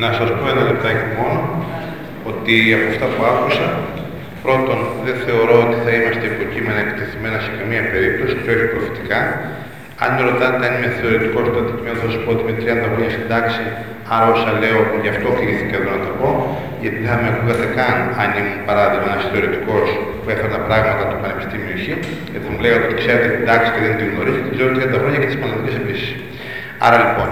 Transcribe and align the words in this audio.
Να 0.00 0.08
σας 0.18 0.28
πω 0.36 0.44
ένα 0.54 0.62
λεπτάκι 0.70 1.06
μόνο 1.18 1.40
ότι 2.30 2.54
από 2.76 2.86
αυτά 2.92 3.06
που 3.14 3.22
άκουσα, 3.32 3.66
πρώτον 4.44 4.78
δεν 5.06 5.16
θεωρώ 5.24 5.56
ότι 5.66 5.76
θα 5.84 5.90
είμαστε 5.96 6.24
υποκείμενα 6.34 6.80
εκτεθειμένα 6.86 7.38
σε 7.46 7.50
καμία 7.58 7.84
περίπτωση 7.92 8.34
και 8.42 8.50
όχι 8.54 8.66
προφητικά. 8.72 9.20
Αν 10.02 10.10
με 10.16 10.22
ρωτάτε 10.28 10.62
αν 10.68 10.72
είμαι 10.76 10.90
θεωρητικός 11.00 11.44
στο 11.48 11.58
αντικείμενο, 11.62 11.96
θα 12.02 12.06
σας 12.10 12.18
πω 12.22 12.30
ότι 12.34 12.44
με 12.48 12.52
30 12.60 12.86
χρόνια 12.92 13.10
στην 13.16 13.26
τάξη, 13.32 13.64
άρα 14.14 14.26
όσα 14.34 14.50
λέω, 14.62 14.80
γι' 15.02 15.12
αυτό 15.14 15.28
κλείθηκα 15.38 15.76
εδώ 15.80 15.90
να 15.96 16.00
τα 16.06 16.12
πω, 16.18 16.28
γιατί 16.82 16.98
δεν 17.02 17.08
θα 17.12 17.18
με 17.22 17.26
ακούγατε 17.32 17.66
καν 17.78 17.96
αν 18.22 18.28
ήμουν 18.38 18.58
παράδειγμα 18.68 19.08
ένας 19.12 19.24
θεωρητικός 19.32 19.86
που 20.20 20.28
έφερνα 20.34 20.60
πράγματα 20.68 21.00
από 21.04 21.12
το 21.14 21.18
Πανεπιστήμιο 21.22 21.76
Χ, 21.82 21.84
γιατί 22.32 22.44
θα 22.46 22.50
μου 22.52 22.60
λέγατε 22.64 22.84
ότι 22.88 22.96
ξέρετε 23.02 23.28
την 23.36 23.44
τάξη 23.50 23.68
και 23.74 23.80
δεν 23.86 23.94
την 23.98 24.06
γνωρίζετε, 24.12 24.44
την 24.48 24.54
ξέρω 24.56 24.70
30 24.78 25.00
χρόνια 25.00 25.18
και 25.22 25.28
τις 25.30 25.38
πανελλαδικέ 25.40 25.74
επίσης. 25.82 26.10
Άρα 26.86 26.96
λοιπόν, 27.04 27.28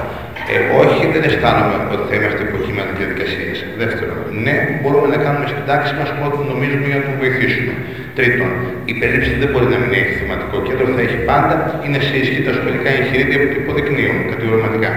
ε, 0.53 0.55
όχι, 0.83 1.01
δεν 1.15 1.23
αισθάνομαι 1.29 1.77
ότι 1.95 2.05
θα 2.09 2.15
είμαστε 2.19 2.43
υποκείμενα 2.49 2.91
διαδικασίε. 3.01 3.53
Δεύτερον, 3.83 4.19
ναι, 4.45 4.57
μπορούμε 4.81 5.09
να 5.15 5.19
κάνουμε 5.25 5.47
στην 5.53 5.65
τάξη 5.71 5.93
μα 5.99 6.05
ό,τι 6.27 6.41
νομίζουμε 6.53 6.87
για 6.91 6.99
να 7.01 7.05
τον 7.09 7.15
βοηθήσουμε. 7.23 7.73
Τρίτον, 8.19 8.51
η 8.91 8.93
περίληψη 9.01 9.33
δεν 9.43 9.49
μπορεί 9.51 9.69
να 9.75 9.79
μην 9.83 9.93
έχει 10.01 10.13
θεματικό 10.21 10.57
κέντρο, 10.67 10.85
θα 10.97 11.03
έχει 11.07 11.19
πάντα, 11.31 11.55
είναι 11.85 11.99
σε 12.07 12.15
ισχύ 12.23 12.41
τα 12.47 12.53
σχολικά 12.59 12.89
εγχειρίδια 12.97 13.39
που 13.43 13.57
υποδεικνύουν 13.63 14.19
κατηγορηματικά. 14.33 14.91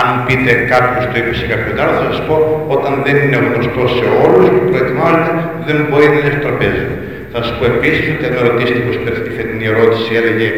Αν 0.00 0.08
πείτε 0.26 0.52
κάποιος 0.72 1.04
το 1.10 1.14
είπε 1.20 1.32
σε 1.40 1.46
κάποιον 1.52 1.74
άλλο, 1.82 1.94
θα 2.00 2.04
σας 2.10 2.20
πω 2.26 2.36
όταν 2.76 2.92
δεν 3.06 3.16
είναι 3.22 3.38
γνωστό 3.46 3.82
σε 3.98 4.06
όλους 4.24 4.46
που 4.54 4.62
προετοιμάζονται, 4.70 5.32
δεν 5.68 5.76
μπορεί 5.88 6.06
να 6.12 6.18
είναι 6.18 6.32
στο 6.34 6.42
τραπέζι. 6.46 6.86
Θα 7.32 7.38
σας 7.44 7.52
πω 7.58 7.64
επίσης 7.74 8.06
ότι 8.14 8.24
αν 8.28 8.32
με 8.36 8.40
ρωτήσετε 8.48 8.80
πώ 8.86 8.92
τη 9.26 9.30
φετινή 9.38 9.66
ερώτηση, 9.72 10.08
έλεγε 10.20 10.48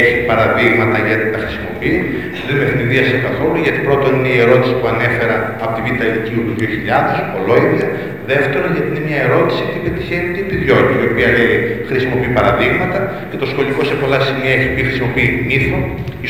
έχει 0.00 0.16
παραδείγματα 0.28 0.98
γιατί 1.06 1.26
τα 1.34 1.38
χρησιμοποιεί. 1.42 1.96
Δεν 2.46 2.56
με 2.58 2.64
ευνηδίασε 2.68 3.16
καθόλου, 3.26 3.58
γιατί 3.66 3.80
πρώτον 3.88 4.10
είναι 4.16 4.32
η 4.36 4.38
ερώτηση 4.44 4.72
που 4.78 4.86
ανέφερα 4.92 5.36
από 5.64 5.72
τη 5.74 5.80
Β' 5.84 6.02
Ηλικίου 6.08 6.42
του 6.46 6.54
2000, 6.60 7.22
ολόιδια. 7.38 7.86
Δεύτερον, 8.32 8.70
γιατί 8.74 8.88
είναι 8.92 9.04
μια 9.08 9.20
ερώτηση 9.28 9.62
τι 9.70 9.78
πετυχαίνει, 9.86 10.28
τι 10.34 10.40
επιδιώκει, 10.46 10.94
η 11.04 11.06
οποία 11.10 11.28
λέει 11.36 11.54
χρησιμοποιεί 11.90 12.30
παραδείγματα 12.38 12.98
και 13.30 13.38
το 13.42 13.46
σχολικό 13.52 13.80
σε 13.90 13.94
πολλά 14.00 14.18
σημεία 14.26 14.52
έχει 14.58 14.68
πει 14.74 14.80
χρησιμοποιεί 14.88 15.28
μύθο, 15.48 15.78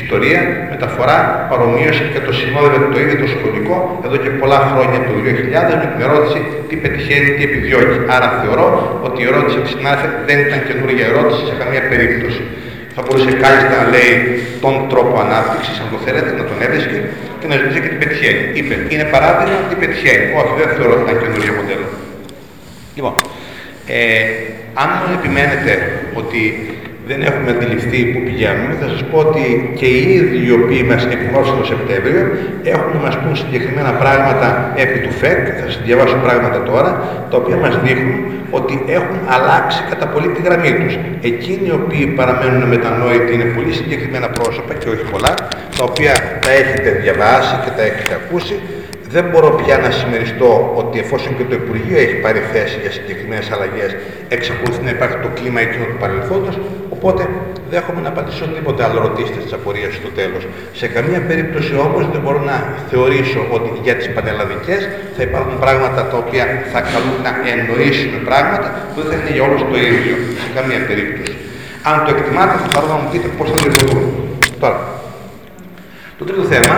ιστορία, 0.00 0.40
μεταφορά, 0.72 1.18
παρομοίωση 1.50 2.04
και 2.12 2.20
το 2.26 2.32
συνόδευε 2.40 2.86
το 2.94 2.98
ίδιο 3.02 3.16
το 3.24 3.28
σχολικό 3.34 3.76
εδώ 4.06 4.16
και 4.24 4.30
πολλά 4.40 4.60
χρόνια 4.70 4.98
το 5.08 5.12
2000 5.26 5.80
με 5.82 5.86
την 5.92 6.00
ερώτηση 6.06 6.38
τι 6.68 6.74
πετυχαίνει, 6.82 7.28
τι 7.36 7.42
επιδιώκει. 7.48 7.96
Άρα 8.16 8.28
θεωρώ 8.40 8.68
ότι 9.06 9.18
η 9.22 9.26
ερώτηση 9.30 9.58
της 9.64 9.70
συνάδελφε 9.74 10.08
δεν 10.28 10.38
ήταν 10.46 10.58
καινούργια 10.68 11.04
ερώτηση 11.12 11.42
σε 11.50 11.54
καμία 11.60 11.82
περίπτωση. 11.90 12.42
Θα 12.98 13.04
μπορούσε 13.04 13.32
κάλλιστα 13.42 13.74
να 13.82 13.86
λέει 13.94 14.14
τον 14.64 14.74
τρόπο 14.90 15.14
ανάπτυξης, 15.24 15.76
αν 15.82 15.88
το 15.92 15.98
θέλετε, 16.06 16.30
να 16.38 16.44
τον 16.50 16.58
έβρισκε 16.64 16.98
και 17.40 17.46
να 17.50 17.54
ζητήσει 17.60 17.80
και 17.84 17.90
τι 17.92 17.98
πετυχαίνει. 18.02 18.42
Είπε, 18.58 18.74
είναι 18.92 19.06
παράδειγμα 19.14 19.58
τι 19.68 19.74
πετυχαίνει. 19.82 20.24
Όχι, 20.40 20.52
δεν 20.60 20.68
θεωρώ 20.76 20.92
ότι 20.96 21.04
ήταν 21.06 21.16
καινούργιο 21.22 21.52
μοντέλο. 21.58 21.86
Λοιπόν, 22.96 23.14
ε, 23.96 24.00
αν 24.82 24.90
επιμένετε 25.18 25.72
ότι 26.20 26.40
δεν 27.08 27.18
έχουμε 27.28 27.50
αντιληφθεί 27.54 28.00
που 28.12 28.20
πηγαίνουμε, 28.26 28.72
θα 28.80 28.86
σας 28.92 29.02
πω 29.10 29.16
ότι 29.26 29.44
και 29.78 29.88
οι 29.96 30.02
ίδιοι 30.18 30.38
οι 30.46 30.52
οποίοι 30.60 30.82
μας 30.90 31.02
εκνώσουν 31.16 31.54
το 31.60 31.66
Σεπτέμβριο 31.72 32.22
έχουν 32.72 32.90
να 32.96 33.00
μας 33.06 33.14
πούν 33.20 33.34
συγκεκριμένα 33.42 33.92
πράγματα 34.02 34.48
επί 34.84 34.98
του 35.04 35.12
ΦΕΚ, 35.20 35.42
θα 35.58 35.64
σας 35.66 35.80
διαβάσω 35.86 36.16
πράγματα 36.26 36.58
τώρα, 36.70 36.90
τα 37.30 37.36
οποία 37.40 37.56
μας 37.64 37.74
δείχνουν 37.84 38.18
ότι 38.50 38.84
έχουν 38.86 39.18
αλλάξει 39.28 39.80
κατά 39.90 40.06
πολύ 40.06 40.28
τη 40.28 40.42
γραμμή 40.42 40.72
τους. 40.80 40.98
Εκείνοι 41.20 41.66
οι 41.68 41.70
οποίοι 41.70 42.06
παραμένουν 42.06 42.68
μετανόητοι 42.68 43.34
είναι 43.34 43.44
πολύ 43.44 43.72
συγκεκριμένα 43.72 44.28
πρόσωπα 44.28 44.74
και 44.74 44.88
όχι 44.88 45.04
πολλά, 45.10 45.34
τα 45.76 45.84
οποία 45.84 46.12
τα 46.42 46.50
έχετε 46.50 46.90
διαβάσει 46.90 47.54
και 47.64 47.70
τα 47.76 47.82
έχετε 47.82 48.14
ακούσει, 48.14 48.60
δεν 49.14 49.24
μπορώ 49.30 49.50
πια 49.60 49.76
να 49.78 49.90
συμμεριστώ 49.90 50.72
ότι 50.80 50.98
εφόσον 50.98 51.36
και 51.36 51.44
το 51.50 51.54
Υπουργείο 51.62 51.98
έχει 52.04 52.16
πάρει 52.24 52.40
θέση 52.52 52.76
για 52.82 52.90
συγκεκριμένες 52.90 53.50
αλλαγές, 53.54 53.90
εξακολουθεί 54.28 54.82
να 54.84 54.90
υπάρχει 54.96 55.16
το 55.24 55.30
κλίμα 55.36 55.60
εκείνο 55.66 55.84
του 55.90 55.98
παρελθόντος. 56.02 56.54
Οπότε 56.96 57.22
δέχομαι 57.70 58.00
να 58.00 58.08
απαντήσω 58.08 58.44
οτιδήποτε 58.44 58.80
άλλο 58.86 58.98
ρωτήσετε 59.06 59.38
τη 59.44 59.50
απορία 59.58 59.90
στο 59.98 60.08
τέλος. 60.18 60.42
Σε 60.80 60.86
καμία 60.94 61.20
περίπτωση 61.28 61.72
όμως 61.86 62.02
δεν 62.12 62.20
μπορώ 62.22 62.40
να 62.50 62.56
θεωρήσω 62.90 63.40
ότι 63.56 63.68
για 63.86 63.94
τις 63.98 64.08
πανελλαδικές 64.14 64.82
θα 65.16 65.22
υπάρχουν 65.28 65.54
πράγματα 65.64 66.00
τα 66.10 66.16
οποία 66.22 66.44
θα 66.72 66.80
καλούν 66.92 67.18
να 67.26 67.32
εννοήσουν 67.54 68.12
πράγματα 68.28 68.68
που 68.88 68.96
δεν 69.00 69.06
θα 69.10 69.14
είναι 69.18 69.32
για 69.36 69.44
όλους 69.48 69.60
το 69.70 69.76
ίδιο. 69.90 70.14
Σε 70.44 70.48
καμία 70.56 70.80
περίπτωση. 70.90 71.34
Αν 71.90 71.96
το 72.04 72.10
εκτιμάτε, 72.14 72.54
θα 72.62 72.68
πάρω 72.74 72.86
να 72.92 72.96
μου 73.00 73.08
πείτε 73.12 73.28
πώς 73.38 73.46
θα 73.52 73.58
λειτουργούν. 73.64 74.04
Τώρα, 74.62 74.78
το 76.18 76.22
τρίτο 76.24 76.42
θέμα 76.52 76.74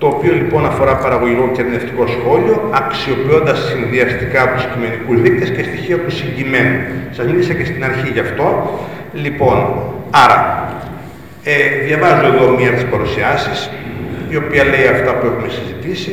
το 0.00 0.06
οποίο 0.06 0.32
λοιπόν 0.32 0.66
αφορά 0.66 0.94
παραγωγικό 0.96 1.50
και 1.52 1.60
ερμηνευτικό 1.60 2.04
σχόλιο, 2.06 2.56
αξιοποιώντας 2.82 3.58
συνδυαστικά 3.68 4.42
τους 4.52 4.64
κειμενικούς 4.70 5.20
δείκτες 5.24 5.50
και 5.50 5.62
στοιχεία 5.62 5.98
τους 6.04 6.14
συγκειμένου. 6.20 6.78
Σας 7.16 7.26
μίλησα 7.26 7.54
και 7.54 7.64
στην 7.64 7.84
αρχή 7.84 8.08
γι' 8.16 8.24
αυτό. 8.26 8.46
Λοιπόν, 9.24 9.58
άρα, 10.24 10.38
ε, 11.42 11.54
διαβάζω 11.86 12.26
εδώ 12.32 12.46
μία 12.58 12.68
από 12.70 12.78
τι 12.78 12.84
παρουσιάσεις, 12.94 13.70
η 14.28 14.36
οποία 14.42 14.62
λέει 14.72 14.86
αυτά 14.94 15.10
που 15.16 15.24
έχουμε 15.30 15.48
συζητήσει. 15.58 16.12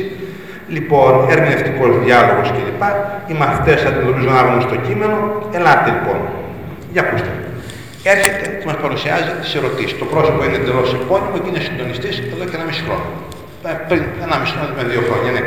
Λοιπόν, 0.76 1.12
ερμηνευτικός 1.32 1.90
διάλογος 2.04 2.48
κλπ. 2.56 2.82
Οι 3.30 3.34
μαθητές 3.42 3.78
αντιμετωπίζουν 3.84 4.32
άγνωστο 4.40 4.76
κείμενο. 4.86 5.16
Ελάτε 5.56 5.88
λοιπόν. 5.96 6.18
Για 6.92 7.02
ακούστε. 7.04 7.32
Έρχεται 8.14 8.46
και 8.58 8.66
μας 8.68 8.78
παρουσιάζει 8.84 9.30
τι 9.42 9.48
ερωτήσεις. 9.58 9.98
Το 10.02 10.06
πρόσωπο 10.12 10.40
είναι 10.44 10.56
εντελώς 10.60 10.88
επώνυμο 11.00 11.36
και 11.42 11.48
είναι 11.50 11.62
συντονιστής 11.68 12.14
εδώ 12.34 12.44
και 12.48 12.56
ένα 12.58 12.64
μισό 12.68 12.84
χρόνο. 12.86 13.27
Ε, 13.66 13.70
πριν 13.88 14.02
ένα 14.24 14.36
μισό 14.40 14.54
με 14.76 14.82
δύο 14.90 15.02
χρόνια, 15.08 15.30
ναι. 15.36 15.42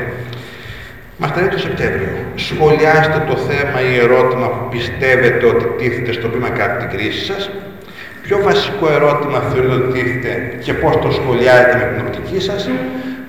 Μα 1.18 1.28
τα 1.32 1.48
το 1.48 1.60
Σεπτέμβριο. 1.66 2.14
Σχολιάστε 2.36 3.20
το 3.30 3.36
θέμα 3.48 3.78
ή 3.90 3.92
ερώτημα 4.06 4.48
που 4.54 4.64
πιστεύετε 4.74 5.46
ότι 5.46 5.66
τίθεται 5.80 6.12
στο 6.12 6.28
πείμα 6.28 6.50
κατά 6.50 6.76
την 6.82 6.90
κρίση 6.94 7.24
σας. 7.26 7.50
Ποιο 8.24 8.38
βασικό 8.44 8.86
ερώτημα 8.98 9.40
θεωρείτε 9.40 9.74
ότι 9.80 9.90
τίθεται 9.96 10.32
και 10.66 10.74
πώς 10.74 10.94
το 11.04 11.12
σχολιάζετε 11.12 11.76
με 11.80 11.86
την 11.94 12.02
οπτική 12.08 12.40
σας. 12.48 12.70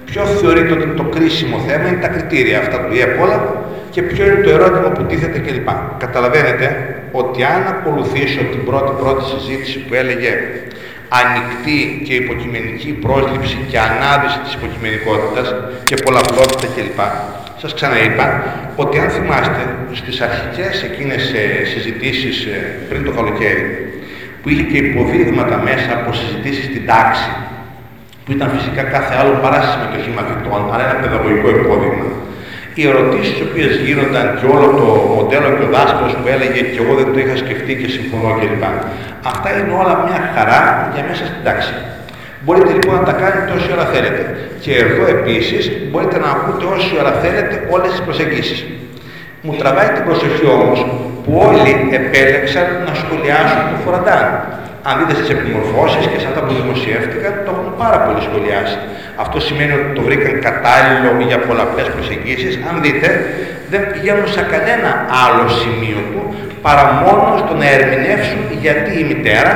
Ποιο 0.04 0.22
θεωρείτε 0.25 0.72
ότι 0.72 0.82
είναι 0.82 0.99
το 1.03 1.09
κρίσιμο 1.14 1.56
θέμα, 1.66 1.88
είναι 1.88 2.03
τα 2.06 2.09
κριτήρια 2.09 2.59
αυτά 2.59 2.76
του 2.84 2.94
ΙΕΠΟΛΑ 2.94 3.38
και 3.91 4.03
ποιο 4.03 4.26
είναι 4.26 4.41
το 4.47 4.50
ερώτημα 4.50 4.88
που 4.94 5.03
τίθεται 5.03 5.38
κλπ. 5.38 5.69
Καταλαβαίνετε 5.99 6.66
ότι 7.12 7.43
αν 7.54 7.60
ακολουθήσω 7.75 8.41
την 8.53 8.64
πρώτη 8.64 8.93
πρώτη 9.00 9.22
συζήτηση 9.32 9.78
που 9.78 9.94
έλεγε 9.94 10.31
ανοιχτή 11.20 11.78
και 12.06 12.14
υποκειμενική 12.22 12.90
πρόσληψη 13.04 13.56
και 13.70 13.78
ανάδυση 13.88 14.38
της 14.44 14.52
υποκειμενικότητας 14.58 15.46
και 15.88 15.96
πολλαπλότητα 16.04 16.66
κλπ. 16.74 17.00
Σας 17.62 17.74
ξαναείπα 17.74 18.26
ότι 18.76 18.98
αν 18.98 19.08
θυμάστε 19.16 19.62
στις 19.92 20.20
αρχικές 20.20 20.82
εκείνες 20.82 21.22
ε, 21.32 21.64
συζητήσεις 21.72 22.36
ε, 22.44 22.56
πριν 22.88 23.04
το 23.04 23.10
καλοκαίρι 23.18 23.64
που 24.42 24.48
είχε 24.48 24.62
και 24.62 24.78
υποδείγματα 24.78 25.56
μέσα 25.68 25.90
από 25.98 26.12
συζητήσεις 26.12 26.64
στην 26.64 26.86
τάξη 26.86 27.30
που 28.24 28.32
ήταν 28.32 28.48
φυσικά 28.56 28.82
κάθε 28.82 29.14
άλλο 29.20 29.34
παρά 29.42 29.60
συμμετοχή 29.70 30.10
μαθητών 30.18 30.62
αλλά 30.72 30.82
ένα 30.90 31.00
παιδαγωγικό 31.00 31.48
υπόδειγμα 31.48 32.06
οι 32.74 32.82
ερωτήσεις 32.90 33.38
οι 33.38 33.44
οποίες 33.48 33.72
γίνονταν 33.86 34.26
και 34.38 34.46
όλο 34.54 34.66
το 34.78 34.86
μοντέλο 35.14 35.48
και 35.56 35.64
ο 35.68 35.70
δάσκαλος 35.76 36.14
που 36.20 36.26
έλεγε 36.34 36.60
και 36.72 36.80
εγώ 36.82 36.92
δεν 37.00 37.08
το 37.12 37.18
είχα 37.22 37.36
σκεφτεί 37.42 37.72
και 37.80 37.88
συμφωνώ 37.96 38.30
κλπ. 38.38 38.64
Αυτά 39.32 39.48
είναι 39.56 39.72
όλα 39.80 39.94
μια 40.06 40.20
χαρά 40.34 40.60
για 40.94 41.02
μέσα 41.08 41.24
στην 41.30 41.42
τάξη. 41.46 41.74
Μπορείτε 42.44 42.72
λοιπόν 42.78 42.94
να 43.00 43.04
τα 43.10 43.14
κάνετε 43.22 43.50
όση 43.56 43.68
ώρα 43.76 43.86
θέλετε. 43.94 44.22
Και 44.62 44.72
εδώ 44.84 45.04
επίσης 45.16 45.62
μπορείτε 45.90 46.16
να 46.24 46.28
ακούτε 46.34 46.64
όση 46.74 46.92
ώρα 47.02 47.12
θέλετε 47.22 47.54
όλες 47.74 47.90
τις 47.90 48.02
προσεγγίσεις. 48.06 48.60
Μου 49.44 49.54
τραβάει 49.60 49.90
την 49.96 50.04
προσοχή 50.08 50.46
όμως 50.56 50.78
που 51.24 51.32
όλοι 51.48 51.72
επέλεξαν 51.98 52.66
να 52.86 52.92
σχολιάσουν 53.00 53.62
το 53.70 53.76
Φοραντάν. 53.84 54.24
Αν 54.88 54.94
δείτε 54.98 55.15
στις 55.19 55.31
επιμορφώσεις 55.37 56.04
και 56.10 56.19
σαν 56.22 56.32
τα 56.37 56.41
που 56.44 56.53
δημοσιεύτηκαν, 56.60 57.32
το 57.44 57.50
έχουν 57.56 57.69
πάρα 57.82 57.98
πολύ 58.04 58.20
σχολιάσει. 58.26 58.78
Αυτό 59.25 59.37
σημαίνει 59.47 59.72
ότι 59.78 59.91
το 59.97 60.03
βρήκαν 60.06 60.34
κατάλληλο 60.47 61.10
για 61.31 61.38
πολλαπλές 61.48 61.88
προσεγγίσεις. 61.94 62.52
Αν 62.69 62.75
δείτε, 62.84 63.08
δεν 63.73 63.82
πηγαίνουν 63.93 64.26
σε 64.37 64.43
κανένα 64.52 64.90
άλλο 65.25 65.44
σημείο 65.61 66.00
του 66.11 66.23
παρά 66.64 66.84
μόνος 67.02 67.37
στο 67.44 67.55
να 67.61 67.67
ερμηνεύσουν 67.76 68.40
γιατί 68.64 68.90
η 69.02 69.05
μητέρα 69.11 69.52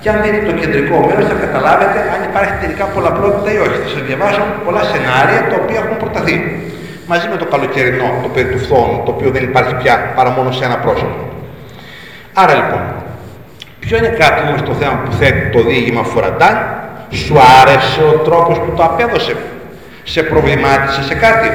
και 0.00 0.08
αν 0.12 0.18
δείτε 0.22 0.40
το 0.48 0.52
κεντρικό 0.60 0.96
μέρος 1.06 1.24
θα 1.30 1.36
καταλάβετε 1.44 1.98
αν 2.14 2.20
υπάρχει 2.28 2.54
τελικά 2.62 2.84
πολλαπλότητα 2.94 3.50
ή 3.56 3.58
όχι. 3.66 3.78
Θα 3.84 3.88
σας 3.94 4.02
διαβάσω 4.08 4.42
πολλά 4.64 4.82
σενάρια 4.90 5.40
τα 5.50 5.56
οποία 5.62 5.78
έχουν 5.82 5.96
προταθεί. 6.02 6.36
Μαζί 7.10 7.26
με 7.32 7.36
το 7.42 7.46
καλοκαιρινό, 7.52 8.08
το 8.24 8.28
περί 8.34 8.48
του 8.52 8.60
φθόνου, 8.64 8.96
το 9.06 9.10
οποίο 9.14 9.30
δεν 9.36 9.42
υπάρχει 9.50 9.74
πια 9.80 9.94
παρά 10.16 10.30
μόνο 10.36 10.50
σε 10.58 10.64
ένα 10.68 10.76
πρόσωπο. 10.84 11.20
Άρα 12.42 12.54
λοιπόν, 12.60 12.82
ποιο 13.84 13.96
είναι 13.96 14.08
κάτι 14.08 14.40
όμως 14.48 14.62
το 14.62 14.74
θέμα 14.74 15.02
που 15.04 15.12
θέτει 15.12 15.50
το 15.50 15.62
διήγημα 15.62 16.02
Φοραντάν, 16.02 16.56
σου 17.10 17.36
άρεσε 17.60 18.02
ο 18.02 18.18
τρόπος 18.18 18.58
που 18.58 18.72
το 18.76 18.82
απέδωσε, 18.84 19.36
σε 20.02 20.22
προβλημάτισε 20.22 21.02
σε 21.02 21.14
κάτι; 21.14 21.48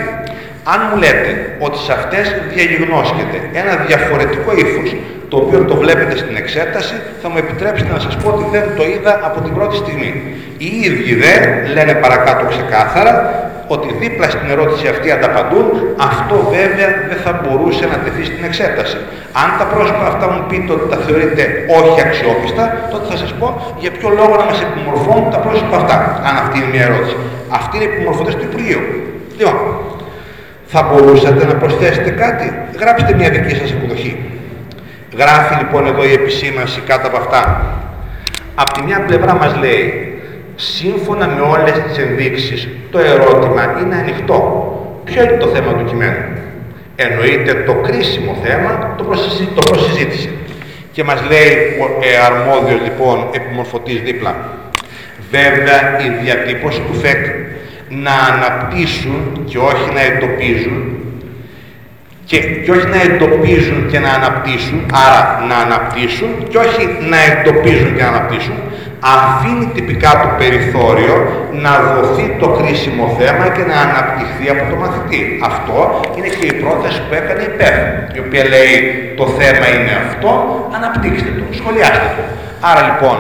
Αν 0.74 0.80
μου 0.88 0.98
λέτε 1.04 1.32
ότι 1.66 1.78
σε 1.86 1.92
αυτές 2.00 2.26
διαγιγνώσκεται 2.54 3.38
ένα 3.62 3.74
διαφορετικό 3.88 4.50
ύφος, 4.64 4.90
το 5.32 5.38
οποίο 5.44 5.60
το 5.70 5.76
βλέπετε 5.84 6.16
στην 6.24 6.36
εξέταση, 6.42 6.96
θα 7.22 7.28
μου 7.30 7.38
επιτρέψετε 7.44 7.92
να 7.98 8.02
σας 8.06 8.16
πω 8.22 8.28
ότι 8.34 8.46
δεν 8.56 8.66
το 8.78 8.84
είδα 8.94 9.14
από 9.28 9.38
την 9.46 9.54
πρώτη 9.58 9.76
στιγμή. 9.84 10.12
Οι 10.64 10.70
ίδιοι 10.88 11.14
δε 11.24 11.34
λένε 11.76 11.94
παρακάτω 12.04 12.44
ξεκάθαρα 12.54 13.14
ότι 13.68 13.88
δίπλα 14.02 14.28
στην 14.36 14.48
ερώτηση 14.54 14.86
αυτή 14.94 15.08
ανταπαντούν, 15.12 15.68
αυτό 16.12 16.36
βέβαια 16.56 16.90
δεν 17.10 17.20
θα 17.26 17.32
μπορούσε 17.42 17.86
να 17.92 17.98
τεθεί 18.04 18.24
στην 18.32 18.44
εξέταση. 18.50 18.98
Αν 19.42 19.50
τα 19.60 19.66
πρόσωπα 19.74 20.06
αυτά 20.12 20.26
μου 20.32 20.42
πείτε 20.50 20.72
ότι 20.78 20.86
τα 20.94 20.98
θεωρείτε 21.06 21.44
όχι 21.80 22.00
αξιόπιστα, 22.08 22.64
τότε 22.92 23.06
θα 23.12 23.18
σας 23.24 23.32
πω 23.40 23.48
για 23.84 23.92
ποιο 23.96 24.10
λόγο 24.20 24.34
να 24.42 24.46
μας 24.50 24.60
επιμορφώνουν 24.68 25.28
τα 25.36 25.40
πρόσωπα 25.46 25.76
αυτά, 25.82 25.96
αν 26.28 26.36
αυτή 26.44 26.56
είναι 26.60 26.72
μια 26.74 26.84
ερώτηση. 26.90 27.16
Αυτή 27.60 27.74
είναι 27.78 27.86
οι 27.88 27.92
επιμορφωτές 27.94 28.34
του 28.38 28.46
Υπουργείου. 28.50 28.82
Λοιπόν, 29.38 29.58
θα 30.68 30.82
μπορούσατε 30.84 31.46
να 31.46 31.56
προσθέσετε 31.56 32.10
κάτι; 32.10 32.54
Γράψτε 32.80 33.16
μια 33.16 33.30
δική 33.30 33.56
σας 33.56 33.72
εκδοχή. 33.72 34.18
Γράφει 35.18 35.56
λοιπόν 35.56 35.88
εδώ 35.88 36.04
η 36.04 36.12
επισήμανση 36.12 36.82
κάτω 36.82 37.08
από 37.08 37.18
αυτά. 37.18 37.66
Από 38.56 38.74
τη 38.74 38.82
μια 38.82 39.02
πλευρά 39.02 39.34
μας 39.36 39.56
λέει 39.56 40.14
σύμφωνα 40.56 41.28
με 41.28 41.42
όλες 41.42 41.72
τις 41.88 41.98
ενδείξεις, 41.98 42.68
το 42.92 43.00
ερώτημα 43.00 43.78
είναι 43.82 43.96
ανοιχτό. 43.96 44.40
Ποιο 45.04 45.24
είναι 45.24 45.38
το 45.38 45.48
θέμα 45.48 45.74
του 45.74 45.86
κειμένου; 45.86 46.24
Εννοείται 46.96 47.54
το 47.54 47.74
κρίσιμο 47.74 48.38
θέμα, 48.44 48.96
το, 48.98 49.04
το 49.56 49.72
προσυζήτηση. 49.72 50.30
Και 50.92 51.04
μας 51.04 51.22
λέει 51.30 51.52
ο 51.82 51.86
ε, 52.02 52.18
αρμόδιος 52.26 52.80
λοιπόν 52.82 53.28
επιμορφωτής 53.32 54.02
δίπλα. 54.02 54.36
Βέβαια 55.32 56.00
η 56.06 56.24
διατύπωση 56.24 56.82
του 56.82 56.94
ΦΕΚ 56.94 57.26
να 57.90 58.12
αναπτύσσουν 58.12 59.44
και 59.46 59.58
όχι 59.58 59.88
να 59.94 60.02
εντοπίζουν 60.02 60.98
και, 62.30 62.38
και 62.64 62.72
όχι 62.72 62.88
να 62.96 63.02
εντοπίζουν 63.08 63.88
και 63.92 64.00
να 64.00 64.10
αναπτύσσουν, 64.20 64.80
άρα 65.06 65.22
να 65.50 65.56
αναπτύσσουν 65.66 66.30
και 66.50 66.58
όχι 66.58 66.84
να 67.12 67.18
εντοπίζουν 67.30 67.96
και 67.96 68.04
να 68.04 68.08
αναπτύσσουν, 68.08 68.58
αφήνει 69.16 69.68
τυπικά 69.76 70.12
το 70.24 70.30
περιθώριο 70.42 71.16
να 71.64 71.72
δοθεί 71.94 72.26
το 72.42 72.48
κρίσιμο 72.58 73.06
θέμα 73.20 73.46
και 73.56 73.64
να 73.72 73.78
αναπτυχθεί 73.88 74.46
από 74.54 74.64
το 74.72 74.76
μαθητή. 74.82 75.22
Αυτό 75.50 75.78
είναι 76.18 76.30
και 76.40 76.46
η 76.54 76.56
πρόταση 76.64 77.00
που 77.06 77.14
έκανε 77.20 77.44
η 77.50 77.52
ΠΕΦ, 77.60 77.78
η 78.18 78.20
οποία 78.26 78.44
λέει 78.54 78.76
το 79.20 79.26
θέμα 79.40 79.66
είναι 79.76 79.94
αυτό, 80.06 80.32
αναπτύξτε 80.76 81.30
το, 81.38 81.44
σχολιάστε 81.60 82.10
το. 82.18 82.24
Άρα 82.70 82.82
λοιπόν, 82.90 83.18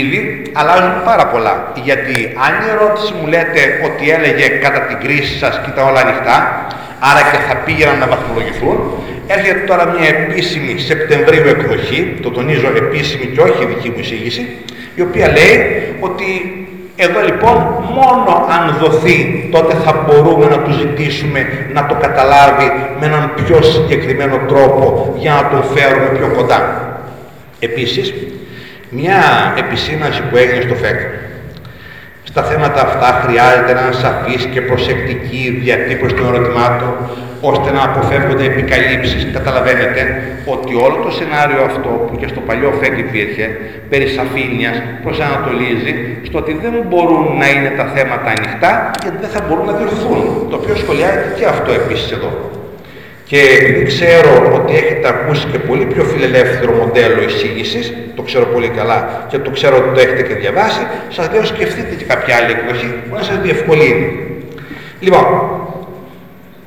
ήδη 0.00 0.20
αλλάζουν 0.52 0.94
πάρα 1.04 1.26
πολλά. 1.32 1.54
Γιατί 1.88 2.16
αν 2.46 2.52
η 2.64 2.66
ερώτηση 2.74 3.10
μου 3.18 3.26
λέτε 3.26 3.60
ότι 3.88 4.04
έλεγε 4.16 4.46
κατά 4.64 4.80
την 4.88 4.96
κρίση 5.02 5.34
σας 5.42 5.60
κοίτα 5.64 5.80
όλα 5.88 6.00
ανοιχτά, 6.00 6.36
άρα 7.08 7.22
και 7.30 7.38
θα 7.48 7.54
πήγαιναν 7.64 7.98
να 8.02 8.06
βαθμολογηθούν, 8.12 8.76
έρχεται 9.26 9.62
τώρα 9.70 9.84
μια 9.94 10.08
επίσημη 10.08 10.72
Σεπτεμβρίου 10.78 11.46
εκδοχή, 11.54 12.00
το 12.22 12.30
τονίζω 12.30 12.68
επίσημη 12.84 13.26
και 13.26 13.40
όχι 13.40 13.64
δική 13.72 13.88
μου 13.88 14.00
εισήγηση, 14.04 14.42
η 14.94 15.00
οποία 15.00 15.26
λέει 15.36 15.54
ότι 16.00 16.28
εδώ 16.96 17.20
λοιπόν 17.28 17.56
μόνο 17.98 18.46
αν 18.56 18.76
δοθεί 18.80 19.48
τότε 19.52 19.74
θα 19.84 19.92
μπορούμε 20.04 20.46
να 20.46 20.58
του 20.58 20.72
ζητήσουμε 20.72 21.46
να 21.72 21.86
το 21.86 21.94
καταλάβει 21.94 22.68
με 23.00 23.06
έναν 23.06 23.32
πιο 23.44 23.62
συγκεκριμένο 23.62 24.36
τρόπο 24.48 25.14
για 25.18 25.32
να 25.32 25.48
τον 25.48 25.62
φέρουμε 25.74 26.08
πιο 26.18 26.28
κοντά. 26.36 26.60
Επίσης, 27.60 28.14
μια 28.98 29.20
επισήμανση 29.62 30.22
που 30.28 30.36
έγινε 30.36 30.60
στο 30.60 30.74
ΦΕΚ 30.74 30.98
στα 32.38 32.44
θέματα 32.50 32.80
αυτά 32.88 33.08
χρειάζεται 33.22 33.72
να 33.72 33.80
είναι 33.82 33.98
σαφής 34.04 34.42
και 34.52 34.60
προσεκτική 34.60 35.42
διατύπωση 35.62 36.14
των 36.14 36.26
ερωτημάτων, 36.30 36.92
ώστε 37.50 37.68
να 37.76 37.82
αποφεύγονται 37.88 38.44
επικαλύψεις. 38.52 39.20
Καταλαβαίνετε 39.36 40.00
ότι 40.54 40.72
όλο 40.86 40.96
το 41.04 41.10
σενάριο 41.18 41.62
αυτό 41.70 41.90
που 42.06 42.14
και 42.20 42.28
στο 42.32 42.40
παλιό 42.48 42.70
ΦΕΚ 42.80 42.98
υπήρχε, 43.06 43.44
περί 43.90 44.06
σαφήνειας, 44.16 44.76
προσανατολίζει 45.04 45.92
στο 46.26 46.38
ότι 46.38 46.52
δεν 46.62 46.74
μπορούν 46.88 47.24
να 47.40 47.46
είναι 47.54 47.70
τα 47.80 47.86
θέματα 47.94 48.28
ανοιχτά 48.36 48.90
γιατί 49.02 49.18
δεν 49.24 49.30
θα 49.34 49.40
μπορούν 49.46 49.66
να 49.70 49.74
διορθούν, 49.80 50.20
το 50.50 50.54
οποίο 50.60 50.74
σχολιάζεται 50.82 51.32
και 51.38 51.46
αυτό 51.54 51.70
επίσης 51.80 52.10
εδώ. 52.16 52.30
Και 53.28 53.38
επειδή 53.60 53.82
ξέρω 53.84 54.32
ότι 54.54 54.76
έχετε 54.76 55.08
ακούσει 55.08 55.46
και 55.52 55.58
πολύ 55.58 55.84
πιο 55.84 56.04
φιλελεύθερο 56.04 56.72
μοντέλο 56.72 57.22
εισήγησης, 57.22 57.94
το 58.16 58.22
ξέρω 58.22 58.46
πολύ 58.46 58.68
καλά 58.68 59.26
και 59.28 59.38
το 59.38 59.50
ξέρω 59.50 59.76
ότι 59.76 59.88
το 59.94 60.00
έχετε 60.00 60.22
και 60.22 60.34
διαβάσει, 60.34 60.86
σας 61.08 61.30
λέω 61.32 61.44
σκεφτείτε 61.44 61.94
και 61.94 62.04
κάποια 62.04 62.36
άλλη 62.36 62.50
εκδοχή 62.50 62.86
που 62.86 63.14
να 63.16 63.22
σας 63.22 63.38
διευκολύνει. 63.42 64.08
Λοιπόν, 65.00 65.24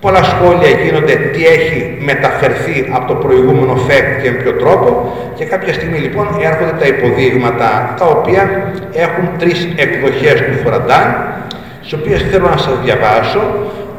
πολλά 0.01 0.23
σχόλια 0.23 0.69
γίνονται 0.83 1.15
τι 1.33 1.45
έχει 1.45 1.97
μεταφερθεί 2.00 2.89
από 2.91 3.07
το 3.07 3.15
προηγούμενο 3.15 3.75
ΦΕΚ 3.75 4.21
και 4.21 4.31
με 4.31 4.38
ποιο 4.38 4.53
τρόπο 4.53 5.13
και 5.35 5.45
κάποια 5.45 5.73
στιγμή 5.73 5.97
λοιπόν 5.97 6.27
έρχονται 6.41 6.75
τα 6.79 6.88
υποδείγματα 6.88 7.94
τα 8.00 8.05
οποία 8.05 8.71
έχουν 8.94 9.29
τρεις 9.38 9.67
εκδοχές 9.75 10.33
του 10.41 10.53
Φοραντάν, 10.63 11.07
τις 11.81 11.94
οποίες 11.94 12.25
θέλω 12.31 12.50
να 12.50 12.57
σας 12.57 12.73
διαβάσω 12.83 13.41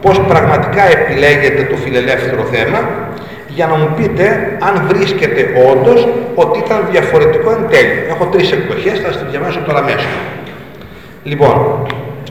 πώς 0.02 0.20
πραγματικά 0.20 0.82
επιλέγετε 0.99 1.62
το 1.62 1.76
φιλελεύθερο 1.76 2.43
θέμα 2.44 3.08
για 3.49 3.67
να 3.67 3.75
μου 3.76 3.94
πείτε 3.97 4.56
αν 4.61 4.85
βρίσκεται 4.88 5.49
όντως 5.70 6.08
ότι 6.35 6.58
ήταν 6.58 6.87
διαφορετικό 6.91 7.50
εν 7.50 7.67
τέλει. 7.70 8.06
Έχω 8.08 8.25
τρεις 8.26 8.52
εκδοχές, 8.52 9.00
θα 9.00 9.12
σας 9.12 9.31
διαβάσω 9.31 9.61
τώρα 9.61 9.82
μέσα. 9.82 10.08
Λοιπόν, 11.23 11.87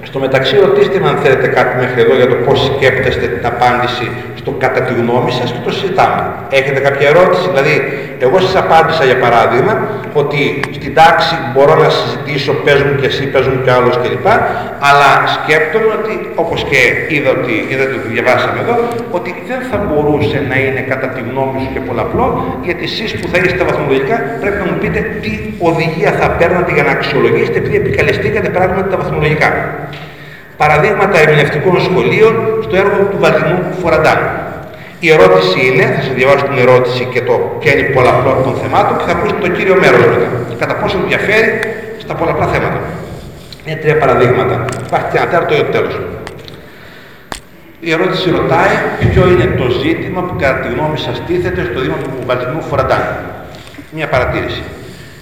στο 0.09 0.19
μεταξύ 0.19 0.55
ρωτήστε 0.65 0.99
με 0.99 1.07
αν 1.09 1.17
θέλετε 1.23 1.47
κάτι 1.47 1.73
μέχρι 1.81 2.01
εδώ 2.01 2.15
για 2.15 2.27
το 2.27 2.35
πώς 2.35 2.57
σκέπτεστε 2.65 3.25
την 3.27 3.45
απάντηση 3.45 4.11
στο 4.35 4.51
κατά 4.63 4.81
τη 4.81 4.93
γνώμη 4.93 5.31
σας 5.31 5.51
και 5.51 5.61
το 5.65 5.71
συζητάμε. 5.71 6.21
Έχετε 6.49 6.79
κάποια 6.79 7.07
ερώτηση, 7.07 7.45
δηλαδή 7.49 7.75
εγώ 8.19 8.39
σας 8.39 8.55
απάντησα 8.55 9.03
για 9.05 9.19
παράδειγμα 9.25 9.73
ότι 10.13 10.59
στην 10.77 10.93
τάξη 10.93 11.35
μπορώ 11.53 11.75
να 11.83 11.89
συζητήσω, 11.89 12.51
παίζουν 12.65 12.91
και 12.99 13.07
εσύ, 13.11 13.23
παίζουν 13.33 13.63
και 13.63 13.71
άλλος 13.71 13.95
κλπ. 14.01 14.27
Αλλά 14.89 15.09
σκέπτομαι 15.35 15.91
ότι, 15.99 16.13
όπως 16.43 16.59
και 16.69 16.79
είδα 17.15 17.29
ότι, 17.37 17.53
είδατε 17.71 17.93
ότι 17.99 18.07
διαβάσαμε 18.15 18.59
εδώ, 18.63 18.75
ότι 19.17 19.29
δεν 19.49 19.61
θα 19.69 19.77
μπορούσε 19.85 20.37
να 20.49 20.55
είναι 20.65 20.81
κατά 20.91 21.07
τη 21.13 21.19
γνώμη 21.27 21.57
σου 21.63 21.69
και 21.73 21.81
πολλαπλό, 21.87 22.27
γιατί 22.67 22.83
εσείς 22.83 23.11
που 23.19 23.27
θα 23.31 23.37
είστε 23.43 23.63
βαθμολογικά 23.69 24.15
πρέπει 24.41 24.59
να 24.63 24.65
μου 24.69 24.77
πείτε 24.81 24.99
τι 25.21 25.31
οδηγία 25.69 26.11
θα 26.19 26.27
παίρνατε 26.39 26.71
για 26.77 26.83
να 26.87 26.91
αξιολογήσετε 26.97 27.57
επειδή 27.61 27.75
επικαλεστήκατε 27.83 28.49
πράγματα 28.57 28.87
τα 28.91 28.97
βαθμολογικά. 29.01 29.49
Παραδείγματα 30.61 31.19
ερμηνευτικών 31.19 31.81
σχολείων 31.81 32.33
στο 32.63 32.75
έργο 32.75 32.97
του 33.11 33.17
Βαλτινού 33.19 33.59
Φοραντάν. 33.81 34.19
Η 34.99 35.11
ερώτηση 35.11 35.57
είναι, 35.67 35.85
θα 35.95 36.01
σας 36.01 36.13
διαβάσω 36.13 36.45
την 36.45 36.57
ερώτηση 36.65 37.03
και 37.13 37.21
το 37.21 37.33
ποια 37.59 37.71
είναι 37.71 37.87
η 37.87 37.91
πολλαπλότητα 37.95 38.43
των 38.47 38.55
θεμάτων 38.61 38.97
και 38.97 39.03
θα 39.07 39.11
ακούσετε 39.11 39.41
το 39.45 39.49
κύριο 39.57 39.75
μέρος 39.83 39.99
μετά. 40.13 40.29
Κατά 40.59 40.73
πόσο 40.81 40.97
ενδιαφέρει 41.03 41.49
στα 42.03 42.13
πολλαπλά 42.19 42.47
θέματα. 42.53 42.79
Είναι 43.65 43.75
τρία 43.83 43.97
παραδείγματα. 43.97 44.65
Υπάρχει 44.87 45.07
και 45.11 45.17
ένα 45.17 45.25
τέταρτο 45.25 45.53
για 45.53 45.65
το 45.65 45.71
τέλος. 45.71 45.95
Η 47.79 47.91
ερώτηση 47.91 48.29
ρωτάει 48.29 48.75
ποιο 48.99 49.23
είναι 49.31 49.47
το 49.61 49.67
ζήτημα 49.83 50.21
που 50.21 50.35
κατά 50.41 50.59
τη 50.59 50.67
γνώμη 50.73 50.97
σας 50.97 51.21
τίθεται 51.27 51.61
στο 51.71 51.79
Δήμα 51.83 51.97
του 52.03 52.11
Βαλτινού 52.25 52.61
Φοραντάν. 52.69 53.03
Μια 53.91 54.07
παρατήρηση. 54.07 54.63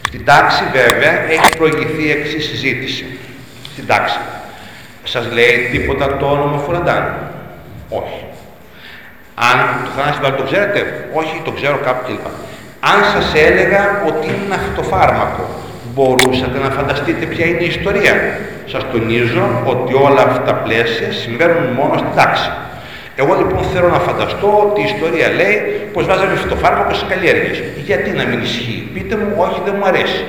Στην 0.08 0.26
τάξη 0.26 0.64
βέβαια 0.78 1.14
έχει 1.36 1.50
προηγηθεί 1.58 2.12
εξής 2.12 2.46
συζήτηση. 2.46 3.06
Στην 3.74 3.86
τάξη. 3.88 4.20
Σας 5.14 5.26
λέει 5.32 5.56
τίποτα 5.72 6.18
το 6.18 6.26
όνομα 6.26 6.58
Φοραντάν. 6.66 7.04
Όχι. 7.90 8.24
Αν 9.50 9.58
το 9.86 9.90
Θανάση 9.96 10.20
το 10.38 10.44
ξέρετε, 10.50 10.80
όχι, 11.14 11.42
το 11.46 11.52
ξέρω 11.52 11.78
κάπου 11.86 12.02
κλπ. 12.08 12.26
Αν 12.92 13.00
σας 13.14 13.28
έλεγα 13.48 13.82
ότι 14.08 14.26
είναι 14.28 14.46
ένα 14.46 14.58
φυτοφάρμακο, 14.66 15.44
μπορούσατε 15.94 16.58
να 16.66 16.70
φανταστείτε 16.70 17.26
ποια 17.26 17.46
είναι 17.46 17.64
η 17.64 17.72
ιστορία. 17.76 18.14
Σας 18.72 18.84
τονίζω 18.92 19.46
ότι 19.66 19.94
όλα 19.94 20.22
αυτά 20.28 20.42
τα 20.50 20.54
πλαίσια 20.54 21.12
συμβαίνουν 21.12 21.66
μόνο 21.80 21.94
στην 21.98 22.14
τάξη. 22.16 22.50
Εγώ 23.16 23.34
λοιπόν 23.40 23.64
θέλω 23.74 23.90
να 23.90 24.00
φανταστώ 24.08 24.50
ότι 24.66 24.82
η 24.82 24.88
ιστορία 24.94 25.28
λέει 25.40 25.56
πως 25.94 26.06
βάζαμε 26.06 26.36
φυτοφάρμακο 26.36 26.94
στις 26.94 27.08
καλλιέργειες. 27.12 27.58
Γιατί 27.88 28.10
να 28.10 28.24
μην 28.30 28.40
ισχύει; 28.42 28.90
Πείτε 28.94 29.16
μου, 29.16 29.34
όχι 29.46 29.60
δεν 29.66 29.74
μου 29.78 29.86
αρέσει. 29.92 30.24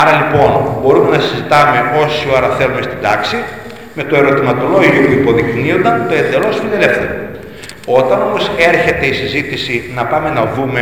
Άρα 0.00 0.12
λοιπόν 0.20 0.50
μπορούμε 0.80 1.16
να 1.16 1.22
συζητάμε 1.22 1.78
όση 2.02 2.26
ώρα 2.36 2.48
θέλουμε 2.58 2.82
στην 2.82 3.00
τάξη 3.02 3.38
με 4.00 4.06
το 4.10 4.16
ερωτηματολόγιο 4.16 5.00
που 5.06 5.12
υποδεικνύονταν 5.20 5.94
το 6.08 6.14
εντελώς 6.22 6.54
φιλελεύθερο. 6.62 7.14
Όταν 7.86 8.18
όμως 8.28 8.50
έρχεται 8.70 9.06
η 9.06 9.12
συζήτηση 9.12 9.74
να 9.96 10.02
πάμε 10.10 10.28
να 10.38 10.42
δούμε 10.54 10.80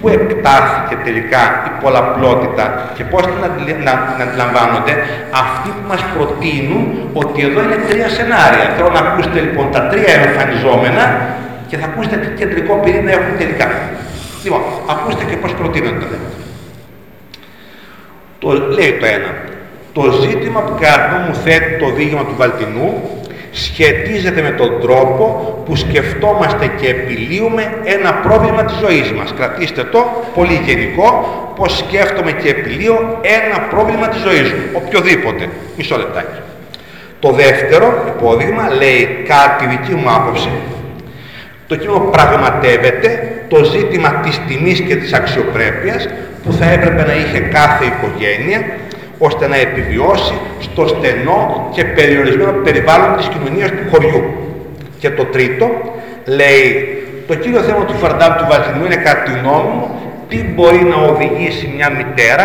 πού 0.00 0.08
εκτάθηκε 0.08 0.94
τελικά 1.04 1.42
η 1.68 1.70
πολλαπλότητα 1.82 2.64
και 2.96 3.04
πώς 3.04 3.22
την 3.26 3.34
να, 3.86 3.92
να 4.18 4.22
αντιλαμβάνονται 4.26 4.94
αυτοί 5.42 5.68
που 5.76 5.84
μας 5.90 6.02
προτείνουν 6.14 6.84
ότι 7.12 7.38
εδώ 7.48 7.60
είναι 7.64 7.78
τρία 7.88 8.08
σενάρια. 8.16 8.66
Θέλω 8.76 8.90
να 8.96 9.02
ακούσετε 9.06 9.38
λοιπόν 9.40 9.66
τα 9.74 9.82
τρία 9.90 10.12
εμφανιζόμενα 10.26 11.04
και 11.68 11.76
θα 11.76 11.86
ακούσετε 11.90 12.16
τι 12.16 12.28
κεντρικό 12.40 12.72
πυρήνα 12.82 13.10
έχουν 13.18 13.34
τελικά. 13.38 13.66
Λοιπόν, 14.44 14.62
ακούστε 14.92 15.24
και 15.30 15.36
πώς 15.42 15.52
προτείνονται 15.60 15.98
τα 16.02 16.06
θέματα. 16.12 16.38
Το, 18.38 18.48
λέει 18.76 18.92
το 19.00 19.06
ένα. 19.16 19.30
Το 19.96 20.10
ζήτημα 20.10 20.60
που 20.60 20.74
κατά 20.80 21.24
μου 21.26 21.34
θέτει 21.34 21.78
το 21.78 21.90
δίγημα 21.90 22.24
του 22.24 22.34
Βαλτινού 22.36 22.88
σχετίζεται 23.50 24.42
με 24.42 24.50
τον 24.50 24.80
τρόπο 24.80 25.24
που 25.64 25.76
σκεφτόμαστε 25.76 26.66
και 26.80 26.88
επιλύουμε 26.88 27.62
ένα 27.84 28.12
πρόβλημα 28.12 28.64
της 28.64 28.76
ζωής 28.76 29.12
μας. 29.12 29.34
Κρατήστε 29.36 29.84
το 29.84 30.06
πολύ 30.34 30.60
γενικό, 30.64 31.08
πως 31.56 31.76
σκέφτομαι 31.76 32.32
και 32.32 32.48
επιλύω 32.48 33.20
ένα 33.22 33.58
πρόβλημα 33.70 34.08
της 34.08 34.20
ζωής 34.20 34.52
μου, 34.52 34.62
οποιοδήποτε. 34.72 35.48
Μισό 35.76 35.96
λεπτάκι. 35.96 36.40
Το 37.20 37.30
δεύτερο 37.30 38.04
υπόδειγμα 38.16 38.70
λέει 38.78 39.24
κάτι 39.28 39.66
δική 39.66 39.94
μου 39.94 40.10
άποψη. 40.10 40.50
Το 41.66 41.76
κείμενο 41.76 41.98
πραγματεύεται 41.98 43.08
το 43.48 43.64
ζήτημα 43.64 44.10
της 44.10 44.40
τιμής 44.48 44.80
και 44.80 44.96
της 44.96 45.12
αξιοπρέπειας 45.12 46.08
που 46.44 46.52
θα 46.52 46.66
έπρεπε 46.70 47.02
να 47.06 47.14
είχε 47.14 47.38
κάθε 47.38 47.84
οικογένεια 47.84 48.60
ώστε 49.18 49.48
να 49.48 49.56
επιβιώσει 49.56 50.34
στο 50.60 50.86
στενό 50.86 51.68
και 51.74 51.84
περιορισμένο 51.84 52.52
περιβάλλον 52.52 53.16
της 53.16 53.28
κοινωνίας 53.28 53.70
του 53.70 53.84
χωριού. 53.90 54.22
Και 54.98 55.10
το 55.10 55.24
τρίτο 55.24 55.70
λέει 56.24 56.96
το 57.26 57.34
κύριο 57.34 57.60
θέμα 57.60 57.84
του 57.84 57.94
φαρντάμ 57.94 58.32
του 58.36 58.46
Βαζινού 58.50 58.84
είναι 58.84 58.96
κατά 58.96 59.22
τη 59.22 59.30
γνώμη 59.30 59.68
μου 59.74 59.90
τι 60.28 60.36
μπορεί 60.54 60.82
να 60.84 60.96
οδηγήσει 60.96 61.72
μια 61.76 61.90
μητέρα 61.90 62.44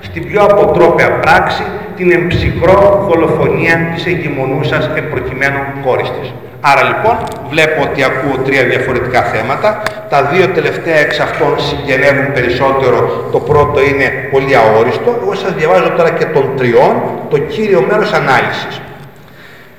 στην 0.00 0.26
πιο 0.28 0.42
αποτρόπαια 0.42 1.10
πράξη 1.10 1.62
την 1.96 2.12
εμψυχρό 2.12 3.06
δολοφονία 3.08 3.90
της 3.94 4.06
εγκυμονούσας 4.06 4.90
εμπροκειμένου 4.96 5.58
κόρης 5.84 6.10
της. 6.20 6.32
Άρα 6.70 6.82
λοιπόν 6.82 7.16
βλέπω 7.50 7.82
ότι 7.82 8.02
ακούω 8.02 8.36
τρία 8.44 8.64
διαφορετικά 8.64 9.22
θέματα. 9.22 9.82
Τα 10.08 10.22
δύο 10.22 10.48
τελευταία 10.48 10.96
εξ 10.96 11.20
αυτών 11.20 11.60
συγγενεύουν 11.60 12.32
περισσότερο. 12.32 13.28
Το 13.32 13.40
πρώτο 13.40 13.80
είναι 13.80 14.28
πολύ 14.30 14.56
αόριστο. 14.56 15.18
Εγώ 15.22 15.34
σας 15.34 15.52
διαβάζω 15.52 15.90
τώρα 15.96 16.10
και 16.10 16.24
των 16.24 16.56
τριών 16.56 16.94
το 17.30 17.38
κύριο 17.38 17.84
μέρος 17.90 18.12
ανάλυσης. 18.12 18.80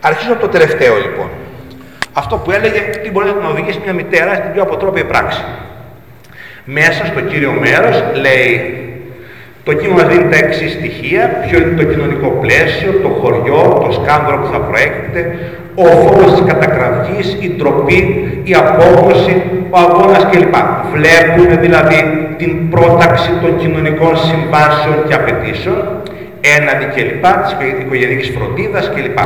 Αρχίζω 0.01 0.31
από 0.31 0.41
το 0.41 0.47
τελευταίο 0.47 0.95
λοιπόν. 0.95 1.29
Αυτό 2.13 2.37
που 2.37 2.51
έλεγε 2.51 2.79
τι 2.79 3.11
μπορεί 3.11 3.35
να 3.41 3.49
οδηγήσει 3.49 3.79
μια 3.83 3.93
μητέρα 3.93 4.35
στην 4.35 4.51
πιο 4.53 4.61
αποτρόπια 4.61 5.05
πράξη. 5.05 5.43
Μέσα 6.65 7.05
στο 7.05 7.21
κύριο 7.21 7.51
μέρος 7.51 8.03
λέει 8.13 8.79
το 9.63 9.73
κείμενο 9.73 10.01
μας 10.01 10.07
δίνει 10.07 10.29
τα 10.29 10.37
εξής 10.37 10.71
στοιχεία, 10.71 11.45
ποιο 11.47 11.59
είναι 11.59 11.81
το 11.81 11.83
κοινωνικό 11.83 12.27
πλαίσιο, 12.27 12.91
το 13.03 13.09
χωριό, 13.09 13.81
το 13.85 13.91
σκάνδαλο 13.91 14.37
που 14.37 14.47
θα 14.51 14.59
προέρχεται, 14.59 15.37
ο 15.75 15.85
φόβος 15.85 16.31
της 16.33 16.43
κατακραυγής, 16.51 17.37
η 17.39 17.47
ντροπή, 17.55 17.99
η 18.43 18.53
απόγνωση, 18.63 19.33
ο 19.69 19.77
αγώνας 19.85 20.23
κλπ. 20.31 20.55
Βλέπουμε 20.93 21.55
δηλαδή 21.65 21.99
την 22.37 22.69
πρόταξη 22.69 23.31
των 23.41 23.57
κοινωνικών 23.57 24.13
συμβάσεων 24.27 24.97
και 25.07 25.13
απαιτήσεων, 25.19 25.79
έναντι 26.55 26.85
κλπ. 26.95 27.25
της 27.41 27.51
οικογενειακής 27.81 28.31
φροντίδας 28.35 28.85
κλπ. 28.95 29.19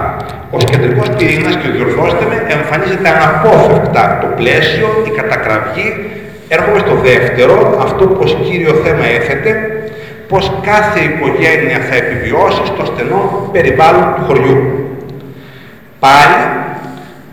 Ως 0.55 0.63
κεντρικός 0.71 1.07
πυρήνας, 1.17 1.55
και 1.61 1.69
διορθώστε 1.75 2.23
με, 2.29 2.37
εμφανίζεται 2.55 3.09
αναπόφευκτα 3.15 4.03
το 4.21 4.27
πλαίσιο, 4.39 4.87
η 5.07 5.11
κατακραυγή. 5.19 5.89
Έρχομαι 6.55 6.79
στο 6.85 6.95
δεύτερο, 7.09 7.55
αυτό 7.85 8.03
που 8.11 8.19
ως 8.25 8.33
κύριο 8.45 8.73
θέμα 8.83 9.05
έθετε, 9.17 9.49
πως 10.29 10.43
κάθε 10.69 10.99
οικογένεια 11.09 11.79
θα 11.89 11.95
επιβιώσει 12.03 12.63
στο 12.71 12.83
στενό 12.91 13.49
περιβάλλον 13.53 14.07
του 14.15 14.23
χωριού. 14.27 14.78
Πάλι, 15.99 16.39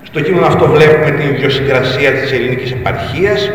στο 0.03 0.21
κείμενο 0.21 0.47
αυτό 0.47 0.67
βλέπουμε 0.67 1.11
την 1.11 1.29
ιδιοσυγκρασία 1.35 2.11
της 2.13 2.33
ελληνικής 2.33 2.73
επαρχίας, 2.73 3.51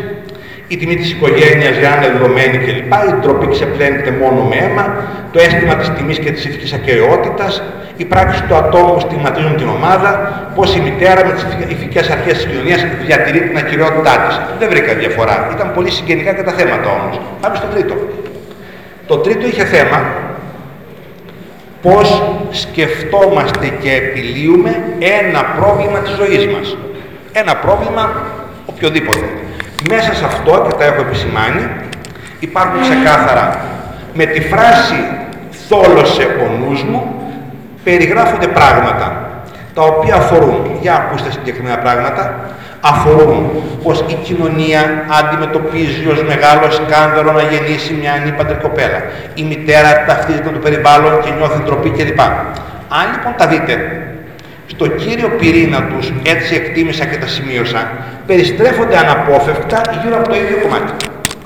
η 0.67 0.77
τιμή 0.77 0.95
της 0.95 1.11
οικογένειας 1.11 1.77
για 1.77 1.89
να 1.89 1.95
είναι 1.95 2.09
δεδομένη 2.13 2.57
κλπ. 2.57 2.93
Η 3.09 3.13
ντροπή 3.21 3.47
ξεπλένεται 3.47 4.11
μόνο 4.11 4.41
με 4.49 4.55
αίμα, 4.55 4.85
το 5.31 5.39
αίσθημα 5.39 5.75
της 5.75 5.89
τιμής 5.89 6.19
και 6.19 6.31
της 6.31 6.45
ηθικής 6.45 6.73
ακαιρεότητας, 6.73 7.63
οι 7.97 8.05
πράξεις 8.05 8.41
του 8.47 8.55
ατόμου 8.55 8.99
στιγματίζουν 8.99 9.55
την 9.55 9.67
ομάδα, 9.67 10.11
πως 10.55 10.75
η 10.75 10.79
μητέρα 10.79 11.25
με 11.25 11.31
τις 11.33 11.45
ηθικές 11.67 12.09
αρχές 12.09 12.33
της 12.33 12.45
κοινωνίας 12.45 12.85
διατηρεί 13.05 13.39
την 13.39 13.57
ακαιρεότητά 13.57 14.13
της. 14.27 14.39
Δεν 14.59 14.69
βρήκα 14.69 14.93
διαφορά. 14.93 15.49
Ήταν 15.55 15.71
πολύ 15.73 15.91
συγγενικά 15.91 16.33
και 16.33 16.43
τα 16.43 16.51
θέματα 16.51 16.89
όμως. 16.97 17.19
Πάμε 17.41 17.55
στο 17.55 17.67
τρίτο. 17.73 17.95
Το 19.07 19.17
τρίτο 19.17 19.47
είχε 19.47 19.65
θέμα 19.65 19.99
πώς 21.81 22.21
σκεφτόμαστε 22.49 23.67
και 23.81 23.91
επιλύουμε 23.91 24.83
ένα 24.99 25.43
πρόβλημα 25.43 25.99
της 25.99 26.11
ζωής 26.11 26.47
μας. 26.47 26.77
Ένα 27.31 27.55
πρόβλημα 27.55 28.11
οποιοδήποτε. 28.65 29.25
Μέσα 29.89 30.13
σε 30.13 30.25
αυτό, 30.25 30.65
και 30.67 30.75
τα 30.75 30.85
έχω 30.85 31.01
επισημάνει, 31.01 31.69
υπάρχουν 32.39 32.81
ξεκάθαρα 32.81 33.65
με 34.13 34.25
τη 34.25 34.41
φράση 34.41 34.99
«θόλωσε 35.67 36.23
ο 36.23 36.57
νους 36.59 36.83
μου» 36.83 37.15
περιγράφονται 37.83 38.47
πράγματα 38.47 39.29
τα 39.73 39.81
οποία 39.81 40.15
αφορούν, 40.15 40.77
για 40.81 40.93
ακούστε 40.93 41.31
συγκεκριμένα 41.31 41.77
πράγματα, 41.77 42.49
αφορούν 42.81 43.49
πως 43.83 44.03
η 44.07 44.13
κοινωνία 44.13 45.05
αντιμετωπίζει 45.19 46.07
ως 46.07 46.23
μεγάλο 46.23 46.71
σκάνδαλο 46.71 47.31
να 47.31 47.41
γεννήσει 47.41 47.93
μια 47.93 48.13
ανήπαντρη 48.13 48.57
κοπέλα. 48.61 48.99
Η 49.33 49.43
μητέρα 49.43 50.05
ταυτίζεται 50.07 50.45
με 50.45 50.51
το 50.51 50.59
περιβάλλον 50.59 51.21
και 51.23 51.29
νιώθει 51.37 51.63
ντροπή 51.63 51.89
κλπ. 51.89 52.19
Αν 52.99 53.05
λοιπόν 53.13 53.33
τα 53.37 53.47
δείτε 53.47 53.73
στο 54.67 54.87
κύριο 54.87 55.29
πυρήνα 55.39 55.79
τους, 55.89 56.11
έτσι 56.23 56.55
εκτίμησα 56.55 57.05
και 57.05 57.17
τα 57.17 57.27
σημείωσα, 57.27 57.91
περιστρέφονται 58.27 58.97
αναπόφευκτα 58.97 59.81
γύρω 60.03 60.15
από 60.17 60.29
το 60.29 60.35
ίδιο 60.35 60.57
κομμάτι. 60.61 60.91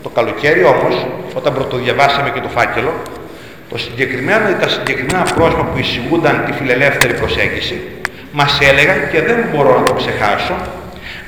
Το 0.04 0.10
καλοκαίρι 0.10 0.63
όμως, 0.63 1.06
όταν 1.34 1.54
πρωτοδιαβάσαμε 1.54 2.30
και 2.30 2.39
το 2.39 2.50
φάκελο, 2.50 2.94
το 3.70 3.77
συγκεκριμένο 3.77 4.50
ή 4.50 4.54
τα 4.54 4.68
συγκεκριμένα 4.68 5.25
πρόσωπα 5.36 5.63
που 5.63 5.77
εισηγούνταν 5.80 6.44
τη 6.46 6.51
φιλελεύθερη 6.51 7.13
προσέγγιση, 7.13 7.82
μας 8.32 8.60
έλεγαν 8.70 9.00
και 9.12 9.22
δεν 9.22 9.38
μπορώ 9.51 9.72
να 9.80 9.84
το 9.84 9.94
ξεχάσω 9.94 10.56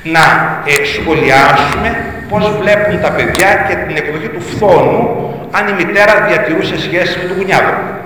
να 0.02 0.24
ε, 0.64 0.84
σχολιάσουμε 0.84 1.88
πώς 2.28 2.50
βλέπουν 2.60 3.00
τα 3.00 3.10
παιδιά 3.10 3.50
και 3.68 3.74
την 3.86 3.96
εκδοχή 3.96 4.28
του 4.28 4.40
φθόνου 4.40 5.00
αν 5.50 5.68
η 5.68 5.84
μητέρα 5.84 6.26
διατηρούσε 6.28 6.78
σχέση 6.80 7.18
με 7.18 7.24
τον 7.24 7.36
κουνιάδο. 7.36 7.97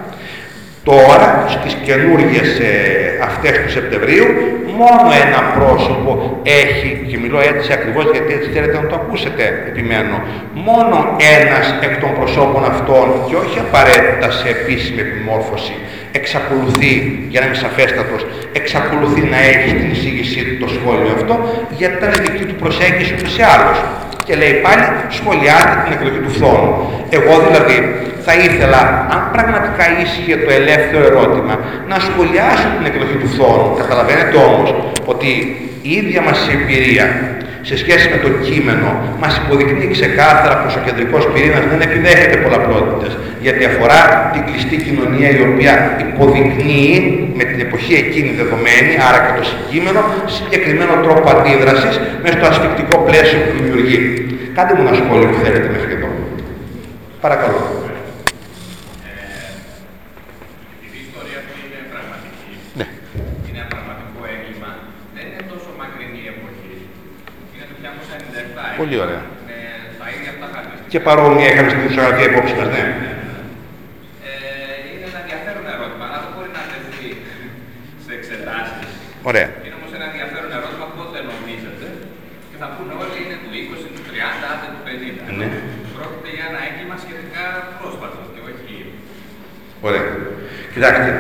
Τώρα, 0.85 1.45
στις 1.49 1.77
καινούργιες 1.85 2.59
ε, 2.59 2.73
αυτές 3.23 3.53
του 3.63 3.71
Σεπτεμβρίου, 3.71 4.27
μόνο 4.81 5.07
ένα 5.27 5.41
πρόσωπο 5.57 6.41
έχει, 6.63 6.91
και 7.11 7.19
μιλώ 7.19 7.41
έτσι 7.41 7.73
ακριβώς 7.73 8.05
γιατί 8.13 8.33
έτσι 8.33 8.49
θέλετε 8.55 8.77
να 8.83 8.87
το 8.91 8.95
ακούσετε, 9.01 9.65
επιμένω, 9.71 10.17
μόνο 10.69 10.97
ένας 11.39 11.67
εκ 11.87 11.95
των 12.03 12.11
προσώπων 12.19 12.65
αυτών 12.73 13.07
και 13.29 13.35
όχι 13.43 13.59
απαραίτητα 13.67 14.31
σε 14.31 14.49
επίσημη 14.57 15.01
επιμόρφωση, 15.01 15.75
εξακολουθεί, 16.13 16.93
για 17.33 17.41
να 17.41 17.47
είμαι 17.47 17.61
σαφέστατος, 17.67 18.27
εξακολουθεί 18.61 19.21
να 19.33 19.39
έχει 19.51 19.69
στην 19.69 19.91
εισήγησή 19.91 20.41
του 20.45 20.57
το 20.63 20.69
σχόλιο 20.77 21.13
αυτό, 21.19 21.35
γιατί 21.79 21.95
ήταν 22.01 22.13
δική 22.27 22.45
του 22.51 22.57
προσέγγιση 22.63 23.15
του 23.21 23.29
σε 23.35 23.43
άλλος. 23.55 23.79
Και 24.27 24.35
λέει 24.43 24.55
πάλι, 24.65 24.85
σχολιάται 25.19 25.75
την 25.83 25.93
εκλογή 25.97 26.21
του 26.27 26.33
φθόνου. 26.37 26.73
Εγώ 27.17 27.33
δηλαδή 27.47 27.77
θα 28.27 28.33
ήθελα, 28.47 28.81
αν 29.15 29.21
πραγματικά 29.35 29.85
ίσχυε 30.05 30.37
το 30.45 30.51
ελεύθερο 30.61 31.05
ερώτημα, 31.11 31.55
να 31.91 31.97
σχολιάσω 32.07 32.69
την 32.77 32.85
εκλογή 32.91 33.17
του 33.23 33.29
φθόνου. 33.35 33.69
Καταλαβαίνετε 33.83 34.37
όμως 34.49 34.69
ότι 35.13 35.31
η 35.89 35.91
ίδια 36.01 36.21
μας 36.27 36.39
εμπειρία 36.55 37.07
σε 37.69 37.77
σχέση 37.83 38.07
με 38.15 38.19
το 38.25 38.29
κείμενο 38.47 38.89
μας 39.23 39.33
υποδεικνύει 39.43 39.91
ξεκάθαρα 39.97 40.57
πως 40.63 40.73
ο 40.79 40.81
κεντρικός 40.87 41.23
πυρήνας 41.33 41.65
δεν 41.71 41.81
επιδέχεται 41.89 42.37
πολλαπλότητες 42.45 43.13
γιατί 43.45 43.65
αφορά 43.71 44.01
την 44.33 44.43
κλειστή 44.49 44.77
κοινωνία 44.87 45.29
η 45.39 45.41
οποία 45.51 45.73
υποδεικνύει 46.05 46.97
με 47.39 47.45
την 47.51 47.59
εποχή 47.67 47.95
εκείνη 48.05 48.31
δεδομένη, 48.41 48.93
άρα 49.09 49.19
και 49.25 49.33
το 49.41 49.45
συγκείμενο, 49.51 50.01
συγκεκριμένο 50.37 50.95
τρόπο 51.05 51.27
αντίδρασης 51.35 51.95
μέσα 52.23 52.35
στο 52.39 52.47
ασφικτικό 52.53 52.97
πλαίσιο 53.07 53.39
που 53.45 53.53
δημιουργεί. 53.59 53.99
Κάντε 54.57 54.73
μου 54.75 54.83
ένα 54.87 54.95
σχόλιο 55.01 55.27
που 55.31 55.39
θέλετε 55.45 55.69
μέχρι 55.75 55.93
εδώ. 55.99 56.09
Παρακαλώ. 57.25 57.62
Πολύ 68.81 68.97
ωραία. 69.05 69.23
Και 70.93 71.01
παρόμοια 71.09 71.49
είχαμε 71.51 71.71
στην 71.75 71.85
ισογραφία 71.91 72.27
υπόψη 72.33 72.55
μας, 72.59 72.69
ναι. 72.75 72.85
είναι 74.93 75.07
ένα 75.11 75.19
ενδιαφέρον 75.25 75.65
ερώτημα, 75.75 76.05
αλλά 76.09 76.19
δεν 76.25 76.31
μπορεί 76.35 76.51
να 76.59 76.63
τεθεί 76.71 77.09
σε 78.05 78.11
εξετάσεις. 78.19 78.91
Ωραία. 79.31 79.49
Είναι 79.65 79.77
όμως 79.81 79.91
ένα 79.99 80.07
ενδιαφέρον 80.11 80.51
ερώτημα 80.59 80.87
πότε 80.97 81.19
νομίζετε 81.31 81.87
και 82.51 82.57
θα 82.63 82.67
πούνε 82.75 82.93
όλοι 83.03 83.17
είναι 83.23 83.37
του 83.43 83.51
20, 83.53 83.87
του 83.95 84.03
30, 84.09 84.51
άντε 84.53 84.67
του 84.75 84.83
50. 84.87 84.91
Ναι. 85.41 85.49
Πρόκειται 85.97 86.31
για 86.37 86.47
ένα 86.51 86.61
έγκλημα 86.69 86.97
σχετικά 87.05 87.45
πρόσφατο 87.79 88.21
και 88.35 88.41
όχι... 88.51 88.73
Ωραία. 89.87 90.05
Κοιτάξτε, 90.75 91.11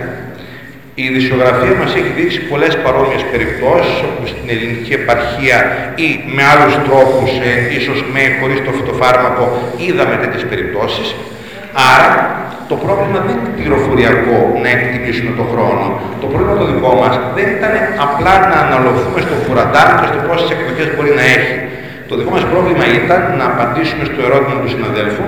η 1.00 1.02
ειδησιογραφία 1.08 1.74
μας 1.80 1.90
έχει 1.98 2.12
δείξει 2.18 2.40
πολλές 2.50 2.72
παρόμοιες 2.84 3.24
περιπτώσεις 3.32 3.96
όπου 4.06 4.22
στην 4.32 4.46
ελληνική 4.54 4.92
επαρχία 5.00 5.58
ή 6.06 6.08
με 6.34 6.42
άλλους 6.52 6.74
τρόπους, 6.86 7.30
ε, 7.48 7.52
ίσως 7.78 7.98
με 8.14 8.22
χωρίς 8.38 8.58
το 8.66 8.70
φυτοφάρμακο, 8.76 9.44
είδαμε 9.84 10.14
τέτοιες 10.22 10.44
περιπτώσεις. 10.50 11.08
Άρα 11.92 12.10
το 12.70 12.76
πρόβλημα 12.84 13.18
δεν 13.26 13.34
είναι 13.38 13.52
πληροφοριακό 13.58 14.38
να 14.62 14.68
εκτιμήσουμε 14.76 15.32
τον 15.38 15.46
χρόνο. 15.52 15.84
Το 16.22 16.26
πρόβλημα 16.30 16.54
το 16.62 16.66
δικό 16.72 16.90
μας 17.00 17.14
δεν 17.36 17.46
ήταν 17.56 17.72
απλά 18.06 18.34
να 18.50 18.56
αναλωθούμε 18.64 19.20
στο 19.26 19.34
φουραντάρ 19.44 19.88
και 19.98 20.06
στο 20.10 20.18
πόσες 20.26 20.48
εκδοχές 20.54 20.88
μπορεί 20.94 21.12
να 21.20 21.24
έχει. 21.36 21.56
Το 22.08 22.14
δικό 22.18 22.30
μας 22.36 22.44
πρόβλημα 22.52 22.84
ήταν 23.00 23.20
να 23.38 23.44
απαντήσουμε 23.52 24.04
στο 24.10 24.20
ερώτημα 24.26 24.56
του 24.62 24.70
συναδέλφου, 24.74 25.26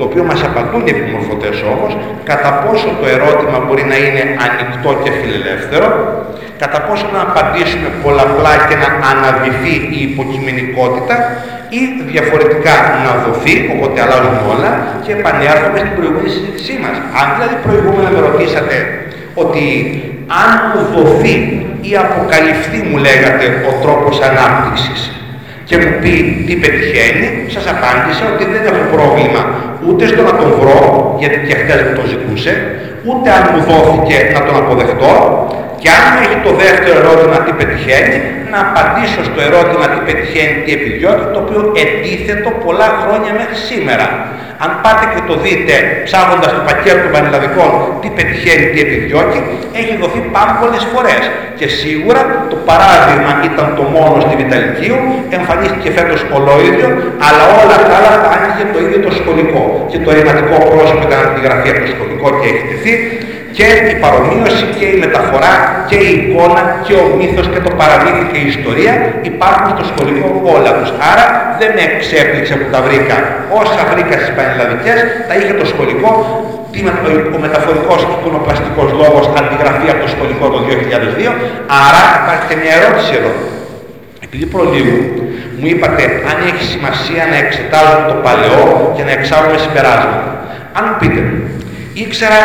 στο 0.00 0.08
οποίο 0.10 0.24
μας 0.30 0.40
απαντούν 0.48 0.82
οι 0.86 0.92
επιμορφωτές 0.96 1.56
όμως, 1.74 1.92
κατά 2.30 2.50
πόσο 2.62 2.88
το 3.00 3.06
ερώτημα 3.16 3.56
μπορεί 3.64 3.84
να 3.92 3.96
είναι 4.04 4.22
ανοιχτό 4.46 4.90
και 5.02 5.10
φιλελεύθερο, 5.20 5.88
κατά 6.62 6.78
πόσο 6.86 7.06
να 7.14 7.20
απαντήσουμε 7.28 7.88
πολλαπλά 8.04 8.54
και 8.68 8.76
να 8.82 8.88
αναδυθεί 9.10 9.74
η 9.98 10.00
υποκειμενικότητα 10.08 11.14
ή 11.78 11.80
διαφορετικά 12.12 12.74
να 13.04 13.10
δοθεί, 13.24 13.54
οπότε 13.74 13.96
αλλάζουν 14.04 14.36
όλα 14.52 14.70
και 15.04 15.12
επανέρχομαι 15.18 15.78
στην 15.82 15.94
προηγούμενη 15.98 16.30
συζήτησή 16.36 16.74
μας. 16.82 16.96
Αν 17.20 17.26
δηλαδή 17.34 17.56
προηγούμενα 17.66 18.08
με 18.14 18.20
ρωτήσατε 18.26 18.76
ότι 19.42 19.64
αν 20.42 20.50
μου 20.70 20.80
δοθεί 20.94 21.34
ή 21.88 21.92
αποκαλυφθεί 22.04 22.78
μου 22.88 22.96
λέγατε 23.06 23.46
ο 23.68 23.72
τρόπος 23.84 24.16
ανάπτυξης 24.28 25.00
και 25.70 25.78
μου 25.82 25.92
πει 26.02 26.14
τι 26.46 26.54
πετυχαίνει, 26.62 27.28
σας 27.54 27.64
απάντησα 27.74 28.24
ότι 28.32 28.44
δεν 28.52 28.62
έχω 28.70 28.84
πρόβλημα 28.94 29.42
ούτε 29.86 30.02
στο 30.12 30.22
να 30.28 30.34
τον 30.40 30.50
βρω, 30.60 30.80
γιατί 31.20 31.38
και 31.46 31.54
χτες 31.60 31.80
μου 31.84 31.92
το 31.98 32.04
ζητούσε, 32.12 32.52
ούτε 33.08 33.28
αν 33.36 33.42
μου 33.52 33.60
δόθηκε 33.70 34.16
να 34.34 34.40
τον 34.46 34.54
αποδεχτώ 34.62 35.14
και 35.80 35.90
αν 36.00 36.10
έχει 36.24 36.38
το 36.46 36.52
δεύτερο 36.62 36.96
ερώτημα 37.02 37.36
τι 37.44 37.52
πετυχαίνει, 37.60 38.18
να 38.52 38.58
απαντήσω 38.66 39.20
στο 39.28 39.40
ερώτημα 39.48 39.84
τι 39.92 39.98
πετυχαίνει, 40.08 40.54
τι 40.64 40.70
επιδιώκει, 40.78 41.26
το 41.34 41.38
οποίο 41.44 41.60
ετίθετο 41.84 42.48
πολλά 42.64 42.88
χρόνια 43.02 43.32
μέχρι 43.40 43.56
σήμερα. 43.70 44.06
Αν 44.64 44.70
πάτε 44.82 45.04
και 45.12 45.22
το 45.28 45.34
δείτε 45.44 45.74
ψάχνοντας 46.06 46.50
το 46.58 46.62
πακέτο 46.68 47.00
των 47.04 47.10
πανελλαδικών 47.14 47.70
τι 48.00 48.08
πετυχαίνει, 48.16 48.64
τι 48.72 48.78
επιδιώκει, 48.86 49.40
έχει 49.80 49.94
δοθεί 50.02 50.20
πάρα 50.36 50.52
πολλές 50.60 50.82
φορές. 50.92 51.22
Και 51.58 51.66
σίγουρα 51.80 52.20
το 52.52 52.56
παράδειγμα 52.68 53.32
ήταν 53.48 53.66
το 53.78 53.84
μόνο 53.96 54.16
στη 54.24 54.34
Βιταλικίου, 54.42 54.98
εμφανίστηκε 55.36 55.88
φέτος 55.96 56.20
ολόιδιο, 56.36 56.88
αλλά 57.26 57.44
όλα 57.60 57.76
τα 57.86 57.92
άλλα 57.98 58.10
θα 58.22 58.28
άνοιγε 58.36 58.64
το 58.74 58.78
ίδιο 58.84 58.98
το 59.06 59.10
σχολικό. 59.18 59.62
Και 59.90 59.98
το 60.04 60.08
ρηματικό 60.16 60.56
πρόσωπο 60.70 61.02
ήταν 61.08 61.20
τη 61.34 61.40
γραφή 61.46 61.68
από 61.72 61.80
το 61.84 61.88
σχολικό 61.94 62.26
και 62.38 62.46
έχει 62.52 62.64
τεθεί 62.70 62.92
και 63.56 63.66
η 63.92 63.94
παρομοίωση 64.04 64.64
και 64.76 64.86
η 64.94 64.96
μεταφορά 65.04 65.54
και 65.90 65.98
η 66.08 66.10
εικόνα 66.20 66.62
και 66.86 66.94
ο 67.02 67.04
μύθος 67.18 67.46
και 67.52 67.60
το 67.66 67.70
παραμύθι 67.80 68.24
και 68.32 68.38
η 68.44 68.46
ιστορία 68.54 68.94
υπάρχουν 69.30 69.68
στο 69.74 69.84
σχολικό 69.90 70.28
όλα 70.56 70.72
τους. 70.78 70.90
Άρα 71.10 71.26
δεν 71.60 71.70
με 71.76 71.82
εξέπληξε 71.88 72.54
που 72.60 72.68
τα 72.74 72.80
βρήκα. 72.86 73.16
Όσα 73.62 73.82
βρήκα 73.90 74.14
στις 74.20 74.32
πανελλαδικές 74.36 74.98
τα 75.28 75.34
είχε 75.38 75.54
το 75.60 75.66
σχολικό 75.72 76.10
ο 77.36 77.38
μεταφορικός 77.46 78.00
εικονοπλαστικός 78.12 78.88
λόγος 79.00 79.24
αντιγραφεί 79.38 79.86
από 79.92 80.00
το 80.04 80.08
σχολικό 80.14 80.44
το 80.54 80.58
2002. 80.68 81.32
Άρα 81.86 82.02
υπάρχει 82.20 82.44
και 82.50 82.56
μια 82.62 82.74
ερώτηση 82.78 83.12
εδώ. 83.20 83.32
Επειδή 84.26 84.44
προλίγου 84.52 84.98
μου 85.58 85.66
είπατε 85.72 86.02
αν 86.30 86.36
έχει 86.50 86.64
σημασία 86.74 87.22
να 87.32 87.36
εξετάζουμε 87.44 88.04
το 88.10 88.16
παλαιό 88.24 88.64
και 88.96 89.02
να 89.08 89.12
εξάγουμε 89.18 89.58
συμπεράσματα. 89.64 90.28
Αν 90.78 90.84
πείτε, 90.98 91.22
ήξερα 91.92 92.38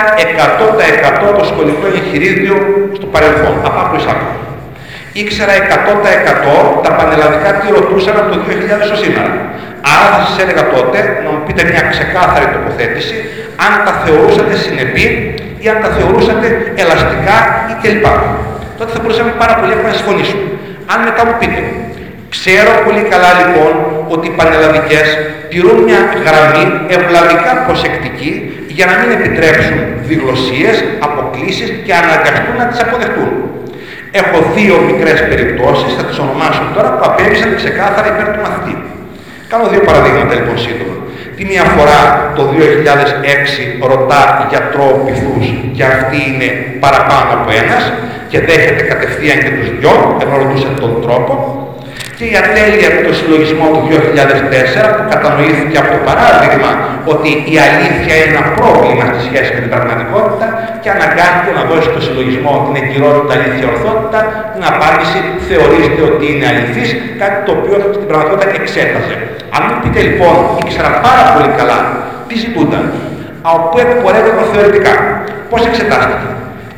100% 1.31 1.37
το 1.37 1.43
σχολικό 1.51 1.85
εγχειρίδιο 1.95 2.55
στο 2.97 3.05
παρελθόν, 3.13 3.55
από 3.67 3.79
άκρου 3.83 4.01
άκρου. 4.11 4.31
Ήξερα 5.21 5.53
100% 6.79 6.83
τα 6.85 6.91
πανελλαδικά 6.97 7.49
τι 7.59 7.67
ρωτούσαν 7.77 8.15
από 8.21 8.29
το 8.33 8.37
2000 8.47 8.91
ως 8.93 8.99
σήμερα. 9.03 9.31
Άρα 9.93 10.05
θα 10.13 10.19
σας 10.25 10.35
έλεγα 10.43 10.63
τότε 10.75 10.99
να 11.23 11.29
μου 11.31 11.41
πείτε 11.45 11.61
μια 11.71 11.83
ξεκάθαρη 11.93 12.47
τοποθέτηση 12.55 13.15
αν 13.65 13.71
τα 13.85 13.93
θεωρούσατε 14.03 14.53
συνεπή 14.65 15.05
ή 15.63 15.65
αν 15.73 15.77
τα 15.83 15.89
θεωρούσατε 15.95 16.47
ελαστικά 16.83 17.37
ή 17.71 17.73
κλπ. 17.81 18.07
Τότε 18.77 18.91
θα 18.93 18.99
μπορούσαμε 19.01 19.31
πάρα 19.43 19.53
πολύ 19.59 19.71
εύκολα 19.75 19.91
να 19.93 19.99
συμφωνήσουμε. 20.01 20.45
Αν 20.91 20.99
μετά 21.07 21.21
μου 21.27 21.35
πείτε, 21.39 21.59
ξέρω 22.35 22.71
πολύ 22.85 23.03
καλά 23.11 23.31
λοιπόν 23.41 23.73
ότι 24.13 24.25
οι 24.29 24.33
πανελλαδικές 24.39 25.07
τηρούν 25.49 25.77
μια 25.87 26.01
γραμμή 26.25 26.65
ευλαβικά 26.95 27.51
προσεκτική 27.67 28.31
για 28.77 28.85
να 28.89 28.93
μην 28.99 29.09
επιτρέψουν 29.17 29.77
διγλωσίες, 30.09 30.75
αποκλήσεις 31.07 31.69
και 31.85 31.93
αναγκαστούν 32.01 32.55
να 32.61 32.65
τις 32.69 32.79
αποδεχτούν. 32.85 33.31
Έχω 34.19 34.37
δύο 34.57 34.75
μικρές 34.89 35.19
περιπτώσεις, 35.31 35.91
θα 35.97 36.03
τις 36.07 36.17
ονομάσω 36.23 36.63
τώρα, 36.75 36.89
που 36.95 37.03
απέβησαν 37.09 37.49
ξεκάθαρα 37.61 38.07
υπέρ 38.13 38.27
του 38.33 38.41
μαθητή. 38.45 38.75
Κάνω 39.51 39.65
δύο 39.71 39.81
παραδείγματα 39.87 40.33
λοιπόν 40.39 40.57
σύντομα. 40.65 40.95
Τη 41.37 41.43
μία 41.51 41.65
φορά 41.75 41.99
το 42.37 42.43
2006 42.57 43.87
ρωτά 43.91 44.21
γιατρό 44.51 44.87
πυθούς 45.05 45.45
και 45.75 45.83
αυτή 45.93 46.17
είναι 46.29 46.47
παραπάνω 46.83 47.29
από 47.37 47.49
ένας 47.61 47.83
και 48.31 48.39
δέχεται 48.47 48.83
κατευθείαν 48.91 49.37
και 49.43 49.51
τους 49.57 49.67
δυο, 49.77 49.93
ενώ 50.21 50.33
ρωτούσε 50.41 50.69
τον 50.83 50.91
τρόπο 51.05 51.33
και 52.17 52.25
η 52.31 52.35
ατέλεια 52.43 52.89
του 53.03 53.13
συλλογισμό 53.19 53.65
του 53.73 53.81
2004 53.89 53.91
που 54.95 55.03
κατανοήθηκε 55.13 55.77
από 55.81 55.89
το 55.95 55.99
παράδειγμα 56.09 56.71
ότι 57.13 57.29
η 57.53 57.55
αλήθεια 57.67 58.13
είναι 58.19 58.31
ένα 58.35 58.43
πρόβλημα 58.59 59.03
στη 59.11 59.21
σχέση 59.27 59.49
με 59.55 59.59
την 59.63 59.71
πραγματικότητα 59.75 60.47
και 60.81 60.89
αναγκάστηκε 60.95 61.51
να 61.59 61.63
δώσει 61.69 61.87
στο 61.91 62.01
συλλογισμό 62.07 62.53
την 62.65 62.75
εγκυρότητα 62.81 63.31
αλήθεια 63.37 63.65
ορθότητα 63.73 64.19
την 64.53 64.63
απάντηση 64.71 65.19
θεωρείται 65.47 66.01
ότι 66.09 66.23
είναι 66.31 66.45
αληθής 66.51 66.89
κάτι 67.21 67.37
το 67.45 67.51
οποίο 67.57 67.75
στην 67.97 68.07
πραγματικότητα 68.09 68.47
εξέταζε. 68.61 69.15
Αν 69.55 69.61
μου 69.67 69.77
πείτε 69.81 69.99
λοιπόν 70.07 70.35
ήξερα 70.61 70.91
πάρα 71.07 71.23
πολύ 71.33 71.51
καλά 71.59 71.77
τι 72.27 72.35
ζητούνταν 72.43 72.85
από 73.49 73.61
πού 73.69 73.77
εκπορεύεται 73.85 74.43
θεωρητικά, 74.53 74.93
πώς 75.49 75.61
εξετάστηκε 75.69 76.29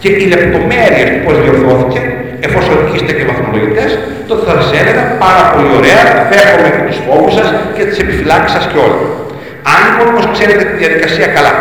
και 0.01 0.09
οι 0.19 0.25
λεπτομέρειες 0.33 1.07
του 1.11 1.19
πώς 1.25 1.35
διορθώθηκε 1.43 2.01
εφόσον 2.45 2.77
είστε 2.93 3.11
και 3.17 3.25
βαθμολογητές, 3.29 3.89
τότε 4.29 4.41
θα 4.47 4.53
σας 4.59 4.69
έλεγα 4.81 5.03
πάρα 5.25 5.43
πολύ 5.51 5.69
ωραία, 5.79 6.03
δέχομαι 6.31 6.69
και 6.75 6.83
τους 6.87 6.99
φόβους 7.05 7.33
σας 7.37 7.47
και 7.75 7.83
τις 7.89 7.97
επιφυλάξεις 8.03 8.51
σας 8.55 8.65
και 8.71 8.77
όλα. 8.85 8.99
Αν 9.71 9.77
λοιπόν 9.85 10.05
όμως 10.13 10.25
ξέρετε 10.35 10.63
τη 10.69 10.75
διαδικασία 10.83 11.27
καλά 11.35 11.53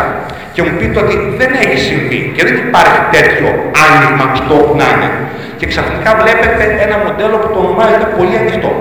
και 0.53 0.61
μου 0.65 0.73
πείτε 0.79 0.97
ότι 1.03 1.15
δεν 1.39 1.51
έχει 1.63 1.77
συμβεί 1.89 2.19
και 2.35 2.43
δεν 2.47 2.55
υπάρχει 2.65 2.99
τέτοιο 3.15 3.47
άνοιγμα 3.85 4.25
στο 4.39 4.53
όπου 4.61 4.73
να 4.81 4.87
είναι 4.93 5.09
και 5.59 5.65
ξαφνικά 5.71 6.09
βλέπετε 6.21 6.63
ένα 6.85 6.95
μοντέλο 7.03 7.35
που 7.41 7.49
το 7.53 7.57
ονομάζεται 7.65 8.07
πολύ 8.17 8.35
ανοιχτό 8.41 8.71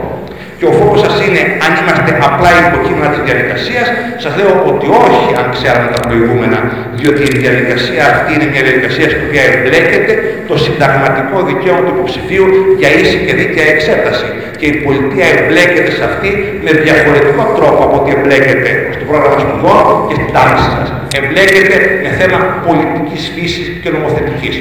και 0.58 0.66
ο 0.70 0.72
φόβος 0.78 1.00
σας 1.04 1.16
είναι 1.24 1.42
αν 1.64 1.72
είμαστε 1.80 2.12
απλά 2.28 2.50
υποκείμενα 2.66 3.08
της 3.12 3.22
διαδικασίας, 3.28 3.86
σας 4.22 4.32
λέω 4.38 4.52
ότι 4.72 4.86
όχι 5.04 5.24
αν 5.40 5.46
ξέραμε 5.56 5.88
τα 5.94 6.00
προηγούμενα, 6.06 6.58
διότι 6.98 7.22
η 7.30 7.32
διαδικασία 7.42 8.02
αυτή 8.14 8.30
είναι 8.34 8.46
μια 8.52 8.62
διαδικασία 8.66 9.06
στην 9.12 9.22
οποία 9.26 9.44
εμπλέκεται 9.54 10.12
το 10.50 10.54
συνταγματικό 10.64 11.36
δικαίωμα 11.48 11.82
του 11.84 11.92
υποψηφίου 11.96 12.46
για 12.80 12.90
ίση 13.00 13.16
και 13.26 13.32
δίκαια 13.40 13.66
εξέταση. 13.74 14.28
Και 14.60 14.66
η 14.72 14.74
πολιτεία 14.84 15.26
εμπλέκεται 15.38 15.92
σε 15.98 16.02
αυτή 16.10 16.30
με 16.64 16.70
διαφορετικό 16.84 17.42
τρόπο 17.58 17.80
από 17.86 17.94
ότι 18.00 18.10
εμπλέκεται 18.16 18.70
στο 18.94 19.04
πρόγραμμα 19.08 19.38
σπουδών 19.44 19.84
και 20.08 20.14
στην 20.18 20.30
τάξη 20.36 20.66
σας. 20.76 20.88
Εμπλέκεται 21.18 21.76
με 22.04 22.10
θέμα 22.18 22.38
πολιτικής 22.66 23.22
φύσης 23.34 23.66
και 23.82 23.88
νομοθετικής. 23.96 24.56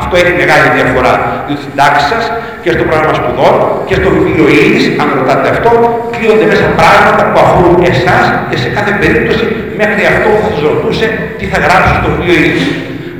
Αυτό 0.00 0.14
έχει 0.22 0.34
μεγάλη 0.42 0.66
διαφορά. 0.76 1.14
Διότι 1.46 1.62
στην 1.66 1.74
τάξη 1.80 2.04
σας 2.12 2.24
και 2.62 2.70
στο 2.74 2.84
πρόγραμμα 2.88 3.14
σπουδών 3.20 3.54
και 3.88 3.96
στο 4.00 4.08
βιβλίο 4.16 4.46
ύλης, 4.60 4.84
αν 5.02 5.08
ρωτάτε 5.18 5.48
αυτό, 5.54 5.70
κλείονται 6.14 6.46
μέσα 6.52 6.66
πράγματα 6.80 7.22
που 7.30 7.38
αφορούν 7.44 7.78
εσάς 7.92 8.24
και 8.48 8.56
σε 8.62 8.68
κάθε 8.76 8.92
περίπτωση 9.00 9.44
μέχρι 9.80 10.02
αυτό 10.12 10.28
θα 10.42 10.48
σας 10.52 10.62
ρωτούσε 10.70 11.06
τι 11.38 11.44
θα 11.52 11.58
γράψει 11.64 11.92
στο 11.98 12.08
βιβλίο 12.12 12.36
ύλης. 12.46 12.64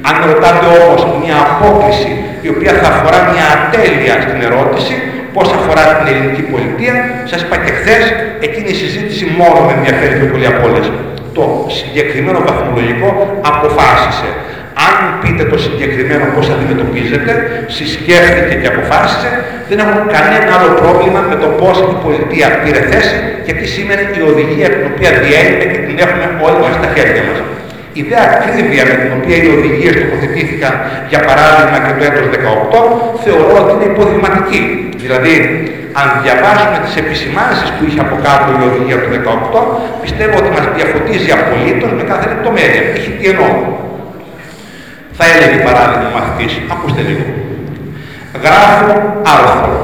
Αν 0.08 0.14
ρωτάτε 0.30 0.66
όμως 0.82 1.00
μια 1.22 1.36
απόκληση 1.48 2.10
η 2.46 2.48
οποία 2.54 2.72
θα 2.80 2.88
αφορά 2.94 3.18
μια 3.32 3.46
ατέλεια 3.56 4.14
στην 4.24 4.38
ερώτηση, 4.48 4.94
πώς 5.34 5.46
αφορά 5.58 5.84
την 5.98 6.06
ελληνική 6.12 6.44
πολιτεία, 6.52 6.94
σας 7.30 7.40
είπα 7.44 7.56
και 7.64 7.72
χθες, 7.78 8.04
εκείνη 8.46 8.68
η 8.76 8.78
συζήτηση 8.82 9.24
μόνο 9.40 9.58
με 9.66 9.72
ενδιαφέρει 9.78 10.14
πιο 10.18 10.28
πολύ 10.32 10.46
από 10.52 10.60
όλες. 10.68 10.86
Το 11.38 11.44
συγκεκριμένο 11.78 12.38
βαθμολογικό 12.48 13.08
αποφάσισε 13.52 14.28
αν 14.86 14.94
πείτε 15.22 15.44
το 15.52 15.56
συγκεκριμένο 15.64 16.24
πώς 16.34 16.46
αντιμετωπίζετε, 16.54 17.32
συσκέφτηκε 17.76 18.54
και 18.60 18.68
αποφάσισε, 18.72 19.30
δεν 19.68 19.78
έχουν 19.82 20.00
κανένα 20.14 20.38
άλλο 20.56 20.70
πρόβλημα 20.80 21.20
με 21.30 21.36
το 21.42 21.48
πώς 21.60 21.76
η 21.94 21.96
πολιτεία 22.04 22.46
πήρε 22.62 22.80
θέση 22.90 23.16
και 23.46 23.52
τι 23.58 23.64
σήμαινε 23.74 24.04
η 24.18 24.20
οδηγία 24.30 24.68
την 24.74 24.84
οποία 24.90 25.10
διένυμε 25.22 25.64
και 25.72 25.80
την 25.86 25.96
έχουμε 26.04 26.26
όλοι 26.46 26.58
μας 26.64 26.74
στα 26.78 26.88
χέρια 26.94 27.22
μας. 27.28 27.38
Η 28.00 28.02
δε 28.08 28.18
ακρίβεια 28.28 28.84
με 28.90 28.94
την 29.02 29.10
οποία 29.18 29.36
οι 29.42 29.48
οδηγίες 29.56 29.94
τοποθετήθηκαν, 30.02 30.72
για 31.10 31.20
παράδειγμα 31.28 31.78
και 31.84 31.92
το 31.98 32.02
έτος 32.08 32.26
18, 32.34 32.78
θεωρώ 33.24 33.54
ότι 33.62 33.70
είναι 33.74 33.88
υποδειγματική. 33.92 34.62
Δηλαδή, 35.02 35.34
αν 36.00 36.06
διαβάσουμε 36.22 36.78
τις 36.84 36.94
επισημάνσεις 37.02 37.68
που 37.74 37.82
είχε 37.86 38.00
από 38.06 38.16
κάτω 38.26 38.46
η 38.58 38.62
οδηγία 38.68 38.98
του 39.02 39.10
18, 39.16 39.60
πιστεύω 40.04 40.34
ότι 40.42 40.50
μας 40.56 40.66
διαφωτίζει 40.76 41.30
απολύτως 41.38 41.90
με 41.98 42.02
κάθε 42.10 42.26
λεπτομέρεια. 42.32 42.82
Έχει 42.98 43.10
τι 43.18 43.24
εννοώ. 43.32 43.50
Θα 45.18 45.24
έλεγε 45.32 45.58
παράδειγμα 45.66 46.08
ο 46.10 46.14
μαθητής, 46.18 46.52
ακούστε 46.74 47.02
λίγο. 47.08 47.26
Γράφω 48.44 48.92
άρθρο 49.34 49.74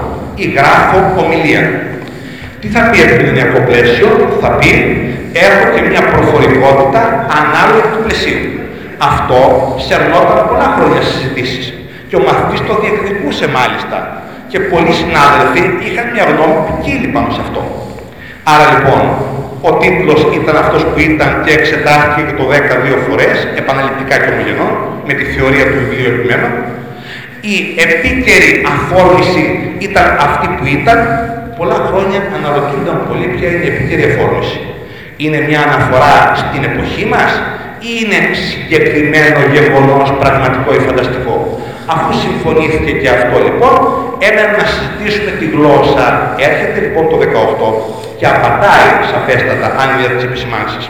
ή 0.42 0.44
γράφω 0.58 0.98
ομιλία. 1.22 1.64
Τι 2.60 2.68
θα 2.74 2.80
πει 2.88 2.98
επικοινωνιακό 3.06 3.58
πλαίσιο, 3.68 4.08
θα 4.42 4.50
πει 4.58 4.70
έχω 5.46 5.64
και 5.74 5.82
μια 5.90 6.02
προφορικότητα 6.10 7.02
ανάλογα 7.40 7.86
του 7.92 8.00
πλαισίου. 8.04 8.44
Αυτό 9.10 9.38
σερνόταν 9.86 10.38
πολλά 10.48 10.68
χρόνια 10.76 11.02
συζητήσεις 11.10 11.66
και 12.08 12.16
ο 12.20 12.22
μαθητής 12.26 12.60
το 12.68 12.74
διεκδικούσε 12.80 13.46
μάλιστα 13.58 13.98
και 14.50 14.58
πολλοί 14.70 14.92
συνάδελφοι 15.00 15.62
είχαν 15.84 16.06
μια 16.14 16.24
γνώμη 16.30 16.58
ποικίλη 16.66 17.08
πάνω 17.14 17.30
σε 17.36 17.40
αυτό. 17.46 17.62
Άρα 18.52 18.66
λοιπόν, 18.74 19.02
Ο 19.68 19.70
τίτλος 19.80 20.20
ήταν 20.40 20.56
αυτός 20.64 20.82
που 20.90 20.98
ήταν 21.10 21.30
και 21.44 21.52
εξετάστηκε 21.58 22.22
και 22.28 22.36
το 22.40 22.44
10 22.48 22.74
δύο 22.84 22.96
φορές, 23.06 23.36
επαναληπτικά 23.60 24.14
και 24.22 24.30
ομογενό, 24.32 24.68
με 25.06 25.12
τη 25.18 25.24
θεωρία 25.34 25.64
του 25.70 25.76
βιβλίου 25.80 26.10
επιμένω. 26.14 26.48
Η 27.52 27.56
επίκαιρη 27.86 28.50
αφόρμηση 28.72 29.44
ήταν 29.86 30.06
αυτή 30.26 30.46
που 30.56 30.64
ήταν. 30.78 30.98
Πολλά 31.58 31.78
χρόνια 31.88 32.20
αναρωτιούνταν 32.36 32.98
πολύ 33.08 33.26
ποια 33.34 33.48
είναι 33.52 33.64
η 33.68 33.70
επίκαιρη 33.74 34.04
αφόρμηση. 34.10 34.58
Είναι 35.22 35.40
μια 35.48 35.60
αναφορά 35.66 36.14
στην 36.42 36.62
εποχή 36.70 37.04
μας 37.12 37.30
ή 37.88 37.90
είναι 38.00 38.20
συγκεκριμένο 38.48 39.40
γεγονός 39.54 40.08
πραγματικό 40.22 40.68
ή 40.78 40.80
φανταστικό; 40.88 41.34
Αφού 41.94 42.10
συμφωνήθηκε 42.24 42.92
και 43.00 43.08
αυτό 43.16 43.36
λοιπόν, 43.46 43.76
ένα 44.28 44.42
να 44.56 44.64
συζητήσουμε 44.72 45.30
τη 45.40 45.46
γλώσσα. 45.54 46.06
Έρχεται 46.48 46.78
λοιπόν 46.84 47.04
το 47.10 47.16
18 47.24 48.00
και 48.20 48.26
απαντάει 48.26 48.88
σαφέστατα 49.12 49.66
αν 49.80 49.88
είδατε 49.98 50.14
τις 50.14 50.24
επισημάνσεις. 50.24 50.84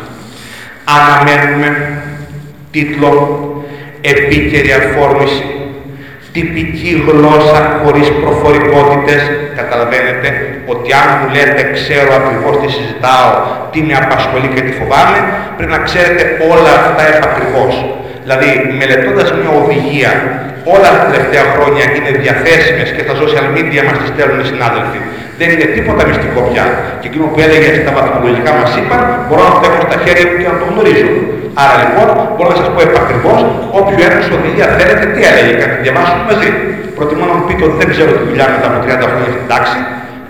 Αναμένουμε 0.97 1.69
τίτλο 2.71 3.13
επίκαιρη 4.01 4.73
αφόρμηση 4.73 5.45
τυπική 6.35 6.93
γλώσσα 7.07 7.59
χωρίς 7.83 8.09
προφορικότητες. 8.23 9.21
Καταλαβαίνετε 9.61 10.29
ότι 10.73 10.89
αν 11.01 11.09
μου 11.19 11.27
λέτε 11.35 11.63
ξέρω 11.77 12.11
ακριβώς 12.21 12.55
τι 12.61 12.69
συζητάω, 12.77 13.31
τι 13.73 13.79
με 13.89 13.95
απασχολεί 14.03 14.49
και 14.55 14.63
τι 14.67 14.73
φοβάμαι, 14.81 15.19
πρέπει 15.57 15.73
να 15.77 15.83
ξέρετε 15.89 16.23
όλα 16.53 16.73
αυτά 16.81 17.03
επακριβώς. 17.15 17.75
Δηλαδή, 18.25 18.49
μελετώντας 18.81 19.29
μια 19.39 19.51
οδηγία, 19.61 20.13
όλα 20.75 20.89
τα 20.97 21.03
τελευταία 21.07 21.45
χρόνια 21.55 21.85
είναι 21.97 22.11
διαθέσιμες 22.23 22.89
και 22.97 23.03
τα 23.09 23.15
social 23.23 23.47
media 23.57 23.83
μας 23.87 23.97
τις 24.01 24.09
στέλνουν 24.13 24.41
οι 24.43 24.47
συνάδελφοι. 24.53 25.01
Δεν 25.41 25.49
είναι 25.55 25.69
τίποτα 25.77 26.03
μυστικό 26.09 26.41
πια. 26.49 26.65
Και 27.01 27.07
εκείνο 27.11 27.25
που 27.33 27.39
έλεγε 27.47 27.69
στα 27.83 27.93
βαθμολογικά 27.97 28.51
μας 28.59 28.71
είπαν, 28.79 29.03
μπορώ 29.27 29.43
να 29.49 29.55
το 29.61 29.65
έχω 29.69 29.83
στα 29.89 29.99
χέρια 30.05 30.25
μου 30.29 30.35
και 30.41 30.47
να 30.53 30.57
το 30.61 30.65
γνωρίζω. 30.71 31.11
Άρα 31.63 31.75
λοιπόν 31.83 32.07
μπορώ 32.35 32.49
να 32.55 32.59
σας 32.61 32.69
πω 32.75 32.81
επακριβώς 32.89 33.41
όποιο 33.79 33.99
ένας 34.09 34.27
οδηγία 34.37 34.67
θέλετε 34.79 35.05
τι 35.15 35.21
έλεγε 35.31 35.53
και 35.59 35.65
να 35.67 35.73
τη 35.75 35.79
διαβάσουμε 35.85 36.23
μαζί. 36.31 36.49
Προτιμώ 36.97 37.25
να 37.31 37.35
μου 37.37 37.45
πείτε 37.49 37.63
ότι 37.69 37.77
δεν 37.83 37.89
ξέρω 37.95 38.11
τη 38.19 38.23
δουλειά 38.29 38.47
μετά 38.55 38.67
από 38.71 38.79
30 38.85 39.11
χρόνια 39.11 39.31
στην 39.37 39.47
τάξη, 39.53 39.79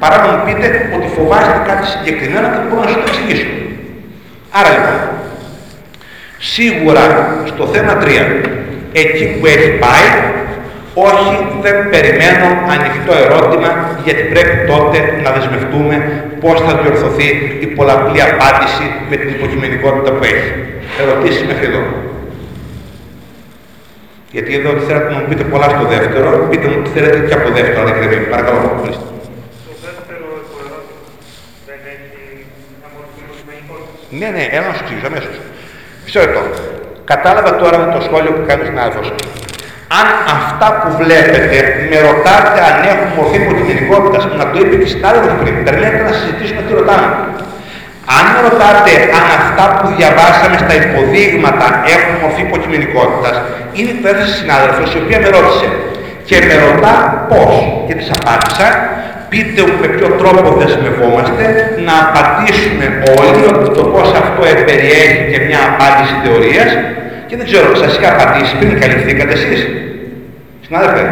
παρά 0.03 0.17
να 0.23 0.29
μου 0.33 0.41
πείτε 0.47 0.67
ότι 0.97 1.07
φοβάστε 1.17 1.59
κάτι 1.69 1.85
συγκεκριμένα 1.93 2.47
και 2.53 2.59
δεν 2.61 2.67
μπορώ 2.69 2.83
να 2.85 2.89
σας 2.93 2.99
το 3.03 3.07
εξηγήσω. 3.11 3.49
Άρα 4.59 4.71
λοιπόν, 4.75 4.97
σίγουρα 6.55 7.05
στο 7.51 7.65
θέμα 7.75 7.93
3, 8.03 8.07
εκεί 9.03 9.25
που 9.37 9.45
έχει 9.55 9.71
πάει, 9.85 10.09
όχι, 10.95 11.37
δεν 11.63 11.77
περιμένω 11.91 12.47
ανοιχτό 12.75 13.13
ερώτημα, 13.25 13.71
γιατί 14.05 14.23
πρέπει 14.23 14.57
τότε 14.73 14.99
να 15.23 15.31
δεσμευτούμε 15.37 15.97
πώς 16.41 16.61
θα 16.61 16.73
διορθωθεί 16.81 17.29
η 17.61 17.67
πολλαπλή 17.67 18.21
απάντηση 18.23 18.85
με 19.11 19.17
την 19.17 19.29
υποκειμενικότητα 19.29 20.11
που 20.13 20.25
έχει. 20.25 20.53
Ερωτήσεις 21.03 21.45
μέχρι 21.47 21.67
εδώ. 21.67 21.83
Γιατί 24.35 24.51
εδώ 24.59 24.71
θέλετε 24.87 25.11
να 25.13 25.19
μου 25.19 25.27
πείτε 25.29 25.45
πολλά 25.53 25.69
στο 25.75 25.85
δεύτερο, 25.95 26.47
πείτε 26.51 26.67
μου 26.69 26.83
τι 26.83 26.91
θέλετε 26.97 27.19
και 27.27 27.35
από 27.39 27.49
δεύτερο, 27.59 27.81
αν 27.81 28.09
δεν 28.13 28.29
Παρακαλώ, 28.33 28.59
ευχαριστώ. 28.77 29.07
Το 29.69 29.75
δεύτερο 29.87 30.27
ερώτημα 30.63 30.77
δεν 31.69 31.81
έχει 31.93 32.11
μια 32.79 32.89
μορφή 32.95 33.19
υποκειμενικότητας. 33.25 34.03
Ναι, 34.21 34.29
ναι, 34.37 34.45
έλα 34.57 34.67
να 34.71 34.75
σου 34.77 34.83
εξηγήσω 34.85 35.09
αμέσως. 35.13 35.35
Μισό 36.05 36.21
λεπτό. 36.25 36.43
Κατάλαβα 37.13 37.51
τώρα 37.63 37.77
με 37.83 37.87
το 37.95 38.01
σχόλιο 38.07 38.31
που 38.37 38.43
κάνεις 38.49 38.65
ο 38.65 38.69
συνάδελφος 38.71 39.09
αν 39.99 40.07
αυτά 40.37 40.67
που 40.81 40.89
βλέπετε 41.01 41.59
με 41.91 41.99
ρωτάτε 42.09 42.59
αν 42.69 42.77
έχουν 42.93 43.09
μορφή 43.17 43.37
υποκειμενικότητα, 43.43 44.19
να 44.41 44.45
το 44.51 44.57
είπε 44.63 44.75
και 44.81 44.89
συνάδελφο 44.95 45.33
πριν, 45.41 45.55
περιμένετε 45.67 46.05
να 46.11 46.15
συζητήσουμε 46.19 46.61
τι 46.67 46.73
ρωτάμε. 46.81 47.09
Αν 48.17 48.25
με 48.33 48.39
ρωτάτε 48.47 48.93
αν 49.19 49.27
αυτά 49.41 49.65
που 49.77 49.87
διαβάσαμε 49.97 50.57
στα 50.65 50.75
υποδείγματα 50.85 51.67
έχουν 51.95 52.13
μορφή 52.23 52.43
υποκειμενικότητα, 52.49 53.31
είναι 53.79 53.93
που 53.99 54.07
έθεσε 54.11 54.33
συνάδελφος 54.41 54.89
η 54.97 54.99
οποία 55.03 55.19
με 55.25 55.29
ρώτησε 55.37 55.69
και 56.29 56.37
με 56.49 56.55
ρωτά 56.65 56.95
πώς. 57.31 57.53
Και 57.87 57.95
της 57.99 58.09
απάντησα, 58.19 58.69
πείτε 59.31 59.61
μου 59.67 59.77
με 59.83 59.89
ποιο 59.95 60.09
τρόπο 60.21 60.49
δεσμευόμαστε 60.61 61.45
να 61.87 61.95
απαντήσουμε 62.05 62.87
όλοι 63.21 63.43
ότι 63.53 63.67
το 63.77 63.83
πώς 63.93 64.09
αυτό 64.23 64.43
περιέχει 64.69 65.21
και 65.31 65.39
μια 65.49 65.61
απάντηση 65.71 66.15
θεωρίας 66.25 66.71
και 67.31 67.37
δεν 67.41 67.47
ξέρω, 67.51 67.69
σας 67.83 67.93
είχα 67.97 68.09
απαντήσει 68.15 68.55
πριν 68.61 68.81
καλυφθήκατε 68.81 69.33
εσείς. 69.39 69.61
Συνάδελφε. 70.67 71.05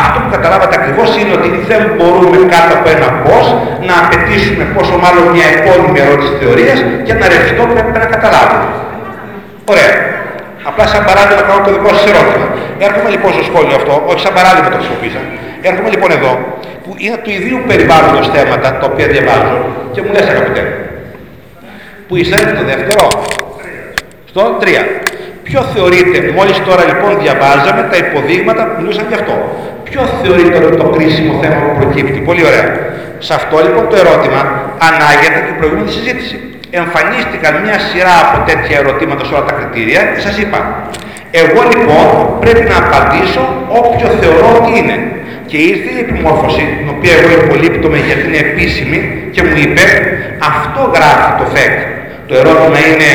Αυτό 0.00 0.16
που 0.22 0.30
καταλάβατε 0.36 0.74
ακριβώς 0.80 1.08
είναι 1.18 1.32
ότι 1.38 1.48
δεν 1.70 1.82
μπορούμε 1.96 2.38
κάτω 2.54 2.72
από 2.78 2.88
ένα 2.96 3.08
πώς 3.26 3.46
να 3.88 3.94
απαιτήσουμε 4.02 4.64
πόσο 4.76 4.94
μάλλον 5.04 5.24
μια 5.36 5.48
επώνυμη 5.56 5.98
ερώτηση 6.04 6.32
θεωρίας 6.42 6.78
και 7.06 7.14
να 7.20 7.24
ρευστό 7.32 7.62
πρέπει 7.72 7.92
να 8.04 8.08
καταλάβουμε. 8.14 8.66
Ωραία. 9.72 9.92
Απλά 10.68 10.84
σαν 10.92 11.02
παράδειγμα 11.08 11.42
κάνω 11.48 11.60
το 11.66 11.70
δικό 11.76 11.90
σας 11.96 12.04
ερώτημα. 12.12 12.46
Έρχομαι 12.86 13.08
λοιπόν 13.14 13.30
στο 13.36 13.44
σχόλιο 13.48 13.74
αυτό, 13.80 13.94
όχι 14.10 14.20
σαν 14.26 14.34
παράδειγμα 14.38 14.68
το 14.72 14.78
χρησιμοποίησα. 14.80 15.20
Έρχομαι 15.68 15.90
λοιπόν 15.94 16.10
εδώ, 16.18 16.32
που 16.82 16.90
είναι 17.04 17.16
του 17.24 17.30
ιδίου 17.38 17.58
περιβάλλοντος 17.70 18.26
θέματα 18.34 18.68
τα 18.80 18.86
οποία 18.90 19.06
διαβάζω 19.14 19.56
και 19.92 20.00
μου 20.04 20.10
λες 20.16 20.26
αγαπητέ, 20.34 20.62
που 22.08 22.16
εισέρχεται 22.16 22.54
το 22.60 22.64
δεύτερο. 22.72 23.04
Στο 24.30 24.42
3. 24.60 24.64
Ποιο 25.42 25.60
θεωρείτε, 25.74 26.18
μόλις 26.38 26.58
τώρα 26.68 26.84
λοιπόν 26.90 27.10
διαβάζαμε 27.22 27.82
τα 27.90 27.96
υποδείγματα 28.04 28.62
που 28.66 28.74
μιλούσαν 28.78 29.04
γι' 29.10 29.18
αυτό. 29.20 29.34
Ποιο 29.88 30.02
θεωρείτε 30.22 30.56
ότι 30.66 30.76
το 30.82 30.88
κρίσιμο 30.94 31.32
θέμα 31.42 31.58
που 31.64 31.72
προκύπτει. 31.80 32.18
Πολύ 32.28 32.42
ωραία. 32.50 32.66
Σε 33.26 33.32
αυτό 33.40 33.56
λοιπόν 33.66 33.84
το 33.90 33.96
ερώτημα 34.02 34.40
ανάγεται 34.88 35.38
και 35.44 35.52
η 35.54 35.56
προηγούμενη 35.60 35.90
συζήτηση. 35.98 36.36
Εμφανίστηκαν 36.80 37.52
μια 37.64 37.78
σειρά 37.88 38.14
από 38.24 38.36
τέτοια 38.48 38.76
ερωτήματα 38.82 39.22
σε 39.26 39.32
όλα 39.34 39.44
τα 39.48 39.54
κριτήρια 39.58 40.00
και 40.12 40.20
σας 40.26 40.34
είπα. 40.42 40.58
Εγώ 41.42 41.60
λοιπόν 41.72 42.06
πρέπει 42.44 42.64
να 42.72 42.78
απαντήσω 42.84 43.42
όποιο 43.80 44.08
θεωρώ 44.20 44.48
ότι 44.60 44.70
είναι. 44.78 44.96
Και 45.50 45.58
ήρθε 45.70 45.90
η 45.96 45.98
επιμόρφωση, 46.04 46.64
την 46.78 46.88
οποία 46.94 47.14
εγώ 47.20 47.30
υπολείπτομαι 47.44 47.98
γιατί 48.06 48.24
είναι 48.28 48.40
επίσημη 48.48 48.98
και 49.34 49.40
μου 49.46 49.56
είπε 49.64 49.84
αυτό 50.52 50.80
γράφει 50.94 51.30
το 51.40 51.44
ΦΕΚ. 51.54 51.74
Το 52.28 52.34
ερώτημα 52.42 52.78
είναι 52.90 53.10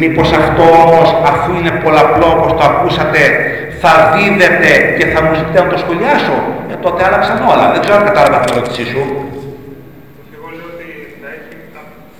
μήπως 0.00 0.28
αυτό 0.32 0.64
όμως 0.84 1.08
αφού 1.30 1.48
είναι 1.58 1.72
πολλαπλό 1.84 2.26
όπως 2.36 2.52
το 2.58 2.62
ακούσατε 2.70 3.20
θα 3.82 3.92
δίδεται 4.14 4.72
και 4.98 5.06
θα 5.12 5.18
μου 5.22 5.32
ζητείτε 5.38 5.58
να 5.64 5.68
το 5.72 5.76
σχολιάσω; 5.82 6.36
Ε, 6.72 6.74
τότε 6.84 7.00
άλλαξαν 7.06 7.38
όλα. 7.52 7.64
Δεν 7.72 7.80
ξέρω 7.82 7.96
αν 8.00 8.04
κατάλαβα 8.08 8.36
την 8.40 8.50
ερώτησή 8.54 8.84
σου. 8.92 9.00
Εγώ 10.36 10.46
λέω 10.56 10.68
ότι 10.74 10.88
θα 11.22 11.28
έχει 11.36 11.52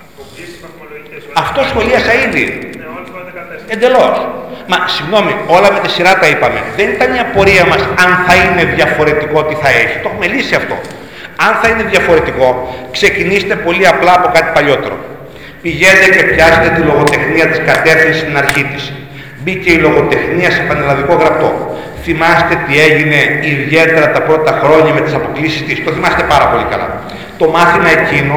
αποκλείσει 0.07 0.57
βαθμολογικές 0.65 1.21
Αυτό 1.45 1.61
σχολίασα 1.71 2.13
ήδη. 2.27 2.45
Ναι, 2.79 2.87
όλες 2.97 3.09
Εντελώς. 3.75 4.17
Μα 4.73 4.79
συγγνώμη, 4.95 5.33
όλα 5.57 5.69
με 5.75 5.79
τη 5.85 5.91
σειρά 5.97 6.13
τα 6.23 6.27
είπαμε. 6.33 6.61
Δεν 6.79 6.89
ήταν 6.97 7.09
η 7.19 7.21
απορία 7.27 7.65
μας 7.71 7.83
αν 8.05 8.11
θα 8.27 8.35
είναι 8.45 8.63
διαφορετικό 8.77 9.39
τι 9.49 9.55
θα 9.63 9.69
έχει. 9.83 9.97
Το 10.03 10.07
έχουμε 10.11 10.27
λύσει 10.35 10.55
αυτό. 10.61 10.77
Αν 11.47 11.53
θα 11.61 11.67
είναι 11.71 11.85
διαφορετικό, 11.93 12.49
ξεκινήστε 12.97 13.55
πολύ 13.67 13.85
απλά 13.93 14.13
από 14.19 14.29
κάτι 14.37 14.51
παλιότερο. 14.57 14.97
Πηγαίνετε 15.63 16.09
και 16.17 16.25
πιάσετε 16.33 16.69
τη 16.75 16.81
λογοτεχνία 16.91 17.47
της 17.51 17.61
κατεύθυνσης 17.71 18.21
στην 18.25 18.37
αρχή 18.43 18.63
της. 18.73 18.83
Μπήκε 19.43 19.71
η 19.77 19.79
λογοτεχνία 19.87 20.51
σε 20.57 20.63
πανελλαδικό 20.69 21.15
γραπτό. 21.23 21.51
Θυμάστε 22.05 22.55
τι 22.65 22.75
έγινε 22.89 23.19
ιδιαίτερα 23.55 24.07
τα 24.15 24.21
πρώτα 24.29 24.53
χρόνια 24.63 24.93
με 24.97 25.01
τις 25.05 25.15
αποκλήσεις 25.19 25.63
της. 25.67 25.77
Το 25.85 25.91
θυμάστε 25.97 26.23
πάρα 26.33 26.47
πολύ 26.51 26.67
καλά. 26.73 26.89
Το 27.41 27.47
μάθημα 27.55 27.91
εκείνο 27.99 28.35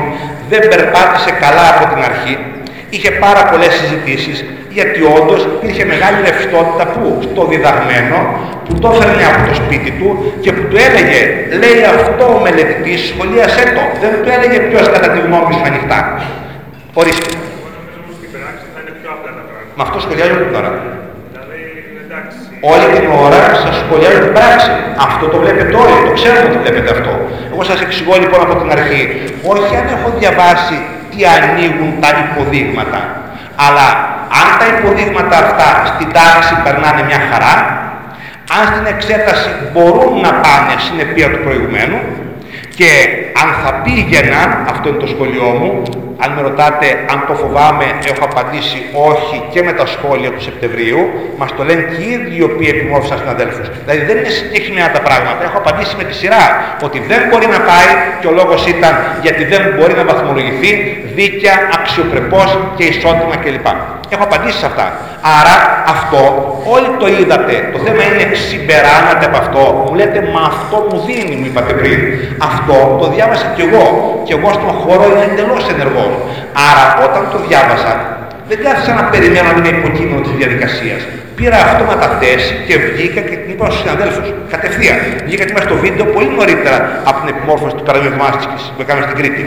δεν 0.52 0.62
περπάτησε 0.72 1.32
καλά 1.44 1.66
από 1.74 1.84
την 1.92 2.02
αρχή. 2.10 2.36
Είχε 2.96 3.12
πάρα 3.26 3.44
πολλές 3.50 3.72
συζητήσεις 3.80 4.38
γιατί 4.78 5.00
όντως 5.18 5.42
υπήρχε 5.54 5.84
μεγάλη 5.94 6.18
ρευστότητα 6.30 6.86
που 6.94 7.06
στο 7.28 7.42
διδαγμένο 7.52 8.18
που 8.66 8.74
το 8.82 8.88
έφερνε 8.94 9.26
από 9.32 9.42
το 9.50 9.54
σπίτι 9.62 9.92
του 10.00 10.08
και 10.44 10.52
που 10.56 10.64
του 10.70 10.78
έλεγε, 10.88 11.20
λέει 11.62 11.80
αυτό 11.94 12.26
ο 12.36 12.40
μελετητής, 12.46 13.00
σχολίασέ 13.12 13.64
το. 13.76 13.84
Δεν 14.02 14.12
του 14.22 14.30
έλεγε 14.36 14.58
ποιος 14.70 14.86
κατά 14.96 15.08
τη 15.14 15.20
γνώμη 15.26 15.52
σου 15.58 15.66
ανοιχτά. 15.72 16.00
Ορίστε. 16.96 17.30
Με 19.76 19.84
αυτό 19.86 20.00
σχολιάζω 20.00 20.36
την 20.44 20.56
ώρα. 20.56 20.72
Δηλαδή, 21.32 21.62
Όλη 22.72 22.86
την 22.96 23.10
ώρα 23.26 23.42
σας 23.64 23.76
σχολιάζω 23.84 24.20
την 24.26 24.34
πράξη. 24.38 24.70
Αυτό 25.08 25.26
το 25.34 25.38
βλέπετε 25.44 25.74
όλοι, 25.84 25.96
το 26.08 26.12
ξέρουμε 26.20 26.46
ότι 26.50 26.58
βλέπετε 26.64 26.90
αυτό. 26.98 27.14
Εγώ 27.54 27.64
σας 27.64 27.80
εξηγώ 27.86 28.14
λοιπόν 28.24 28.42
από 28.46 28.56
την 28.62 28.70
αρχή, 28.78 29.02
όχι 29.54 29.72
αν 29.80 29.86
έχω 29.96 30.08
διαβάσει 30.20 30.76
τι 31.12 31.20
ανοίγουν 31.36 31.90
τα 32.04 32.10
υποδείγματα, 32.24 33.02
αλλά 33.66 33.88
αν 34.42 34.48
τα 34.60 34.66
υποδείγματα 34.76 35.36
αυτά 35.46 35.70
στην 35.92 36.08
τάξη 36.18 36.54
περνάνε 36.66 37.02
μια 37.10 37.22
χαρά, 37.30 37.56
αν 38.56 38.64
στην 38.72 38.86
εξέταση 38.94 39.50
μπορούν 39.72 40.14
να 40.26 40.32
πάνε 40.44 40.74
συνεπία 40.86 41.28
του 41.32 41.42
προηγουμένου 41.46 42.00
και 42.78 42.90
αν 43.42 43.50
θα 43.62 43.72
πήγαιναν, 43.84 44.48
αυτό 44.72 44.86
είναι 44.90 45.02
το 45.06 45.10
σχολείο 45.14 45.48
μου, 45.60 45.72
αν 46.18 46.32
με 46.32 46.42
ρωτάτε 46.42 46.88
αν 47.12 47.24
το 47.28 47.34
φοβάμαι, 47.34 47.86
έχω 48.12 48.24
απαντήσει 48.30 48.80
όχι 48.94 49.38
και 49.52 49.64
με 49.64 49.74
τα 49.74 49.86
σχόλια 49.86 50.32
του 50.32 50.42
Σεπτεμβρίου. 50.42 51.02
Μας 51.38 51.56
το 51.58 51.64
λένε 51.64 51.82
και 51.82 52.04
οι 52.04 52.10
ίδιοι 52.12 52.36
οι 52.38 52.44
οποίοι 52.44 52.68
επιμόρφωσαν 52.74 53.18
συναδέλφους. 53.18 53.68
Δηλαδή 53.86 54.02
δεν 54.10 54.18
είναι 54.18 54.30
συγκεκριμένα 54.30 54.90
τα 54.92 55.02
πράγματα. 55.08 55.44
Έχω 55.44 55.58
απαντήσει 55.58 55.96
με 55.96 56.04
τη 56.04 56.14
σειρά 56.14 56.44
ότι 56.84 57.00
δεν 57.00 57.22
μπορεί 57.30 57.48
να 57.56 57.60
πάει 57.70 57.92
και 58.22 58.28
ο 58.28 58.32
λόγος 58.32 58.68
ήταν 58.68 58.94
γιατί 59.22 59.44
δεν 59.44 59.62
μπορεί 59.76 59.94
να 59.94 60.04
βαθμολογηθεί 60.04 60.72
δίκαια, 61.16 61.56
αξιοπρεπώς 61.78 62.50
και 62.78 62.84
ισότιμα 62.84 63.36
κλπ. 63.44 63.68
Έχω 64.14 64.24
απαντήσει 64.30 64.58
σε 64.64 64.68
αυτά. 64.72 64.88
Άρα 65.40 65.56
αυτό 65.96 66.22
όλοι 66.76 66.90
το 67.02 67.08
είδατε. 67.18 67.54
Το 67.74 67.80
θέμα 67.86 68.02
είναι 68.08 68.26
συμπεράνατε 68.48 69.26
από 69.30 69.38
αυτό. 69.44 69.64
Μου 69.84 69.94
λέτε 70.00 70.20
μα 70.34 70.42
αυτό 70.54 70.78
μου 70.88 70.98
δίνει, 71.08 71.36
μου 71.40 71.48
είπατε 71.50 71.74
πριν. 71.80 72.00
Αυτό 72.50 72.76
το 73.00 73.06
διάβασα 73.16 73.48
κι 73.56 73.64
εγώ. 73.68 73.86
Και 74.26 74.34
εγώ 74.38 74.50
στον 74.58 74.74
χώρο 74.82 75.04
είμαι 75.12 75.26
εντελώς 75.30 75.64
ενεργό. 75.74 76.08
Άρα 76.70 76.86
όταν 77.06 77.24
το 77.32 77.38
διάβασα 77.48 77.92
δεν 78.50 78.58
κάθισα 78.64 78.92
να 79.00 79.04
περιμένω 79.14 79.50
να 79.52 79.58
είναι 79.60 79.72
υποκείμενο 79.78 80.20
της 80.26 80.34
διαδικασίας. 80.40 81.02
Πήρα 81.38 81.58
αυτόματα 81.68 82.08
θέση 82.22 82.54
και 82.68 82.76
βγήκα 82.88 83.22
και 83.30 83.36
την 83.42 83.50
είπα 83.54 83.66
στους 83.70 83.80
συναδέλφους. 83.82 84.26
Κατευθείαν. 84.54 84.98
Βγήκα 85.28 85.44
και 85.48 85.54
στο 85.68 85.76
βίντεο 85.84 86.06
πολύ 86.16 86.32
νωρίτερα 86.40 86.78
από 87.10 87.18
την 87.22 87.30
επιμόρφωση 87.34 87.74
του 87.78 87.84
παραδείγματο 87.88 88.24
μάστικη 88.24 88.58
που 88.76 88.82
έκαμε 88.86 89.02
στην 89.06 89.16
Κρήτη. 89.20 89.44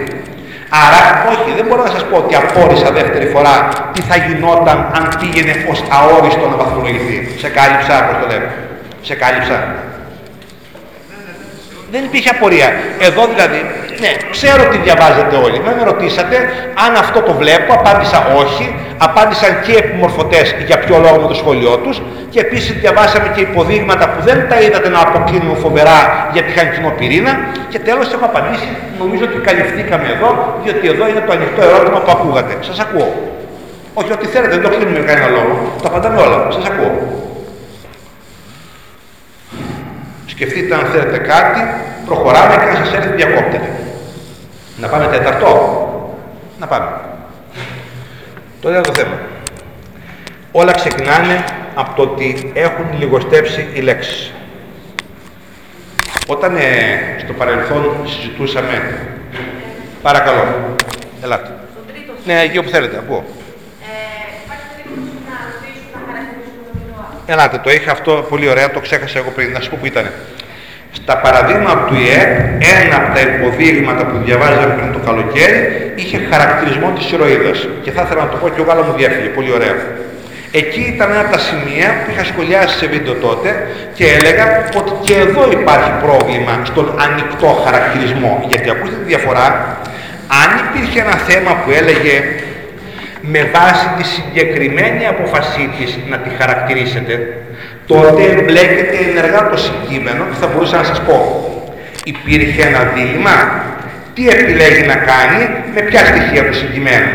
Άρα, 0.69 1.01
όχι, 1.33 1.49
δεν 1.57 1.67
μπορώ 1.69 1.83
να 1.83 1.91
σας 1.91 2.05
πω 2.05 2.17
ότι 2.17 2.35
απόρρισα 2.35 2.91
δεύτερη 2.93 3.27
φορά 3.27 3.69
τι 3.93 4.01
θα 4.03 4.17
γινόταν 4.17 4.79
αν 4.97 5.05
πήγαινε 5.21 5.55
ως 5.71 5.85
αόριστο 5.89 6.49
να 6.49 6.57
βαθμολογηθεί. 6.57 7.17
Σε 7.39 7.49
κάλυψα, 7.49 7.95
όπως 8.05 8.17
το 8.23 8.27
λέμε. 8.33 8.49
Σε 9.03 9.15
κάλυψα. 9.15 9.75
Δεν 11.91 12.05
υπήρχε 12.05 12.31
απορία. 12.37 12.69
Εδώ 13.09 13.23
δηλαδή, 13.33 13.61
ναι, 14.03 14.13
ξέρω 14.31 14.63
τι 14.71 14.77
διαβάζετε 14.87 15.37
όλοι. 15.45 15.59
Με 15.65 15.83
ρωτήσατε 15.91 16.37
αν 16.85 16.93
αυτό 17.05 17.21
το 17.21 17.33
βλέπω, 17.33 17.73
απάντησα 17.73 18.19
όχι. 18.43 18.67
Απάντησαν 18.99 19.51
και 19.65 19.73
οι 19.73 19.77
επιμορφωτές 19.77 20.55
για 20.67 20.79
ποιο 20.79 20.99
λόγο 20.99 21.17
με 21.23 21.27
το 21.27 21.35
σχόλιο 21.35 21.77
τους 21.77 22.03
και 22.31 22.41
επίσης 22.41 22.73
διαβάσαμε 22.83 23.29
και 23.35 23.41
υποδείγματα 23.41 24.09
που 24.09 24.21
δεν 24.29 24.49
τα 24.49 24.61
είδατε 24.61 24.89
να 24.89 25.01
αποκλίνουν 25.01 25.57
φοβερά 25.57 26.29
γιατί 26.33 26.49
είχαν 26.53 26.73
κοινό 26.75 26.91
πυρήνα 26.99 27.33
και 27.69 27.79
τέλος 27.79 28.13
έχω 28.13 28.25
απαντήσει, 28.25 28.69
νομίζω 28.99 29.25
ότι 29.29 29.39
καλυφθήκαμε 29.49 30.07
εδώ 30.15 30.31
διότι 30.63 30.89
εδώ 30.89 31.09
είναι 31.09 31.23
το 31.27 31.33
ανοιχτό 31.33 31.61
ερώτημα 31.69 31.99
που 32.05 32.11
ακούγατε. 32.17 32.53
Σας 32.61 32.79
ακούω. 32.79 33.11
Όχι, 33.95 34.13
ό,τι 34.13 34.27
θέλετε, 34.27 34.53
δεν 34.55 34.63
το 34.63 34.69
κλείνουμε 34.69 34.99
με 34.99 35.05
κανένα 35.05 35.29
λόγο. 35.37 35.55
Το 35.83 35.89
απαντάμε 35.91 36.21
όλα. 36.21 36.39
Σας 36.51 36.65
ακούω. 36.71 37.26
Σκεφτείτε 40.37 40.75
αν 40.75 40.87
θέλετε 40.87 41.19
κάτι, 41.19 41.61
προχωράμε 42.07 42.55
και 42.55 42.79
να 42.79 42.85
σας 42.85 42.95
έρθει 42.95 43.15
διακόπτεται. 43.15 43.71
Να 44.77 44.89
πάμε 44.89 45.07
τέταρτο; 45.07 45.49
Να 46.59 46.67
πάμε. 46.67 47.01
Το 48.61 48.69
είναι 48.69 48.81
το 48.81 48.93
θέμα. 48.93 49.19
Όλα 50.53 50.73
ξεκινάνε 50.73 51.45
από 51.75 51.97
το 51.97 52.03
ότι 52.03 52.53
έχουν 52.55 52.99
λιγοστέψει 52.99 53.69
οι 53.73 53.81
λέξεις. 53.81 54.33
Όταν 56.27 56.57
ε, 56.57 56.63
στο 57.25 57.33
παρελθόν 57.33 57.97
συζητούσαμε, 58.05 58.99
παρακαλώ, 60.03 60.45
ελάτε. 61.23 61.51
Ναι, 62.25 62.41
εκεί 62.41 62.59
όπου 62.59 62.69
θέλετε, 62.69 62.97
ακούω. 62.97 63.25
Ελάτε, 67.27 67.59
το 67.65 67.71
είχα 67.71 67.93
αυτό 67.93 68.27
πολύ 68.29 68.49
ωραία, 68.49 68.71
το 68.71 68.81
ξέχασα 68.81 69.19
εγώ 69.19 69.31
πριν, 69.31 69.53
να 69.53 69.61
σου 69.61 69.71
πω 69.71 69.77
που 69.81 69.87
ήταν. 69.87 70.11
Στα 70.93 71.17
παραδείγματα 71.17 71.85
του 71.89 71.95
ΙΕ, 71.95 72.21
ένα 72.83 72.97
από 72.97 73.09
τα 73.15 73.21
υποδείγματα 73.21 74.05
που 74.07 74.17
διαβάζαμε 74.25 74.75
πριν 74.75 74.93
το 74.93 74.99
καλοκαίρι 74.99 75.93
είχε 75.97 76.19
χαρακτηρισμό 76.31 76.89
της 76.97 77.13
ηρωίδας. 77.13 77.69
Και 77.83 77.91
θα 77.91 78.03
ήθελα 78.05 78.23
να 78.23 78.29
το 78.29 78.37
πω 78.37 78.49
και 78.49 78.61
εγώ, 78.61 78.71
αλλά 78.73 78.83
μου 78.83 78.95
διέφυγε. 78.97 79.29
Πολύ 79.29 79.53
ωραία. 79.53 79.75
Εκεί 80.51 80.83
ήταν 80.95 81.11
ένα 81.11 81.21
από 81.21 81.33
τα 81.37 81.41
σημεία 81.49 81.89
που 82.01 82.11
είχα 82.11 82.25
σχολιάσει 82.31 82.75
σε 82.81 82.87
βίντεο 82.87 83.15
τότε 83.27 83.49
και 83.97 84.05
έλεγα 84.17 84.45
ότι 84.81 84.93
και 85.07 85.15
εδώ 85.27 85.43
υπάρχει 85.59 85.91
πρόβλημα 86.05 86.55
στον 86.71 86.87
ανοιχτό 87.07 87.51
χαρακτηρισμό. 87.65 88.33
Γιατί 88.51 88.71
ακούστε 88.71 88.97
τη 89.03 89.07
διαφορά. 89.13 89.47
Αν 90.43 90.49
υπήρχε 90.65 90.99
ένα 91.07 91.17
θέμα 91.29 91.53
που 91.61 91.71
έλεγε 91.81 92.15
με 93.33 93.51
βάση 93.55 93.87
τη 93.97 94.05
συγκεκριμένη 94.05 95.07
αποφασή 95.07 95.71
της 95.79 95.99
να 96.09 96.19
τη 96.19 96.31
χαρακτηρίσετε, 96.39 97.15
τότε 97.87 98.23
εμπλέκεται 98.23 98.97
ενεργά 99.11 99.49
το 99.51 99.57
συγκείμενο 99.57 100.25
και 100.31 100.37
θα 100.41 100.47
μπορούσα 100.47 100.77
να 100.77 100.85
σας 100.85 101.01
πω. 101.01 101.17
Υπήρχε 102.05 102.63
ένα 102.63 102.83
δίλημα, 102.95 103.37
τι 104.15 104.29
επιλέγει 104.29 104.83
να 104.93 104.97
κάνει, 105.11 105.41
με 105.75 105.81
ποια 105.81 106.01
στοιχεία 106.11 106.43
του 106.47 106.55
συγκειμένου. 106.55 107.13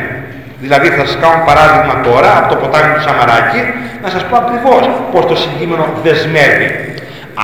Δηλαδή 0.64 0.88
θα 0.88 1.06
σας 1.06 1.18
κάνω 1.22 1.44
παράδειγμα 1.46 2.02
τώρα 2.08 2.38
από 2.38 2.48
το 2.54 2.56
ποτάμι 2.62 2.94
του 2.94 3.02
Σαμαράκη 3.02 3.62
να 4.04 4.10
σας 4.10 4.24
πω 4.26 4.36
ακριβώς 4.44 4.84
πώς 5.12 5.26
το 5.26 5.36
συγκείμενο 5.44 5.86
δεσμεύει. 6.04 6.70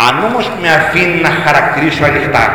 Αν 0.08 0.14
όμως 0.30 0.46
με 0.62 0.70
αφήνει 0.80 1.20
να 1.28 1.32
χαρακτηρίσω 1.44 2.04
ανοιχτά, 2.10 2.46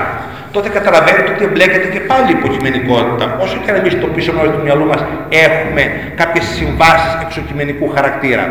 τότε 0.52 0.68
καταλαβαίνετε 0.68 1.30
ότι 1.34 1.44
εμπλέκεται 1.44 1.88
και 1.94 2.00
πάλι 2.00 2.28
η 2.32 2.36
υποκειμενικότητα. 2.38 3.24
Όσο 3.44 3.56
και 3.62 3.70
αν 3.70 3.76
εμεί 3.76 3.90
στο 3.90 4.06
πίσω 4.06 4.32
μέρος 4.36 4.50
του 4.54 4.62
μυαλού 4.64 4.86
μας 4.92 5.02
έχουμε 5.46 5.82
κάποιες 6.20 6.44
συμβάσεις 6.58 7.12
εξοκειμενικού 7.24 7.86
χαρακτήρα. 7.96 8.44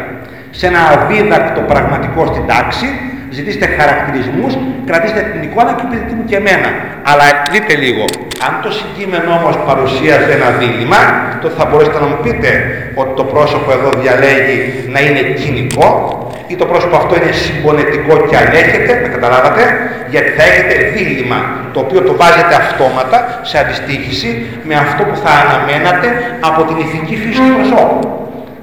Σε 0.52 0.68
ένα 0.68 0.82
αδίδακτο 0.94 1.62
πραγματικό 1.62 2.22
στην 2.32 2.44
τάξη, 2.52 2.88
ζητήστε 3.30 3.66
χαρακτηρισμούς, 3.78 4.54
κρατήστε 4.86 5.22
την 5.32 5.42
εικόνα 5.48 5.72
και 5.78 5.86
πείτε 5.90 6.14
μου 6.18 6.26
και 6.30 6.36
εμένα. 6.36 6.70
Αλλά 7.10 7.26
δείτε 7.52 7.74
λίγο, 7.84 8.04
αν 8.48 8.54
το 8.64 8.70
συγκείμενο 8.80 9.30
όμω 9.40 9.52
παρουσίαζε 9.70 10.32
ένα 10.40 10.50
δίλημα, 10.60 11.02
τότε 11.42 11.54
θα 11.60 11.66
μπορέσετε 11.66 12.00
να 12.04 12.08
μου 12.12 12.20
πείτε 12.24 12.50
ότι 13.02 13.14
το 13.20 13.24
πρόσωπο 13.34 13.70
εδώ 13.78 13.90
διαλέγει 14.02 14.58
να 14.94 15.00
είναι 15.06 15.22
κοινικό 15.42 15.90
ή 16.52 16.56
το 16.56 16.66
πρόσωπο 16.66 16.96
αυτό 16.96 17.16
είναι 17.16 17.32
συμπονετικό 17.32 18.14
και 18.30 18.38
ανέχεται, 18.38 19.00
με 19.02 19.08
καταλάβατε, 19.08 19.64
γιατί 20.10 20.30
θα 20.30 20.44
έχετε 20.44 20.76
δίλημα 20.96 21.40
το 21.74 21.80
οποίο 21.80 22.02
το 22.02 22.14
βάζετε 22.16 22.56
αυτόματα 22.64 23.40
σε 23.42 23.58
αντιστοίχηση 23.58 24.30
με 24.64 24.76
αυτό 24.76 25.04
που 25.04 25.16
θα 25.24 25.32
αναμένατε 25.44 26.08
από 26.50 26.64
την 26.64 26.78
ηθική 26.78 27.16
φύση 27.16 27.42
του 27.42 27.54
προσώπου 27.56 28.00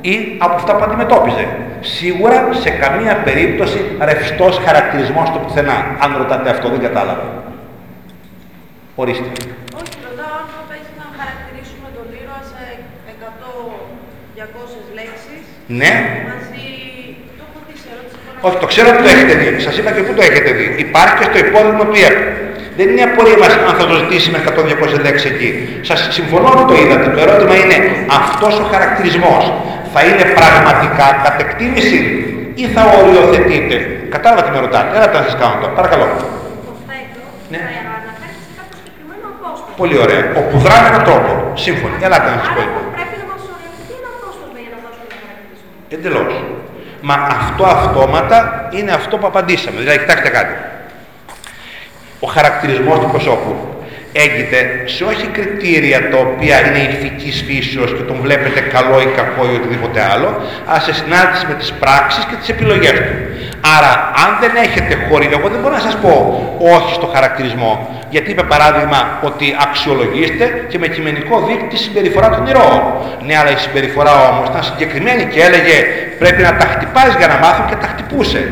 ή 0.00 0.14
από 0.38 0.54
αυτά 0.54 0.76
που 0.76 0.84
αντιμετώπιζε. 0.84 1.46
Σίγουρα 1.80 2.48
σε 2.62 2.70
καμία 2.70 3.14
περίπτωση 3.26 3.78
ρευστός 4.08 4.60
χαρακτηρισμός 4.66 5.30
του 5.30 5.40
πουθενά. 5.44 5.78
Αν 6.02 6.10
ρωτάτε 6.20 6.50
αυτό 6.50 6.68
δεν 6.68 6.80
κατάλαβα. 6.86 7.26
Ορίστε. 9.02 9.28
Όχι, 9.80 9.94
ρωτάω 10.08 10.34
αν 10.40 10.46
θα 10.68 10.74
έχει 10.80 10.92
να 11.02 11.06
χαρακτηρίσουμε 11.18 11.88
τον 11.96 12.06
ήρωα 12.20 12.40
σε 12.52 12.62
100-200 13.22 14.80
λέξεις. 14.98 15.42
Ναι. 15.80 15.92
Μαζί. 16.30 16.68
Το 17.38 17.42
έχω 17.46 17.58
δει 17.66 17.74
σε 17.82 17.88
ερώτηση. 17.94 18.27
Όχι, 18.46 18.56
το 18.62 18.66
ξέρω 18.72 18.88
ότι 18.92 19.02
το 19.06 19.08
έχετε 19.14 19.34
δει. 19.40 19.48
Σας 19.66 19.74
είπα 19.78 19.90
και 19.94 20.02
πού 20.06 20.12
το 20.18 20.22
έχετε 20.28 20.50
δει. 20.58 20.66
Υπάρχει 20.86 21.14
και 21.20 21.26
στο 21.30 21.38
υπόδειγμα 21.46 21.84
του 21.88 21.96
ΙΕΠ. 22.02 22.16
Δεν 22.78 22.86
είναι 22.90 23.04
απορία 23.10 23.38
μας 23.42 23.52
αν 23.68 23.74
θα 23.80 23.86
το 23.90 23.94
ζητήσει 24.02 24.28
με 24.34 24.38
100-200 24.48 25.00
λέξει 25.06 25.26
εκεί. 25.34 25.50
Σας 25.88 25.98
συμφωνώ 26.16 26.48
ότι 26.54 26.64
το 26.70 26.74
είδατε. 26.82 27.06
Το 27.16 27.20
ερώτημα 27.26 27.54
είναι 27.62 27.76
αυτός 28.20 28.52
ο 28.62 28.64
χαρακτηρισμός 28.72 29.42
θα 29.94 30.00
είναι 30.08 30.24
πραγματικά 30.40 31.06
κατ' 31.24 31.40
εκτίμηση 31.44 31.98
ή 32.62 32.64
θα 32.74 32.82
οριοθετείτε; 32.98 33.76
Κατάλαβα 34.14 34.42
τι 34.44 34.50
με 34.54 34.60
ρωτάτε. 34.64 34.88
Έλα 34.96 35.06
να 35.16 35.22
σα 35.28 35.32
κάνω 35.42 35.54
τώρα. 35.62 35.72
Παρακαλώ. 35.80 36.06
Υποθέτω 36.14 37.20
Ναι. 37.52 37.60
θα 37.88 37.92
αναφέρει 38.02 38.36
σε 38.46 38.50
κάποιο 38.58 38.76
συγκεκριμένο 38.80 39.24
απόσπασμα. 39.34 39.78
Πολύ 39.80 39.96
ωραία. 40.04 40.22
Όπου 40.40 40.54
δρά 40.64 40.76
με 40.82 40.86
έναν 40.92 41.02
τρόπο. 41.08 41.30
Σύμφωνοι. 41.64 41.94
Ελάτε 42.06 42.28
να 42.34 42.38
σα 42.42 42.48
πω. 42.56 42.60
Άρα 42.60 42.64
λοιπόν. 42.66 42.82
πρέπει 42.98 43.16
να 43.22 43.26
μας 43.32 43.42
οριοθετεί 43.54 43.92
ένα 44.00 44.10
απόσπασμα 44.16 44.58
για 44.64 44.70
να 44.74 44.78
δώσουμε 44.84 45.04
ένα 45.10 45.18
χαρακτηρισμό. 45.24 45.70
Εντελώς. 45.96 46.32
Μα 47.08 47.14
αυτό 47.14 47.64
αυτόματα 47.64 48.68
είναι 48.72 48.92
αυτό 48.92 49.16
που 49.16 49.26
απαντήσαμε. 49.26 49.80
Δηλαδή, 49.80 49.98
κοιτάξτε 49.98 50.28
κάτι. 50.28 50.54
Ο 52.20 52.26
χαρακτηρισμός 52.26 52.98
του 52.98 53.08
προσώπου 53.10 53.77
έγκυται 54.24 54.60
σε 54.84 55.04
όχι 55.04 55.26
κριτήρια 55.26 56.10
τα 56.10 56.18
οποία 56.26 56.56
είναι 56.66 56.80
ηθικής 56.92 57.44
φύσεως 57.46 57.90
και 57.96 58.04
τον 58.10 58.18
βλέπετε 58.24 58.60
καλό 58.60 59.00
ή 59.00 59.08
κακό 59.18 59.42
ή 59.52 59.54
οτιδήποτε 59.54 60.00
άλλο, 60.12 60.28
αλλά 60.66 60.80
σε 60.80 60.92
συνάντηση 61.00 61.44
με 61.50 61.54
τις 61.54 61.72
πράξεις 61.82 62.24
και 62.24 62.36
τις 62.40 62.48
επιλογές 62.48 62.96
του. 63.06 63.14
Άρα, 63.76 63.92
αν 64.24 64.30
δεν 64.42 64.52
έχετε 64.66 64.94
χωρί, 65.08 65.28
εγώ 65.36 65.48
δεν 65.48 65.60
μπορώ 65.60 65.74
να 65.74 65.84
σας 65.88 65.96
πω 66.04 66.14
όχι 66.74 66.92
στο 66.94 67.06
χαρακτηρισμό, 67.14 67.72
γιατί 68.10 68.30
είπε 68.30 68.42
παράδειγμα 68.42 69.18
ότι 69.22 69.56
αξιολογήστε 69.66 70.64
και 70.68 70.78
με 70.78 70.86
κειμενικό 70.86 71.34
δείκτη 71.46 71.66
τη 71.66 71.76
συμπεριφορά 71.76 72.28
των 72.30 72.46
ηρώων. 72.46 72.82
Ναι, 73.26 73.34
αλλά 73.40 73.50
η 73.50 73.56
συμπεριφορά 73.56 74.12
όμως 74.30 74.48
ήταν 74.48 74.62
συγκεκριμένη 74.62 75.24
και 75.32 75.40
έλεγε 75.40 75.76
πρέπει 76.18 76.42
να 76.42 76.52
τα 76.56 76.66
χτυπάς 76.72 77.10
για 77.18 77.26
να 77.26 77.36
μάθουν 77.42 77.66
και 77.66 77.74
τα 77.82 77.86
χτυπούσε. 77.86 78.42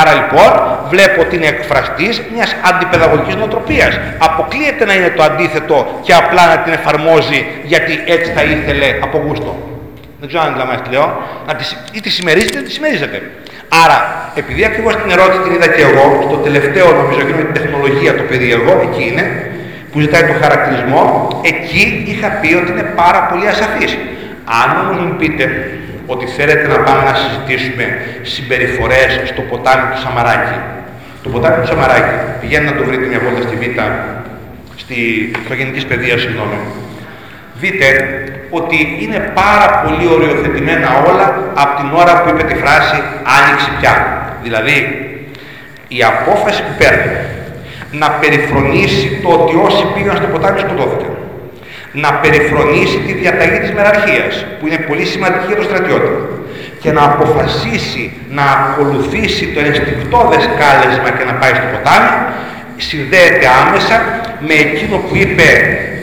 Άρα 0.00 0.12
λοιπόν 0.20 0.50
βλέπω 0.92 1.20
ότι 1.20 1.36
είναι 1.36 1.46
εκφραστής 1.46 2.22
μιας 2.34 2.56
αντιπαιδαγωγικής 2.70 3.34
νοοτροπίας. 3.34 4.00
Αποκλείεται 4.18 4.84
να 4.84 4.94
είναι 4.94 5.10
το 5.16 5.22
αντίθετο 5.22 6.00
και 6.02 6.14
απλά 6.14 6.46
να 6.46 6.56
την 6.58 6.72
εφαρμόζει 6.72 7.46
γιατί 7.64 7.92
έτσι 8.06 8.32
θα 8.36 8.42
ήθελε 8.42 8.88
από 9.02 9.16
γούστο. 9.24 9.52
Δεν 10.18 10.28
ξέρω 10.28 10.42
αν 10.42 10.48
αντιλαμβάνεστε 10.48 10.88
τι 10.88 10.94
λέω. 10.94 11.08
Να 11.46 11.54
τη, 11.54 11.64
ή 11.92 12.00
τη 12.00 12.10
συμμερίζετε 12.10 12.58
ή 12.58 12.62
τη 12.62 12.72
συμμερίζετε. 12.72 13.16
Άρα, 13.84 13.98
επειδή 14.34 14.64
ακριβώς 14.64 14.94
την 14.96 15.10
ερώτηση 15.16 15.40
την 15.44 15.52
είδα 15.52 15.68
και 15.76 15.82
εγώ, 15.88 16.04
στο 16.28 16.36
τελευταίο 16.36 16.86
νομίζω 17.00 17.20
και 17.28 17.34
με 17.38 17.42
την 17.48 17.54
τεχνολογία 17.58 18.12
το 18.16 18.22
περίεργο, 18.30 18.72
εκεί 18.86 19.04
είναι, 19.10 19.24
που 19.90 20.00
ζητάει 20.00 20.24
το 20.30 20.34
χαρακτηρισμό, 20.42 21.02
εκεί 21.52 22.04
είχα 22.10 22.28
πει 22.40 22.54
ότι 22.60 22.70
είναι 22.72 22.86
πάρα 23.00 23.20
πολύ 23.28 23.46
ασαφής. 23.54 23.92
Αν 24.60 24.66
όμως 24.80 24.96
μου 25.04 25.16
πείτε 25.20 25.44
ότι 26.06 26.26
θέλετε 26.26 26.68
να 26.68 26.78
πάμε 26.78 27.02
να 27.10 27.14
συζητήσουμε 27.14 27.84
συμπεριφορές 28.22 29.20
στο 29.24 29.40
ποτάμι 29.40 29.86
του 29.92 30.00
Σαμαράκη, 30.00 30.58
το 31.22 31.28
ποτάμι 31.28 31.60
του 31.60 31.66
Σαμαράκη, 31.66 32.14
πηγαίνει 32.40 32.64
να 32.64 32.74
το 32.76 32.84
βρείτε 32.84 33.06
μια 33.06 33.20
βόλτα 33.24 33.42
στη 33.48 33.56
Β, 33.56 33.64
στη 34.76 34.96
γενικής 35.56 35.86
παιδείας, 35.86 36.20
συγγνώμη, 36.20 36.58
δείτε 37.54 37.86
ότι 38.50 38.96
είναι 39.00 39.32
πάρα 39.34 39.66
πολύ 39.82 40.06
οριοθετημένα 40.14 40.88
όλα 41.10 41.26
από 41.54 41.72
την 41.80 41.88
ώρα 42.00 42.22
που 42.22 42.28
είπε 42.28 42.42
τη 42.42 42.54
φράση 42.54 43.02
«άνοιξη 43.38 43.70
πια». 43.80 43.94
Δηλαδή, 44.42 44.76
η 45.88 46.02
απόφαση 46.02 46.62
που 46.62 46.74
παίρνει 46.78 47.12
να 47.90 48.10
περιφρονήσει 48.10 49.20
το 49.22 49.28
ότι 49.28 49.56
όσοι 49.66 49.84
πήγαν 49.94 50.16
στο 50.16 50.26
ποτάμι 50.26 50.58
σκοτώθηκαν. 50.58 51.13
Να 52.02 52.10
περιφρονήσει 52.22 52.98
τη 53.06 53.12
διαταγή 53.12 53.58
της 53.64 53.72
μεραρχίας, 53.78 54.32
που 54.58 54.66
είναι 54.66 54.80
πολύ 54.88 55.04
σημαντική 55.12 55.46
για 55.46 55.56
τον 55.56 55.64
στρατιώτη. 55.64 56.12
Και 56.82 56.90
να 56.92 57.02
αποφασίσει 57.10 58.02
να 58.38 58.44
ακολουθήσει 58.56 59.44
το 59.54 59.60
ενστικτόδες 59.68 60.44
κάλεσμα 60.60 61.08
και 61.16 61.24
να 61.30 61.34
πάει 61.40 61.54
στο 61.58 61.66
ποτάμι, 61.72 62.14
συνδέεται 62.88 63.46
άμεσα 63.62 63.96
με 64.46 64.54
εκείνο 64.64 64.96
που 65.06 65.14
είπε 65.22 65.48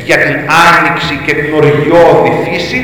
για 0.07 0.17
την 0.23 0.35
άνοιξη 0.67 1.13
και 1.25 1.33
την 1.39 1.49
οργιώδη 1.59 2.31
φύση 2.43 2.79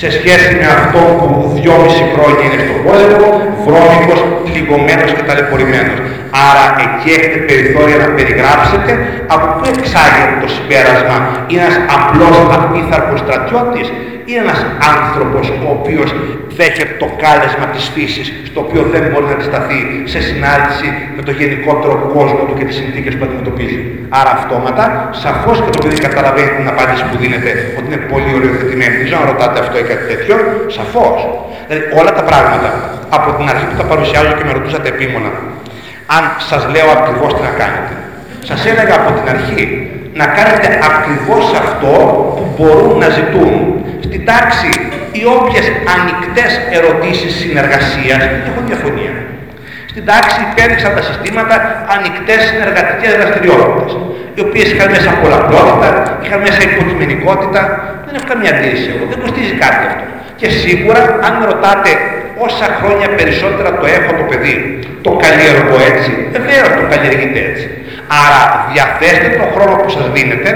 σε 0.00 0.08
σχέση 0.16 0.54
με 0.60 0.66
αυτό 0.78 1.00
που 1.18 1.26
δυόμιση 1.56 2.02
χρόνια 2.14 2.44
είναι 2.46 2.58
στον 2.64 2.78
πόλεμο, 2.86 3.28
βρώμικος, 3.64 4.20
πληγωμένος 4.44 5.10
και 5.16 5.22
ταλαιπωρημένος. 5.28 5.98
Άρα 6.48 6.64
εκεί 6.84 7.08
έχετε 7.18 7.38
περιθώρια 7.48 7.96
να 8.04 8.08
περιγράψετε 8.16 8.92
από 9.34 9.46
πού 9.54 9.62
εξάγεται 9.72 10.36
το 10.42 10.48
συμπέρασμα. 10.56 11.16
Είναι 11.50 11.62
ένας 11.66 11.78
απλός 11.96 12.36
απίθαρχος 12.56 13.18
στρατιώτης 13.24 13.86
ή 14.30 14.32
ένας 14.42 14.60
άνθρωπος 14.94 15.44
ο 15.66 15.68
οποίος 15.78 16.10
δέχεται 16.58 16.94
το 17.02 17.08
κάλεσμα 17.22 17.66
της 17.74 17.84
φύσης 17.94 18.26
στο 18.48 18.58
οποίο 18.64 18.82
δεν 18.92 19.02
μπορεί 19.10 19.26
να 19.30 19.34
αντισταθεί 19.38 19.78
σε 20.12 20.20
συνάντηση 20.28 20.88
με 21.16 21.22
το 21.26 21.32
γενικότερο 21.38 21.94
κόσμο 22.16 22.42
του 22.46 22.54
και 22.58 22.64
τις 22.68 22.76
συνθήκες 22.80 23.12
που 23.16 23.24
αντιμετωπίζει. 23.26 23.78
Άρα 24.18 24.30
αυτόματα, 24.38 24.84
σαφώς 25.24 25.56
και 25.64 25.70
το 25.76 25.78
παιδί 25.82 25.98
καταλαβαίνει 26.06 26.50
την 26.58 26.68
απάντηση 26.74 27.02
που 27.08 27.16
δίνεται 27.22 27.50
ότι 27.78 27.86
είναι 27.90 28.02
πολύ 28.12 28.30
οριοθετημένη. 28.38 28.94
Δεν 28.98 29.06
ξέρω 29.08 29.20
αν 29.24 29.28
ρωτάτε 29.32 29.58
αυτό 29.64 29.74
ή 29.82 29.84
κάτι 29.90 30.04
τέτοιο, 30.12 30.34
σαφώς. 30.76 31.18
Δηλαδή 31.66 31.84
όλα 32.00 32.12
τα 32.18 32.24
πράγματα 32.30 32.70
από 33.18 33.28
την 33.36 33.46
αρχή 33.52 33.64
που 33.70 33.76
τα 33.80 33.86
παρουσιάζω 33.90 34.32
και 34.38 34.44
με 34.48 34.52
ρωτούσατε 34.58 34.88
επίμονα, 34.94 35.30
αν 36.16 36.22
σας 36.50 36.62
λέω 36.72 36.88
ακριβώς 36.98 37.30
τι 37.34 37.42
να 37.48 37.52
κάνετε. 37.60 37.92
Σας 38.48 38.60
έλεγα 38.70 38.94
από 39.00 39.10
την 39.16 39.26
αρχή 39.34 39.62
να 40.20 40.26
κάνετε 40.36 40.68
ακριβώς 40.90 41.44
αυτό 41.62 41.94
που 42.36 42.44
μπορούν 42.54 42.94
να 43.02 43.08
ζητούν. 43.18 43.52
Στην 44.06 44.22
τάξη 44.30 44.70
οι 45.16 45.22
όποιες 45.36 45.66
ανοιχτές 45.94 46.50
ερωτήσεις 46.76 47.32
συνεργασίας 47.42 48.22
έχουν 48.48 48.62
διαφωνία. 48.70 49.14
Στην 49.92 50.04
τάξη 50.10 50.38
υπέδειξαν 50.50 50.92
τα 50.96 51.02
συστήματα 51.08 51.56
ανοιχτές 51.94 52.40
συνεργατικές 52.50 53.12
δραστηριότητες, 53.20 53.90
οι 54.34 54.40
οποίες 54.46 54.66
είχαν 54.72 54.88
μέσα 54.96 55.10
πολλαπλότητα, 55.22 55.90
είχαν 56.24 56.40
μέσα 56.46 56.60
υποκειμενικότητα. 56.68 57.60
Δεν 58.04 58.12
έχω 58.16 58.26
καμία 58.32 58.50
αντίρρηση 58.54 58.88
εγώ, 58.94 59.04
δεν 59.12 59.18
κοστίζει 59.22 59.54
κάτι 59.64 59.82
αυτό. 59.90 60.04
Και 60.40 60.48
σίγουρα, 60.60 61.02
αν 61.26 61.32
με 61.38 61.44
ρωτάτε 61.52 61.90
όσα 62.46 62.66
χρόνια 62.80 63.08
περισσότερα 63.18 63.70
το 63.80 63.86
έχω 63.98 64.10
το 64.20 64.24
παιδί, 64.30 64.54
το 65.06 65.10
καλλιεργώ 65.22 65.76
έτσι, 65.90 66.10
βεβαίως 66.36 66.68
το 66.78 66.82
καλλιεργείτε 66.90 67.38
έτσι. 67.48 67.66
Άρα 68.22 68.40
διαθέστε 68.70 69.28
τον 69.38 69.48
χρόνο 69.54 69.74
που 69.80 69.90
σας 69.96 70.06
δίνετε 70.14 70.50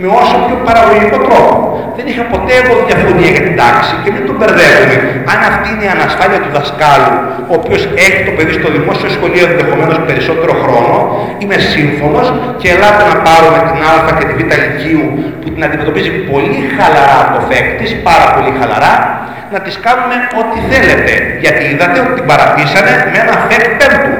με 0.00 0.06
όσο 0.22 0.36
πιο 0.46 0.56
παραγωγικό 0.66 1.18
τρόπο. 1.26 1.54
Δεν 1.96 2.06
είχα 2.10 2.24
ποτέ 2.34 2.52
εγώ 2.60 2.72
διαφωνία 2.88 3.30
για 3.36 3.42
την 3.46 3.54
τάξη 3.60 3.94
και 4.02 4.10
μην 4.14 4.22
τον 4.28 4.36
μπερδεύουμε. 4.38 4.96
Αν 5.32 5.38
αυτή 5.50 5.68
είναι 5.72 5.86
η 5.88 5.90
ανασφάλεια 5.96 6.40
του 6.44 6.50
δασκάλου, 6.56 7.14
ο 7.50 7.52
οποίος 7.60 7.82
έχει 8.06 8.20
το 8.28 8.32
παιδί 8.36 8.52
στο 8.60 8.68
δημόσιο 8.76 9.08
σχολείο 9.16 9.44
ενδεχομένως 9.50 9.98
περισσότερο 10.08 10.54
χρόνο, 10.62 10.96
είμαι 11.40 11.58
σύμφωνος 11.72 12.26
και 12.60 12.68
ελάτε 12.74 13.02
να 13.10 13.16
πάρουμε 13.26 13.58
την 13.68 13.78
Α 13.90 13.92
και 14.18 14.24
την 14.28 14.36
Β 14.38 14.40
Λυκείου 14.64 15.04
που 15.40 15.48
την 15.52 15.62
αντιμετωπίζει 15.66 16.12
πολύ 16.30 16.60
χαλαρά 16.76 17.20
το 17.34 17.40
φέκτης, 17.50 17.90
πάρα 18.08 18.26
πολύ 18.34 18.50
χαλαρά, 18.58 18.92
να 19.54 19.58
τις 19.64 19.76
κάνουμε 19.86 20.16
ό,τι 20.40 20.58
θέλετε. 20.70 21.12
Γιατί 21.44 21.62
είδατε 21.72 21.98
ότι 22.04 22.12
την 22.18 22.26
παρατήσανε 22.30 22.92
με 23.12 23.18
ένα 23.24 23.34
φέκτ 23.48 23.70
πέμπτου. 23.80 24.12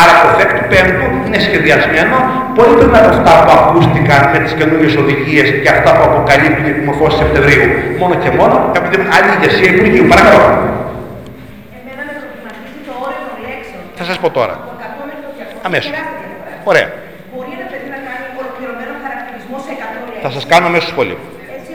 Άρα 0.00 0.12
το 0.22 0.28
φέκτ 0.38 0.54
του 0.58 0.64
πέμπτου 0.72 1.06
είναι 1.26 1.38
σχεδιασμένο 1.46 2.16
πολύ 2.58 2.74
πριν 2.80 2.96
από 3.00 3.10
αυτά 3.16 3.32
που 3.44 3.52
ακούστηκαν 3.60 4.22
με 4.32 4.38
τις 4.44 4.52
καινούργιες 4.58 4.94
οδηγίες 5.02 5.48
και 5.62 5.70
αυτά 5.76 5.90
που 5.96 6.02
αποκαλύπτουν 6.08 6.64
οι 6.68 6.72
επιμορφώσεις 6.76 7.18
Σεπτεμβρίου. 7.22 7.66
Μόνο 8.00 8.14
και 8.22 8.30
μόνο 8.38 8.54
επειδή 8.78 8.96
με 9.02 9.08
άλλη 9.16 9.30
ηγεσία 9.36 9.68
Υπουργείου. 9.74 10.06
Παρακαλώ. 10.12 10.46
Εμένα 11.78 12.02
με 12.08 12.12
προβληματίζει 12.20 12.80
το 12.88 12.92
όριο 13.06 13.20
των 13.28 13.38
λέξεων. 13.46 13.82
Θα 13.98 14.04
σας 14.08 14.16
πω 14.22 14.28
τώρα. 14.38 14.54
Το 14.60 14.72
100 14.82 15.02
μέχρι 15.08 15.22
το 15.26 15.30
200. 15.38 15.68
Αμέσως. 15.68 15.90
Τεράστια 15.92 16.22
διαφορά. 16.30 16.70
Ωραία. 16.70 16.88
Μπορεί 17.32 17.50
ένα 17.58 17.66
παιδί 17.72 17.88
να 17.96 18.00
κάνει 18.06 18.24
ολοκληρωμένο 18.40 18.92
χαρακτηρισμό 19.04 19.56
σε 19.66 19.70
100 19.80 19.98
λέξεις. 20.08 20.24
Θα 20.24 20.30
σας 20.36 20.44
κάνω 20.52 20.66
μέσω 20.74 20.88
σχολείο. 20.94 21.18
Έτσι, 21.56 21.72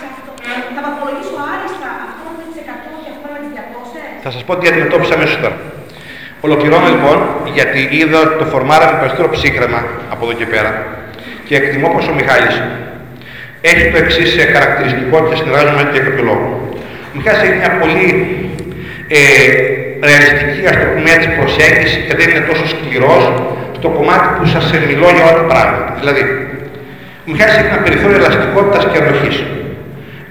σε 0.00 0.06
αυτό. 0.12 0.30
Θα 0.76 0.80
βαθμολογήσω 0.86 1.36
άριστα 1.52 1.90
αυτό 2.08 2.26
με 2.38 2.42
τις 2.48 2.56
100 2.64 2.94
και 3.04 3.10
αυτό 3.14 3.26
με 3.34 3.38
τις 3.42 3.52
200. 3.56 4.09
Θα 4.22 4.30
σας 4.30 4.44
πω 4.44 4.56
τι 4.56 4.68
αντιμετώπισα 4.68 5.14
αμέσως 5.14 5.38
τώρα. 5.42 5.56
Ολοκληρώνω 6.40 6.88
λοιπόν, 6.94 7.18
γιατί 7.54 7.88
είδα 7.98 8.18
ότι 8.20 8.34
το 8.38 8.44
φορμάραμε 8.44 8.98
περισσότερο 8.98 9.28
ψύχρεμα 9.36 9.80
από 10.12 10.22
εδώ 10.24 10.34
και 10.40 10.46
πέρα 10.46 10.70
και 11.46 11.54
εκτιμώ 11.56 11.88
πως 11.94 12.08
ο 12.08 12.12
Μιχάλης 12.18 12.56
έχει 13.60 13.84
το 13.92 13.96
εξής 14.04 14.30
χαρακτηριστικό 14.54 15.16
και 15.28 15.34
συνεργάζομαι 15.36 15.76
μαζί 15.78 15.90
για 15.96 16.02
κάποιο 16.06 16.24
λόγο. 16.30 16.46
Ο 17.12 17.14
Μιχάλης 17.18 17.40
έχει 17.46 17.56
μια 17.62 17.72
πολύ 17.82 18.06
ε, 19.18 19.20
ρεαλιστική, 20.06 20.60
ας 20.72 20.76
το 20.82 20.86
πούμε 20.94 21.10
έτσι, 21.16 21.28
προσέγγιση 21.38 21.98
και 22.06 22.14
δεν 22.18 22.26
είναι 22.30 22.44
τόσο 22.50 22.64
σκληρός 22.72 23.24
στο 23.78 23.88
κομμάτι 23.96 24.26
που 24.36 24.44
σας 24.54 24.64
μιλώ 24.90 25.08
για 25.16 25.24
όλα 25.28 25.36
τα 25.42 25.46
πράγματα. 25.52 25.90
Δηλαδή, 26.00 26.22
ο 27.26 27.28
Μιχάλης 27.32 27.54
έχει 27.60 27.70
ένα 27.74 27.82
περιθώριο 27.86 28.16
ελαστικότητας 28.22 28.82
και 28.90 28.98
ανοχής. 29.02 29.38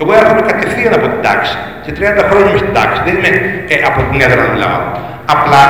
Εγώ 0.02 0.12
έρχομαι 0.22 0.42
κατευθείαν 0.50 0.94
από 1.00 1.08
την 1.14 1.22
τάξη. 1.28 1.58
Και 1.90 1.96
30 2.00 2.26
χρόνια 2.30 2.50
είμαι 2.50 2.62
στην 2.64 2.74
τάξη. 2.74 3.00
Δεν 3.06 3.14
είμαι 3.18 3.32
ε, 3.74 3.76
από 3.90 4.00
την 4.10 4.22
έδρα 4.26 4.42
να 4.44 4.50
μιλάω. 4.54 4.82
Απλά 5.36 5.64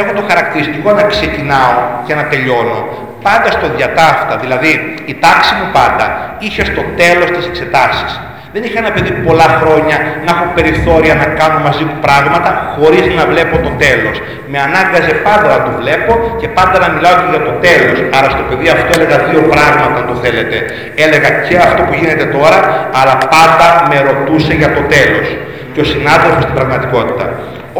έχω 0.00 0.12
το 0.18 0.22
χαρακτηριστικό 0.30 0.88
να 0.98 1.02
ξεκινάω 1.12 1.76
και 2.06 2.14
να 2.18 2.24
τελειώνω 2.30 2.78
πάντα 3.26 3.48
στο 3.56 3.66
διατάφτα. 3.76 4.34
Δηλαδή 4.42 4.70
η 5.12 5.14
τάξη 5.24 5.52
μου 5.58 5.68
πάντα 5.78 6.06
είχε 6.44 6.62
στο 6.70 6.82
τέλος 7.00 7.28
τις 7.34 7.46
εξετάσεις. 7.50 8.12
Δεν 8.54 8.62
είχα 8.66 8.78
ένα 8.84 8.92
παιδί 8.94 9.12
πολλά 9.26 9.48
χρόνια 9.60 9.96
να 10.24 10.30
έχω 10.34 10.46
περιθώρια 10.58 11.14
να 11.22 11.26
κάνω 11.40 11.58
μαζί 11.66 11.84
του 11.90 11.98
πράγματα 12.06 12.50
χωρίς 12.76 13.04
να 13.18 13.24
βλέπω 13.32 13.54
το 13.66 13.72
τέλος. 13.84 14.16
Με 14.52 14.58
ανάγκαζε 14.66 15.12
πάντα 15.26 15.48
να 15.54 15.60
το 15.66 15.72
βλέπω 15.80 16.12
και 16.40 16.48
πάντα 16.58 16.76
να 16.84 16.88
μιλάω 16.94 17.14
και 17.20 17.28
για 17.34 17.42
το 17.48 17.54
τέλος. 17.66 17.96
Άρα 18.16 18.28
στο 18.34 18.42
παιδί 18.48 18.66
αυτό 18.76 18.90
έλεγα 18.96 19.16
δύο 19.28 19.42
πράγματα 19.52 19.96
αν 20.02 20.06
το 20.10 20.16
θέλετε. 20.24 20.56
Έλεγα 21.04 21.30
και 21.46 21.54
αυτό 21.66 21.80
που 21.86 21.94
γίνεται 22.00 22.26
τώρα, 22.36 22.58
αλλά 22.98 23.14
πάντα 23.34 23.68
με 23.90 23.96
ρωτούσε 24.08 24.52
για 24.60 24.70
το 24.76 24.82
τέλος. 24.94 25.28
Και 25.74 25.82
ο 25.84 25.86
συνάδελφος 25.92 26.42
στην 26.46 26.54
πραγματικότητα. 26.58 27.24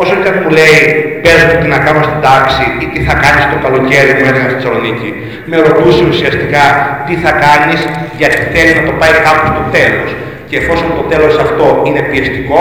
Όσο 0.00 0.14
και 0.20 0.28
αν 0.30 0.37
μου 0.42 0.50
λέει, 0.59 0.80
πες 1.24 1.40
μου 1.46 1.57
τι 1.61 1.68
να 1.74 1.78
κάνω 1.87 2.00
στην 2.09 2.20
τάξη 2.26 2.64
ή 2.83 2.87
τι 2.92 3.00
θα 3.09 3.14
κάνεις 3.24 3.44
το 3.52 3.57
καλοκαίρι 3.64 4.12
που 4.16 4.24
έλεγα 4.28 4.46
στη 4.48 4.54
Θεσσαλονίκη, 4.57 5.11
με 5.50 5.57
ρωτούσε 5.66 6.02
ουσιαστικά 6.12 6.64
τι 7.07 7.14
θα 7.24 7.33
κάνεις 7.44 7.80
γιατί 8.20 8.37
θέλεις 8.54 8.74
να 8.78 8.85
το 8.88 8.92
πάει 9.00 9.14
κάπου 9.26 9.46
στο 9.52 9.64
τέλος 9.76 10.11
και 10.54 10.62
εφόσον 10.64 10.88
το 10.98 11.04
τέλος 11.12 11.34
αυτό 11.46 11.66
είναι 11.86 12.02
πιεστικό 12.10 12.60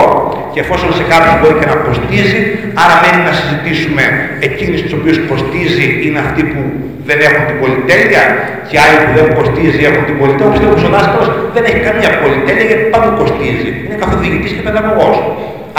και 0.52 0.60
εφόσον 0.64 0.88
σε 0.98 1.04
κάποιους 1.12 1.34
μπορεί 1.40 1.56
και 1.60 1.68
να 1.72 1.76
κοστίζει, 1.86 2.40
άρα 2.82 2.94
μένει 3.02 3.20
να 3.28 3.32
συζητήσουμε 3.38 4.04
εκείνους 4.48 4.78
τους 4.84 4.92
οποίους 4.98 5.18
κοστίζει 5.30 5.86
είναι 6.04 6.20
αυτοί 6.26 6.42
που 6.50 6.60
δεν 7.08 7.18
έχουν 7.28 7.42
την 7.50 7.56
πολυτέλεια 7.62 8.22
και 8.68 8.76
άλλοι 8.84 8.98
που 9.04 9.12
δεν 9.18 9.26
κοστίζει 9.38 9.80
έχουν 9.88 10.02
την 10.08 10.16
πολυτέλεια. 10.20 10.68
Όπως 10.70 10.82
ο 10.88 10.90
δάσκαλος 10.94 11.28
δεν 11.54 11.62
έχει 11.68 11.80
καμία 11.88 12.10
πολυτέλεια 12.22 12.66
γιατί 12.70 12.84
πάντα 12.94 13.08
κοστίζει. 13.20 13.70
Είναι 13.84 13.96
καθοδηγητής 14.02 14.50
και 14.56 14.62
παιδαγωγός. 14.66 15.16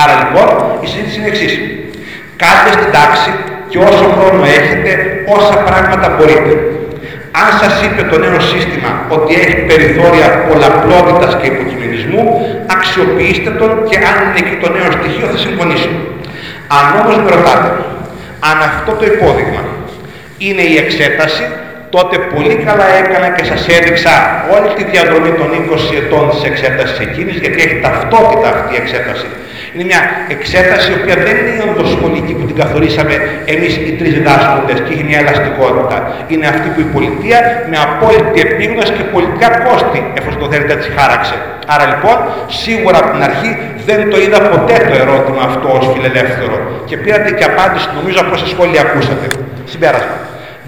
Άρα 0.01 0.13
λοιπόν 0.21 0.47
η 0.83 0.85
συζήτηση 0.91 1.17
είναι 1.19 1.29
εξής. 1.33 1.53
Κάντε 2.41 2.71
στην 2.77 2.89
τάξη 2.97 3.31
και 3.69 3.77
όσο 3.89 4.05
χρόνο 4.15 4.41
έχετε, 4.59 4.91
όσα 5.35 5.55
πράγματα 5.67 6.07
μπορείτε. 6.15 6.51
Αν 7.39 7.47
σας 7.61 7.73
είπε 7.83 8.01
το 8.11 8.17
νέο 8.25 8.39
σύστημα 8.51 8.91
ότι 9.15 9.31
έχει 9.43 9.55
περιθώρια 9.69 10.27
πολλαπλότητας 10.49 11.31
και 11.39 11.47
υποκειμενισμού, 11.53 12.23
αξιοποιήστε 12.75 13.49
τον 13.59 13.71
και 13.89 13.97
αν 14.09 14.15
είναι 14.25 14.39
εκεί 14.43 14.55
το 14.63 14.69
νέο 14.77 14.89
στοιχείο 14.97 15.25
θα 15.33 15.37
συμφωνήσω. 15.45 15.91
Αν 16.77 16.85
όμως 17.01 17.15
με 17.23 17.29
ρωτάτε, 17.35 17.69
αν 18.49 18.57
αυτό 18.69 18.91
το 18.99 19.05
υπόδειγμα 19.13 19.61
είναι 20.45 20.63
η 20.73 20.75
εξέταση, 20.83 21.45
τότε 21.95 22.15
πολύ 22.33 22.55
καλά 22.67 22.87
έκανα 23.01 23.27
και 23.35 23.43
σας 23.51 23.61
έδειξα 23.77 24.13
όλη 24.55 24.69
τη 24.77 24.83
διαδρομή 24.91 25.31
των 25.39 25.49
20 25.53 25.95
ετών 26.01 26.23
της 26.29 26.41
εξέτασης 26.49 26.99
εκείνης, 27.07 27.35
γιατί 27.43 27.57
έχει 27.65 27.77
ταυτότητα 27.85 28.47
αυτή 28.55 28.73
η 28.75 28.77
εξέταση. 28.83 29.27
Είναι 29.75 29.87
μια 29.91 30.01
εξέταση 30.35 30.87
η 30.93 30.95
οποία 31.01 31.15
δεν 31.25 31.35
είναι 31.39 31.53
η 31.59 31.61
οδοσχολική 31.73 32.33
που 32.37 32.45
την 32.49 32.55
καθορίσαμε 32.61 33.15
εμείς 33.53 33.73
οι 33.87 33.91
τρεις 33.99 34.13
διδάσκοντες 34.17 34.77
και 34.85 34.91
έχει 34.93 35.03
μια 35.09 35.19
ελαστικότητα. 35.23 35.97
Είναι 36.31 36.45
αυτή 36.53 36.67
που 36.73 36.79
η 36.87 36.87
πολιτεία 36.95 37.39
με 37.71 37.77
απόλυτη 37.87 38.37
επίγνωση 38.47 38.91
και 38.97 39.05
πολιτικά 39.15 39.47
κόστη, 39.65 39.99
εφόσον 40.19 40.39
το 40.43 40.47
θέλετε 40.51 40.73
έτσι 40.77 40.89
χάραξε. 40.97 41.35
Άρα 41.73 41.85
λοιπόν, 41.91 42.17
σίγουρα 42.61 42.97
από 43.01 43.09
την 43.15 43.23
αρχή 43.29 43.49
δεν 43.87 43.99
το 44.11 44.17
είδα 44.23 44.39
ποτέ 44.53 44.77
το 44.89 44.95
ερώτημα 45.03 45.41
αυτό 45.49 45.67
ως 45.77 45.85
φιλελεύθερο. 45.93 46.55
Και 46.89 46.95
πήρατε 47.03 47.29
και 47.37 47.45
απάντηση 47.51 47.87
νομίζω 47.99 48.19
από 48.23 48.31
όσα 48.37 48.47
σχόλια 48.53 48.81
ακούσατε. 48.85 49.25
Συμπέρασμα. 49.71 50.15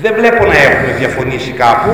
Δεν 0.03 0.11
βλέπω 0.19 0.41
να 0.51 0.57
έχουμε 0.67 0.91
διαφωνήσει 1.01 1.51
κάπου, 1.63 1.89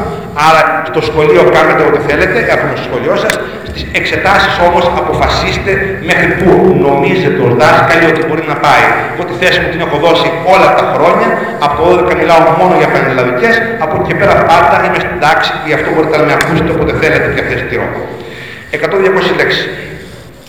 άρα 0.48 0.62
στο 0.90 1.02
σχολείο 1.10 1.42
κάνετε 1.58 1.82
ό,τι 1.90 2.00
θέλετε, 2.10 2.38
έρχομαι 2.54 2.76
στο 2.78 2.86
σχολείο 2.90 3.16
σας. 3.24 3.34
Στις 3.70 3.84
εξετάσεις 4.00 4.54
όμως 4.68 4.84
αποφασίστε 5.02 5.72
μέχρι 6.10 6.30
πού 6.40 6.52
νομίζετε 6.88 7.40
ως 7.48 7.54
δάσκαλοι 7.62 8.06
ότι 8.12 8.22
μπορεί 8.28 8.44
να 8.54 8.58
πάει. 8.66 8.86
Εγώ 9.12 9.24
τη 9.30 9.34
θέση 9.42 9.58
μου 9.62 9.70
την 9.74 9.80
έχω 9.86 9.98
δώσει 10.06 10.28
όλα 10.54 10.70
τα 10.80 10.86
χρόνια, 10.94 11.30
από 11.66 11.74
το 11.80 11.84
12 11.90 12.16
μιλάω 12.22 12.42
μόνο 12.62 12.74
για 12.82 12.90
πανελλαδικές, 12.94 13.56
από 13.84 13.94
εκεί 13.98 14.06
και 14.10 14.16
πέρα 14.22 14.36
πάντα 14.52 14.76
είμαι 14.86 15.00
στην 15.06 15.18
τάξη, 15.24 15.52
γι' 15.68 15.76
αυτό 15.78 15.88
μπορείτε 15.94 16.16
να 16.22 16.26
με 16.30 16.34
ακούσετε 16.40 16.70
όποτε 16.76 16.94
θέλετε 17.02 17.28
και 17.34 17.42
αυτές 17.46 17.60
τη 17.70 17.76
100-200 18.74 19.36
λέξεις. 19.40 19.70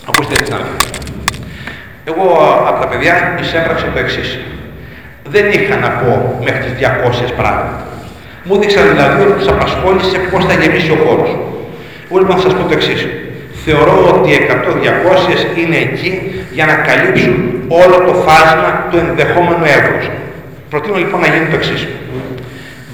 Ακούστε 0.09 0.35
την 0.43 0.53
άλλη. 0.57 0.71
Εγώ 2.11 2.25
από 2.69 2.79
τα 2.81 2.87
παιδιά 2.87 3.13
εισέπραξα 3.41 3.85
το 3.93 3.99
εξής 3.99 4.29
δεν 5.33 5.45
είχα 5.51 5.75
να 5.75 5.89
πω 5.89 6.39
μέχρι 6.45 6.61
τις 6.65 6.73
200 6.79 7.33
πράγματα. 7.35 7.87
Μου 8.43 8.55
έδειξαν 8.55 8.83
δηλαδή 8.91 9.21
ότι 9.23 9.33
τους 9.39 9.47
απασχόλησε 9.47 10.17
πώς 10.31 10.45
θα 10.45 10.53
γεμίσει 10.59 10.91
ο 10.91 10.99
χώρος. 11.05 11.29
Εγώ 12.07 12.17
λοιπόν 12.21 12.35
θα 12.37 12.41
σας 12.45 12.53
πω 12.57 12.63
το 12.69 12.73
εξής. 12.79 13.01
Θεωρώ 13.65 13.95
ότι 14.13 14.29
100-200 14.53 15.57
είναι 15.61 15.77
εκεί 15.87 16.11
για 16.57 16.65
να 16.65 16.75
καλύψουν 16.87 17.35
όλο 17.67 17.97
το 18.07 18.13
φάσμα 18.25 18.69
του 18.89 18.97
ενδεχόμενου 19.05 19.65
εύρους. 19.77 20.05
Προτείνω 20.69 20.97
λοιπόν 21.03 21.19
να 21.21 21.27
γίνει 21.33 21.47
το 21.53 21.55
εξής. 21.61 21.81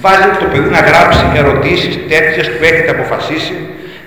Βάζετε 0.04 0.36
το 0.40 0.48
παιδί 0.52 0.70
να 0.78 0.82
γράψει 0.90 1.24
ερωτήσεις 1.42 1.94
τέτοιες 2.12 2.46
που 2.54 2.64
έχετε 2.70 2.92
αποφασίσει 2.96 3.56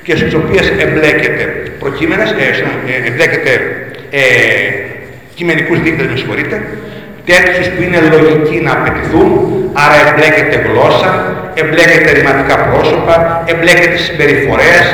και 0.05 0.17
στις 0.17 0.35
οποίες 0.35 0.67
εμπλέκετε 0.85 1.43
προκείμενες, 1.79 2.31
ε, 2.31 2.45
ε 2.93 3.09
εμπλέκετε 3.09 3.53
ε, 4.11 4.23
κειμενικούς 5.35 5.79
δείκτες, 5.81 6.07
με 6.07 6.17
συγχωρείτε, 6.17 6.57
τέτοιους 7.31 7.67
που 7.73 7.81
είναι 7.83 7.99
λογικοί 8.15 8.57
να 8.67 8.73
απαιτηθούν, 8.79 9.31
άρα 9.83 9.97
εμπλέκεται 10.09 10.57
γλώσσα, 10.67 11.11
εμπλέκεται 11.61 12.11
ρηματικά 12.19 12.57
πρόσωπα, 12.69 13.15
εμπλέκεται 13.53 13.97
συμπεριφορές, 14.07 14.85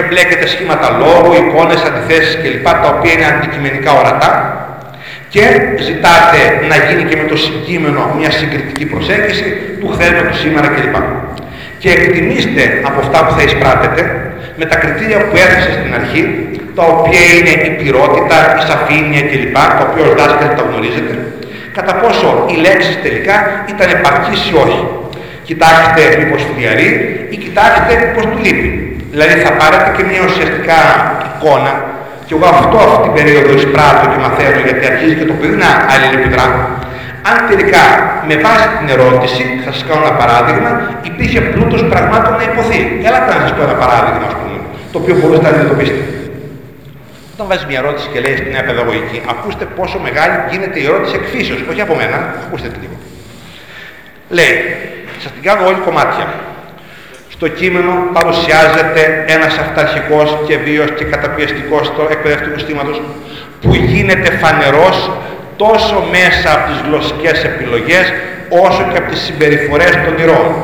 εμπλέκεται 0.00 0.46
σχήματα 0.54 0.86
λόγου, 1.02 1.32
εικόνες, 1.40 1.80
αντιθέσεις 1.88 2.34
κλπ. 2.42 2.66
τα 2.84 2.88
οποία 2.94 3.12
είναι 3.14 3.26
αντικειμενικά 3.32 3.90
ορατά 4.00 4.32
και 5.34 5.44
ζητάτε 5.86 6.40
να 6.70 6.76
γίνει 6.86 7.04
και 7.10 7.16
με 7.20 7.26
το 7.32 7.36
συγκείμενο 7.46 8.00
μια 8.18 8.30
συγκριτική 8.38 8.84
προσέγγιση 8.92 9.48
του 9.80 9.88
χθες 9.92 10.10
με 10.18 10.22
το 10.28 10.34
σήμερα 10.42 10.68
κλπ. 10.74 10.96
Και 11.82 11.90
εκτιμήστε 11.96 12.62
από 12.88 12.98
αυτά 13.04 13.18
που 13.24 13.32
θα 13.36 13.42
εισπράτετε 13.46 14.02
με 14.58 14.64
τα 14.70 14.76
κριτήρια 14.82 15.18
που 15.26 15.36
έθεσε 15.44 15.70
στην 15.78 15.94
αρχή, 16.00 16.22
τα 16.76 16.84
οποία 16.94 17.22
είναι 17.36 17.52
η 17.68 17.70
πυρότητα, 17.78 18.36
η 18.60 18.62
σαφήνεια 18.70 19.22
κλπ, 19.30 19.56
τα 19.78 19.84
οποία 19.88 20.04
ως 20.08 20.14
δάσκαλοι 20.20 20.54
τα 20.58 20.64
γνωρίζετε, 20.68 21.14
κατά 21.76 21.94
πόσο 22.02 22.28
οι 22.50 22.56
λέξεις 22.64 22.96
τελικά 23.04 23.36
ήταν 23.72 23.88
επαρκείς 23.96 24.40
ή 24.50 24.52
όχι. 24.64 24.82
Κοιτάξτε 25.48 26.02
μήπως 26.20 26.40
φλιαρεί 26.50 26.90
ή 27.34 27.36
κοιτάξτε 27.44 27.92
μήπως 28.02 28.24
του 28.30 28.38
λείπει. 28.44 28.70
Δηλαδή 29.12 29.34
θα 29.44 29.52
πάρετε 29.60 29.88
και 29.96 30.02
μια 30.10 30.22
ουσιαστικά 30.28 30.78
εικόνα 31.28 31.72
και 32.26 32.34
εγώ 32.36 32.46
αυτό 32.54 32.76
αυτή 32.86 32.98
την 33.06 33.12
περίοδο 33.18 33.50
εισπράττω 33.58 34.04
και 34.12 34.18
μαθαίνω 34.24 34.60
γιατί 34.66 34.82
αρχίζει 34.92 35.14
και 35.20 35.26
το 35.30 35.34
παιδί 35.38 35.56
να 35.64 35.70
αλληλεπιδρά. 35.92 36.46
Αν 37.30 37.36
τελικά 37.50 37.84
με 38.28 38.34
βάση 38.44 38.66
την 38.78 38.88
ερώτηση, 38.94 39.42
θα 39.64 39.70
σας 39.74 39.82
κάνω 39.88 40.02
ένα 40.06 40.14
παράδειγμα, 40.22 40.70
υπήρχε 41.10 41.40
πλούτος 41.52 41.82
πραγμάτων 41.90 42.32
να 42.40 42.44
υποθεί. 42.50 42.80
Έλατε 43.08 43.28
να 43.34 43.40
σας 43.42 43.52
πω 43.56 43.60
ένα 43.68 43.76
παράδειγμα, 43.82 44.24
ας 44.30 44.36
πούμε, 44.38 44.56
το 44.92 44.96
οποίο 45.02 45.14
μπορείτε 45.18 45.42
να 45.44 45.50
αντιμετωπίσετε. 45.52 46.02
Όταν 47.40 47.52
βάζεις 47.52 47.68
μια 47.70 47.78
ερώτηση 47.84 48.08
και 48.12 48.20
λέει 48.20 48.36
στην 48.36 48.50
νέα 48.52 48.64
παιδαγωγική, 48.64 49.22
ακούστε 49.32 49.64
πόσο 49.64 49.98
μεγάλη 49.98 50.36
γίνεται 50.50 50.78
η 50.80 50.84
ερώτηση 50.84 51.14
εκφύσεως, 51.20 51.60
όχι 51.70 51.80
από 51.80 51.94
μένα, 51.94 52.16
ακούστε 52.44 52.68
τη 52.68 52.78
λίγο. 52.82 52.96
Λέει, 54.28 54.54
σας 55.22 55.32
την 55.32 55.42
κάνω 55.42 55.66
όλη 55.66 55.80
κομμάτια. 55.88 56.26
Στο 57.28 57.48
κείμενο 57.48 57.92
παρουσιάζεται 58.12 59.24
ένας 59.36 59.58
αυταρχικός 59.58 60.38
και 60.46 60.56
βίαιο 60.56 60.84
και 60.84 61.04
καταπιεστικός 61.04 61.90
του 61.90 62.06
εκπαιδευτικού 62.10 62.58
συστήματος 62.58 63.02
που 63.60 63.74
γίνεται 63.74 64.30
φανερός 64.42 65.10
τόσο 65.56 66.04
μέσα 66.10 66.48
από 66.56 66.64
τις 66.70 66.80
γλωσσικές 66.86 67.44
επιλογές 67.44 68.12
όσο 68.66 68.82
και 68.92 68.98
από 68.98 69.10
τις 69.10 69.20
συμπεριφορές 69.20 69.90
των 70.04 70.14
ηρώων. 70.22 70.54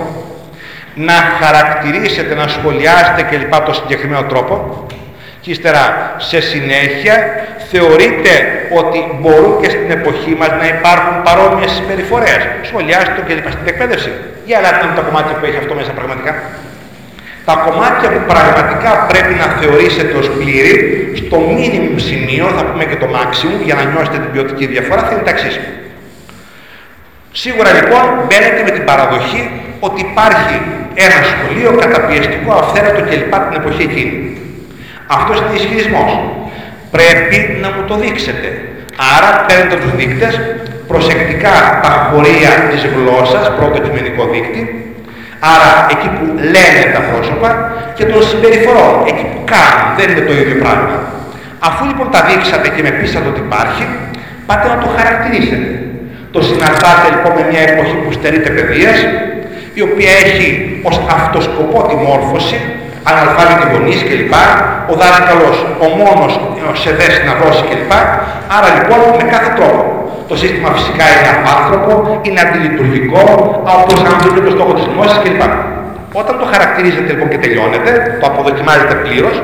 Να 0.94 1.18
χαρακτηρίσετε, 1.40 2.34
να 2.34 2.48
σχολιάσετε 2.48 3.22
κλπ. 3.30 3.54
το 3.66 3.72
συγκεκριμένο 3.72 4.22
τρόπο 4.22 4.86
και 5.46 5.52
ύστερα 5.52 6.14
σε 6.30 6.40
συνέχεια 6.40 7.14
θεωρείται 7.70 8.32
ότι 8.80 8.98
μπορούν 9.20 9.52
και 9.62 9.70
στην 9.74 9.90
εποχή 9.98 10.32
μας 10.40 10.50
να 10.60 10.66
υπάρχουν 10.76 11.14
παρόμοιες 11.26 11.70
συμπεριφορές. 11.76 12.40
Σχολιάστε 12.68 13.12
το 13.16 13.22
και 13.26 13.34
λοιπά 13.34 13.50
στην 13.56 13.66
εκπαίδευση. 13.72 14.10
Για 14.48 14.58
να 14.64 14.70
τα 14.96 15.02
κομμάτια 15.08 15.34
που 15.38 15.44
έχει 15.48 15.58
αυτό 15.62 15.74
μέσα 15.80 15.92
πραγματικά. 15.98 16.32
Τα 17.48 17.54
κομμάτια 17.66 18.08
που 18.12 18.20
πραγματικά 18.32 18.90
πρέπει 19.10 19.34
να 19.42 19.46
θεωρήσετε 19.58 20.14
ως 20.20 20.28
πλήρη, 20.38 20.76
στο 21.20 21.36
μήνυμο 21.56 21.98
σημείο, 22.08 22.46
θα 22.56 22.62
πούμε 22.68 22.84
και 22.90 22.98
το 23.02 23.08
maximum, 23.16 23.60
για 23.68 23.74
να 23.78 23.82
νιώσετε 23.90 24.18
την 24.22 24.30
ποιοτική 24.32 24.66
διαφορά, 24.74 25.00
θα 25.06 25.12
είναι 25.12 25.26
τα 25.28 25.32
εξής. 25.36 25.56
Σίγουρα 27.42 27.70
λοιπόν 27.78 28.04
μπαίνετε 28.26 28.60
με 28.66 28.72
την 28.76 28.84
παραδοχή 28.90 29.42
ότι 29.86 29.98
υπάρχει 30.08 30.56
ένα 31.06 31.18
σχολείο 31.30 31.70
καταπιεστικό, 31.82 32.50
αυθαίρετο 32.62 33.00
κλπ. 33.08 33.32
την 33.48 33.56
εποχή 33.60 33.82
εκείνη. 33.90 34.14
Αυτός 35.06 35.36
είναι 35.38 35.56
ισχυρισμός. 35.60 36.10
Πρέπει 36.90 37.36
να 37.62 37.68
μου 37.74 37.82
το 37.88 37.94
δείξετε. 38.02 38.48
Άρα 39.16 39.30
παίρνετε 39.46 39.76
τους 39.82 39.92
δείκτες, 39.98 40.34
προσεκτικά 40.90 41.54
τα 41.84 41.92
χωρία 42.08 42.52
της 42.70 42.80
γλώσσας, 42.94 43.44
πρώτο 43.58 43.78
κειμενικό 43.84 44.22
δείκτη, 44.32 44.62
άρα 45.52 45.70
εκεί 45.94 46.08
που 46.16 46.24
λένε 46.54 46.82
τα 46.94 47.00
πρόσωπα 47.08 47.50
και 47.96 48.04
των 48.10 48.20
συμπεριφορών, 48.28 48.94
εκεί 49.10 49.24
που 49.32 49.40
κάνουν, 49.52 49.86
δεν 49.98 50.06
είναι 50.10 50.24
το 50.28 50.34
ίδιο 50.42 50.56
πράγμα. 50.62 50.96
Αφού 51.68 51.82
λοιπόν 51.90 52.06
τα 52.14 52.20
δείξατε 52.28 52.68
και 52.74 52.82
με 52.86 52.92
πείσατε 52.98 53.28
ότι 53.32 53.40
υπάρχει, 53.46 53.84
πάτε 54.48 54.66
να 54.72 54.78
το 54.82 54.88
χαρακτηρίσετε. 54.96 55.68
Το 56.34 56.40
συναρτάτε 56.48 57.06
λοιπόν 57.14 57.32
με 57.38 57.44
μια 57.50 57.62
εποχή 57.70 57.96
που 58.02 58.10
στερείται 58.16 58.50
παιδείας, 58.56 58.98
η 59.78 59.80
οποία 59.88 60.12
έχει 60.24 60.46
ως 60.88 60.96
αυτοσκοπό 61.16 61.78
τη 61.88 61.94
μόρφωση, 62.06 62.58
αναλφάβητοι 63.10 63.64
γονείς 63.72 64.00
κλπ. 64.08 64.34
Ο 64.92 64.94
δάσκαλος 65.00 65.56
ο 65.84 65.86
μόνος 66.00 66.32
σε 66.82 66.90
θέση 66.98 67.20
να 67.28 67.34
δώσει 67.40 67.62
κλπ. 67.70 67.92
Άρα 68.56 68.68
λοιπόν 68.76 68.98
με 69.18 69.24
κάθε 69.34 69.50
τρόπο. 69.58 69.82
Το 70.30 70.36
σύστημα 70.42 70.68
φυσικά 70.76 71.04
είναι 71.14 71.30
απάνθρωπο, 71.36 71.92
είναι 72.26 72.40
αντιλειτουργικό, 72.46 73.22
όπως 73.82 73.98
αμφίβει 74.10 74.40
το 74.46 74.52
στόχο 74.56 74.72
της 74.78 74.86
γνώσης 74.92 75.18
κλπ. 75.22 75.42
Όταν 76.20 76.34
το 76.40 76.46
χαρακτηρίζετε 76.52 77.08
λοιπόν 77.12 77.28
και 77.32 77.38
τελειώνετε, 77.44 77.90
το 78.20 78.26
αποδοκιμάζετε 78.30 78.94
πλήρως, 79.04 79.36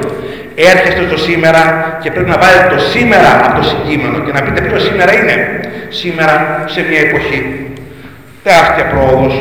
έρχεστε 0.73 1.03
στο 1.09 1.19
σήμερα 1.27 1.63
και 2.03 2.11
πρέπει 2.15 2.31
να 2.35 2.39
βάλετε 2.43 2.67
το 2.75 2.79
σήμερα 2.93 3.31
από 3.47 3.51
το 3.59 3.65
συγκείμενο 3.71 4.17
και 4.25 4.33
να 4.37 4.41
πείτε 4.45 4.61
ποιο 4.67 4.79
σήμερα 4.87 5.13
είναι. 5.19 5.37
Σήμερα 6.01 6.35
σε 6.75 6.81
μια 6.89 7.01
εποχή 7.09 7.39
τεράστια 8.45 8.85
πρόοδος, 8.93 9.35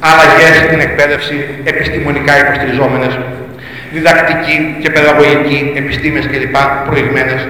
αλλαγές 0.00 0.54
στην 0.64 0.80
εκπαίδευση, 0.80 1.36
επιστημονικά 1.64 2.32
υποστηριζόμενες, 2.44 3.18
διδακτική 3.92 4.76
και 4.82 4.90
παιδαγωγική, 4.90 5.72
επιστήμες 5.76 6.26
κλπ. 6.32 6.56
προηγμένες, 6.88 7.40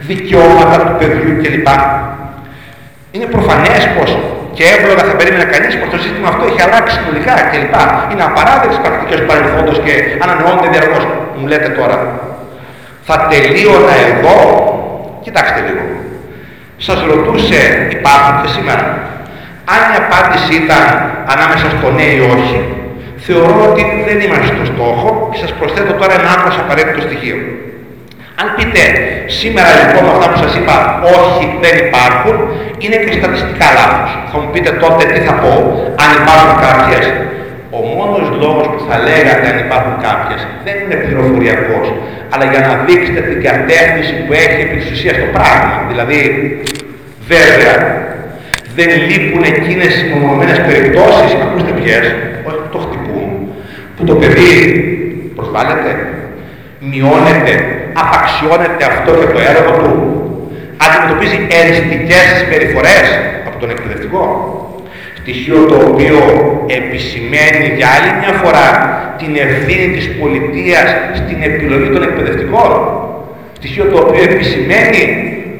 δικαιώματα 0.00 0.76
του 0.84 0.94
παιδιού 0.98 1.32
κλπ. 1.42 1.68
Είναι 3.10 3.26
προφανές 3.36 3.88
πως 3.96 4.18
και 4.56 4.64
εύλογα 4.76 5.02
θα 5.08 5.14
περίμενε 5.16 5.44
κανείς 5.44 5.74
πως 5.78 5.88
το 5.94 5.98
σύστημα 6.04 6.28
αυτό 6.32 6.42
έχει 6.50 6.62
αλλάξει 6.66 6.92
συνολικά 6.98 7.34
κλπ. 7.50 7.74
Είναι 8.10 8.24
απαράδεκτες 8.30 8.78
πρακτικές 8.84 9.18
του 9.20 9.26
παρελθόντος 9.30 9.76
και 9.84 9.92
ανανεώνται 10.22 10.68
διαρκώς. 10.74 11.04
Μου 11.38 11.46
λέτε 11.46 11.68
τώρα, 11.78 11.96
θα 13.08 13.16
τελείωνα 13.30 13.94
εδώ, 14.10 14.36
κοιτάξτε 15.24 15.60
λίγο. 15.66 15.84
Σας 16.86 16.98
ρωτούσε 17.10 17.60
υπάρχουν 17.96 18.34
και 18.42 18.48
σήμερα. 18.56 18.84
Αν 19.74 19.80
η 19.92 19.96
απάντηση 20.04 20.52
ήταν 20.64 20.84
ανάμεσα 21.34 21.66
στο 21.74 21.86
ναι 21.96 22.06
ή 22.18 22.20
όχι, 22.34 22.58
θεωρώ 23.26 23.58
ότι 23.70 23.82
δεν 24.08 24.18
είμαστε 24.24 24.50
στο 24.56 24.64
στόχο 24.72 25.08
και 25.30 25.38
σας 25.42 25.52
προσθέτω 25.58 25.92
τώρα 26.00 26.12
ένα 26.20 26.30
άλλο 26.34 26.50
απαραίτητο 26.62 27.00
στοιχείο. 27.06 27.38
Αν 28.40 28.46
πείτε 28.56 28.82
σήμερα 29.38 29.70
λοιπόν 29.80 30.04
αυτά 30.14 30.26
που 30.30 30.38
σας 30.44 30.52
είπα 30.58 30.76
όχι 31.18 31.44
δεν 31.64 31.74
υπάρχουν, 31.86 32.36
είναι 32.82 32.96
και 33.04 33.12
στατιστικά 33.18 33.66
λάθος. 33.78 34.10
Θα 34.30 34.36
μου 34.40 34.48
πείτε 34.52 34.70
τότε 34.82 35.02
τι 35.12 35.20
θα 35.26 35.34
πω, 35.42 35.52
αν 36.02 36.08
υπάρχουν 36.20 36.54
κάποιες. 36.66 37.04
Ο 37.76 37.78
μόνος 37.96 38.26
λόγος 38.42 38.66
που 38.72 38.80
θα 38.88 38.96
λέγατε 39.06 39.46
αν 39.52 39.58
υπάρχουν 39.66 39.94
κάποιες 40.06 40.40
δεν 40.66 40.76
είναι 40.82 40.96
πληροφοριακός, 41.02 41.86
αλλά 42.32 42.44
για 42.52 42.60
να 42.68 42.72
δείξετε 42.86 43.20
την 43.30 43.38
κατεύθυνση 43.48 44.14
που 44.24 44.32
έχει 44.42 44.58
επί 44.64 44.76
της 44.80 44.88
ουσίας 44.92 45.16
το 45.22 45.28
πράγμα. 45.36 45.74
Δηλαδή, 45.90 46.18
βέβαια, 47.32 47.74
δεν 48.76 48.88
λείπουν 49.08 49.42
εκείνες 49.52 49.92
οι 50.02 50.06
μονομένες 50.12 50.58
περιπτώσεις, 50.68 51.32
ακούστε 51.44 51.72
ποιες, 51.78 52.04
όχι 52.46 52.60
που 52.62 52.70
το 52.74 52.78
χτυπούν, 52.84 53.28
που 53.96 54.04
το 54.08 54.14
παιδί 54.20 54.50
προσβάλλεται, 55.36 55.92
μειώνεται, 56.90 57.54
απαξιώνεται 58.02 58.84
αυτό 58.92 59.10
και 59.20 59.28
το 59.34 59.40
έργο 59.52 59.72
του, 59.80 59.92
αντιμετωπίζει 60.84 61.38
εριστικές 61.60 62.24
συμπεριφορές 62.38 63.06
από 63.48 63.56
τον 63.60 63.70
εκπαιδευτικό. 63.74 64.22
Στοιχείο 65.20 65.58
το 65.70 65.76
οποίο 65.88 66.18
επισημαίνει 66.78 67.66
για 67.78 67.88
άλλη 67.96 68.10
μια 68.20 68.32
φορά 68.42 68.66
την 69.20 69.32
ευθύνη 69.46 69.86
της 69.96 70.06
πολιτείας 70.20 70.88
στην 71.20 71.38
επιλογή 71.48 71.88
των 71.94 72.02
εκπαιδευτικών. 72.08 72.70
Στοιχείο 73.58 73.84
το 73.92 73.98
οποίο 74.04 74.22
επισημαίνει 74.30 75.04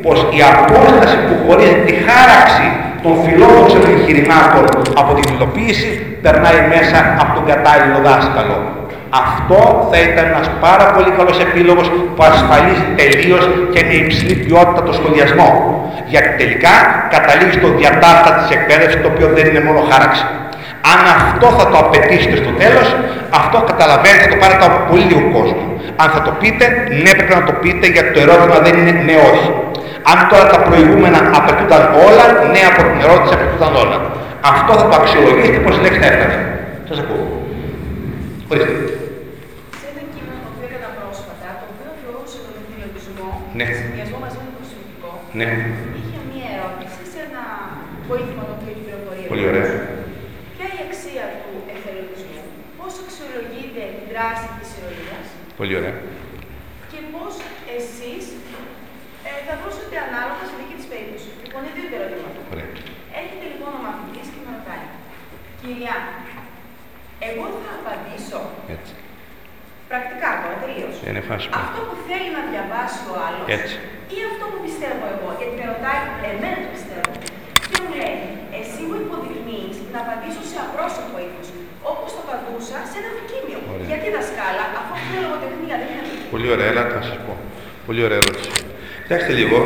πως 0.05 0.19
η 0.39 0.41
απόσταση 0.55 1.17
που 1.27 1.35
χωρίζει 1.45 1.79
τη 1.87 1.95
χάραξη 2.07 2.67
των 3.07 3.17
φιλόδοξων 3.25 3.83
εγχειρημάτων 3.93 4.65
από 5.01 5.11
την 5.17 5.25
υλοποίηση 5.35 5.91
περνάει 6.25 6.61
μέσα 6.75 6.99
από 7.23 7.31
τον 7.37 7.45
κατάλληλο 7.51 7.99
δάσκαλο. 8.07 8.57
Αυτό 9.25 9.59
θα 9.91 9.99
ήταν 10.09 10.25
ένας 10.33 10.49
πάρα 10.67 10.87
πολύ 10.95 11.11
καλός 11.19 11.39
επίλογος 11.47 11.87
που 12.15 12.23
ασφαλίζει 12.31 12.87
τελείως 13.01 13.45
και 13.73 13.81
με 13.89 13.95
υψηλή 14.05 14.35
ποιότητα 14.45 14.81
το 14.89 14.93
σχολιασμό. 14.99 15.49
Γιατί 16.13 16.31
τελικά 16.41 16.75
καταλήγει 17.15 17.55
στο 17.61 17.69
διατάφτα 17.79 18.31
της 18.39 18.49
εκπαίδευσης 18.57 19.01
το 19.03 19.09
οποίο 19.13 19.29
δεν 19.37 19.45
είναι 19.49 19.63
μόνο 19.69 19.81
χάραξη. 19.91 20.25
Αν 20.93 20.99
αυτό 21.19 21.47
θα 21.59 21.65
το 21.71 21.77
απαιτήσετε 21.85 22.37
στο 22.43 22.53
τέλος, 22.63 22.87
αυτό 23.41 23.57
καταλαβαίνετε 23.71 24.23
θα 24.25 24.31
το 24.33 24.37
πάρετε 24.43 24.65
από 24.69 24.79
πολύ 24.89 25.05
λίγο 25.11 25.25
κόσμο. 25.37 25.65
Αν 26.03 26.09
θα 26.14 26.20
το 26.26 26.32
πείτε, 26.40 26.64
ναι 27.03 27.11
πρέπει 27.18 27.34
να 27.40 27.44
το 27.49 27.55
πείτε 27.62 27.86
γιατί 27.94 28.11
το 28.14 28.20
ερώτημα 28.26 28.57
δεν 28.66 28.74
είναι 28.80 28.92
ναι 29.07 29.16
όχι. 29.32 29.49
Αν 30.11 30.18
τώρα 30.30 30.47
τα 30.55 30.59
προηγούμενα 30.66 31.18
απαιτούνταν 31.38 31.82
όλα, 32.07 32.24
ναι 32.55 32.62
από 32.70 32.80
την 32.88 32.99
ερώτηση 33.07 33.32
απαιτούνταν 33.36 33.72
όλα. 33.84 33.99
Αυτό 34.53 34.70
θα 34.80 34.84
το 34.90 34.94
αξιολογήσετε 35.01 35.59
πως 35.64 35.74
η 35.78 35.80
λέξη 35.84 36.01
θα 36.03 36.09
έφτανε. 36.12 36.36
Σας 36.88 36.99
ακούω. 37.03 37.24
Ορίστε. 38.51 38.74
Σε 39.80 39.86
ένα 39.92 40.03
κείμενο 40.14 40.40
που 40.55 40.61
έκανα 40.66 40.88
πρόσφατα, 40.99 41.49
το 41.61 41.64
οποίο 41.72 41.88
αφορούσε 41.94 42.38
τον 42.44 42.53
εθελοντισμό, 42.61 43.28
Ναι. 43.59 43.66
συνδυασμό 43.80 44.18
μαζί 44.24 44.36
με 44.40 44.44
το 44.49 44.53
προσωπικό, 44.61 45.11
Ναι. 45.40 45.49
είχε 46.01 46.18
μία 46.30 46.49
ερώτηση 46.57 47.01
σε 47.12 47.18
ένα 47.28 47.42
βοήθημα 48.11 48.42
το 48.49 48.53
οποίο 48.57 48.72
κυκλοφορεί. 48.78 49.22
Πολύ 49.32 49.44
ωραία. 49.51 49.66
Ποια 50.55 50.64
είναι 50.68 50.78
η 50.80 50.82
αξία 50.88 51.24
του 51.42 51.53
εθελοντισμού, 51.74 52.40
πώς 52.78 52.92
αξιολογείται 53.05 53.82
η 54.01 54.03
δράση 54.11 54.47
της 54.59 54.68
ηρωίας 54.76 54.76
Πολύ 55.61 55.75
ωραία. 55.81 55.95
και 56.91 56.99
πώς 57.15 57.33
εσείς 57.77 58.25
ε, 59.29 59.31
θα 59.47 59.55
δώσετε 59.63 59.95
ανάλογα 60.07 60.43
στη 60.49 60.57
δική 60.61 60.75
της 60.81 60.89
περίπτωση. 60.93 61.29
Λοιπόν, 61.45 61.61
είναι 61.63 61.75
δύο 61.77 61.87
τα 61.93 61.97
ερωτήματα. 62.01 62.41
Ωραία. 62.55 62.69
Έρχεται 63.21 63.47
λοιπόν 63.53 63.71
ο 63.79 63.81
μαθητής 63.87 64.27
και 64.33 64.41
με 64.45 64.51
ρωτάει, 64.57 64.87
Κυρία, 65.61 65.95
εγώ 67.29 67.45
θα 67.63 67.71
απαντήσω 67.79 68.41
Έτσι. 68.77 68.93
πρακτικά 69.91 70.31
τώρα, 70.43 70.57
τελείως. 70.65 70.95
Είναι 71.09 71.23
φάση. 71.29 71.47
Αυτό 71.63 71.79
που 71.89 71.97
θέλει 72.09 72.29
να 72.39 72.43
διαβάσει 72.51 72.99
ο 73.13 73.15
άλλος 73.27 73.47
Έτσι. 73.57 73.75
ή 74.17 74.19
αυτό 74.31 74.45
που 74.51 74.59
πιστεύω 74.67 75.05
εγώ. 75.15 75.29
Γιατί 75.39 75.55
με 75.61 75.65
ρωτάει, 75.73 76.01
εμένα 76.31 76.59
το 76.65 76.71
πιστεύω. 76.77 77.11
Και 77.69 77.75
μου 77.81 77.89
λέει, 78.01 78.17
εσύ 78.61 78.81
μου 78.89 78.97
υποδεικνύει 79.05 79.69
να 79.93 79.99
απαντήσω 80.05 80.43
σε 80.51 80.57
απρόσωπο 80.67 81.15
ύφο. 81.27 81.43
Όπω 82.37 82.45
το 82.45 82.68
απαντούσα 82.68 82.78
σε 82.91 82.97
ένα 83.01 83.11
δοκίμιο. 83.16 83.59
Ωραία. 83.72 83.87
Γιατί 83.91 84.07
δασκάλα, 84.16 84.64
αφού 84.78 84.91
αυτό 84.97 85.09
είναι 85.11 85.20
λογοτεχνία, 85.26 85.74
δεν 85.80 85.89
είναι 85.93 86.05
Πολύ 86.34 86.49
ωραία, 86.55 86.68
έλα 86.72 86.82
να 86.97 87.03
σας 87.09 87.18
πω. 87.24 87.32
Πολύ 87.89 88.01
ωραία 88.07 88.18
ερώτηση. 88.22 88.51
Κοιτάξτε 89.05 89.32
λίγο, 89.41 89.59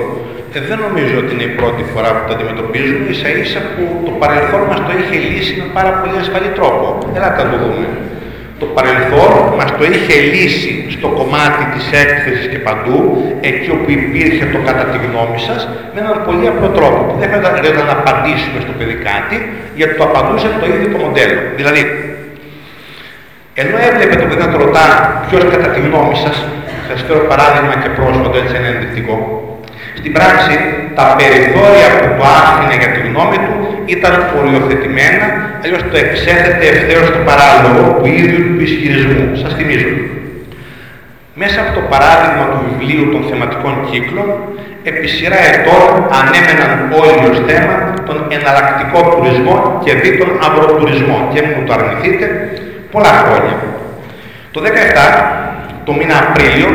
ε, 0.56 0.58
δεν 0.68 0.78
νομίζω 0.86 1.14
ότι 1.22 1.30
είναι 1.34 1.46
η 1.52 1.54
πρώτη 1.60 1.82
φορά 1.92 2.08
που 2.14 2.22
το 2.28 2.32
αντιμετωπίζουμε, 2.36 3.02
ίσα 3.12 3.28
ίσα 3.42 3.60
που 3.72 3.82
το 4.06 4.12
παρελθόν 4.22 4.62
μας 4.70 4.80
το 4.86 4.92
είχε 4.98 5.16
λύσει 5.26 5.52
με 5.60 5.66
πάρα 5.78 5.92
πολύ 5.98 6.16
ασφαλή 6.24 6.50
τρόπο. 6.58 6.86
Έλατε 7.18 7.38
να 7.42 7.48
το 7.52 7.56
δούμε. 7.64 7.86
Το 8.62 8.66
παρελθόν 8.76 9.32
μας 9.58 9.70
το 9.78 9.84
είχε 9.92 10.14
λύσει 10.32 10.72
στο 10.96 11.08
κομμάτι 11.18 11.62
της 11.74 11.84
έκθεσης 12.02 12.46
και 12.52 12.60
παντού, 12.66 12.98
εκεί 13.48 13.68
όπου 13.76 13.88
υπήρχε 13.98 14.44
το 14.52 14.58
κατά 14.68 14.84
τη 14.90 14.96
γνώμη 15.06 15.38
σας, 15.48 15.60
με 15.92 15.98
έναν 16.02 16.16
πολύ 16.26 16.46
απλό 16.52 16.68
τρόπο, 16.78 16.98
που 17.08 17.14
δεν 17.20 17.28
χρειαζόταν 17.32 17.86
να 17.90 17.96
απαντήσουμε 18.00 18.58
στο 18.64 18.72
παιδί 18.78 18.96
κάτι, 19.10 19.36
γιατί 19.78 19.94
το 19.98 20.04
απαντούσε 20.08 20.48
το 20.60 20.66
ίδιο 20.72 20.88
το 20.94 20.98
μοντέλο. 21.04 21.38
Δηλαδή, 21.60 21.80
ενώ 23.54 23.76
έβλεπε 23.88 24.14
το 24.20 24.26
παιδί 24.28 24.42
να 24.46 24.52
το 24.52 24.58
ρωτά 24.64 24.86
ποιος 25.26 25.42
κατά 25.52 25.68
τη 25.74 25.80
γνώμη 25.86 26.16
σας, 26.24 26.36
θα 26.86 26.92
σας 26.96 27.00
φέρω 27.06 27.22
παράδειγμα 27.30 27.74
και 27.82 27.90
πρόσφατο, 27.98 28.36
έτσι 28.42 28.54
είναι 28.56 28.70
ενδεικτικό. 28.74 29.16
Στην 30.00 30.12
πράξη, 30.16 30.54
τα 30.98 31.04
περιθώρια 31.18 31.88
που 31.96 32.06
το 32.18 32.24
άφηνε 32.40 32.74
για 32.82 32.90
τη 32.94 33.00
γνώμη 33.08 33.38
του 33.44 33.54
ήταν 33.94 34.14
οριοθετημένα, 34.38 35.26
αλλιώς 35.62 35.82
το 35.90 35.96
εξέθετε 36.04 36.64
ευθέως 36.74 37.06
στο 37.10 37.20
παράλογο 37.28 37.82
του 37.96 38.06
ίδιου 38.20 38.42
του 38.54 38.62
ισχυρισμού. 38.68 39.24
Σας 39.42 39.52
θυμίζω. 39.58 39.92
Μέσα 41.42 41.58
από 41.62 41.72
το 41.78 41.82
παράδειγμα 41.92 42.44
του 42.50 42.60
βιβλίου 42.66 43.04
των 43.12 43.20
θεματικών 43.28 43.74
κύκλων, 43.88 44.28
επί 44.90 45.06
σειρά 45.14 45.40
ετών 45.50 45.88
ανέμεναν 46.18 46.72
όλοι 47.02 47.22
ως 47.30 47.38
θέμα 47.48 47.76
τον 48.08 48.18
εναλλακτικό 48.36 48.98
τουρισμό 49.10 49.56
και 49.84 49.92
δι 50.00 50.10
τον 50.20 50.30
αγροτουρισμό 50.46 51.18
και 51.32 51.40
μην 51.44 51.52
μου 51.56 51.64
το 51.66 51.72
αρνηθείτε 51.76 52.26
πολλά 52.92 53.12
χρόνια. 53.22 53.56
Το 54.54 54.58
17, 54.64 54.66
το 55.84 55.92
μήνα 55.98 56.16
Απρίλιο, 56.24 56.70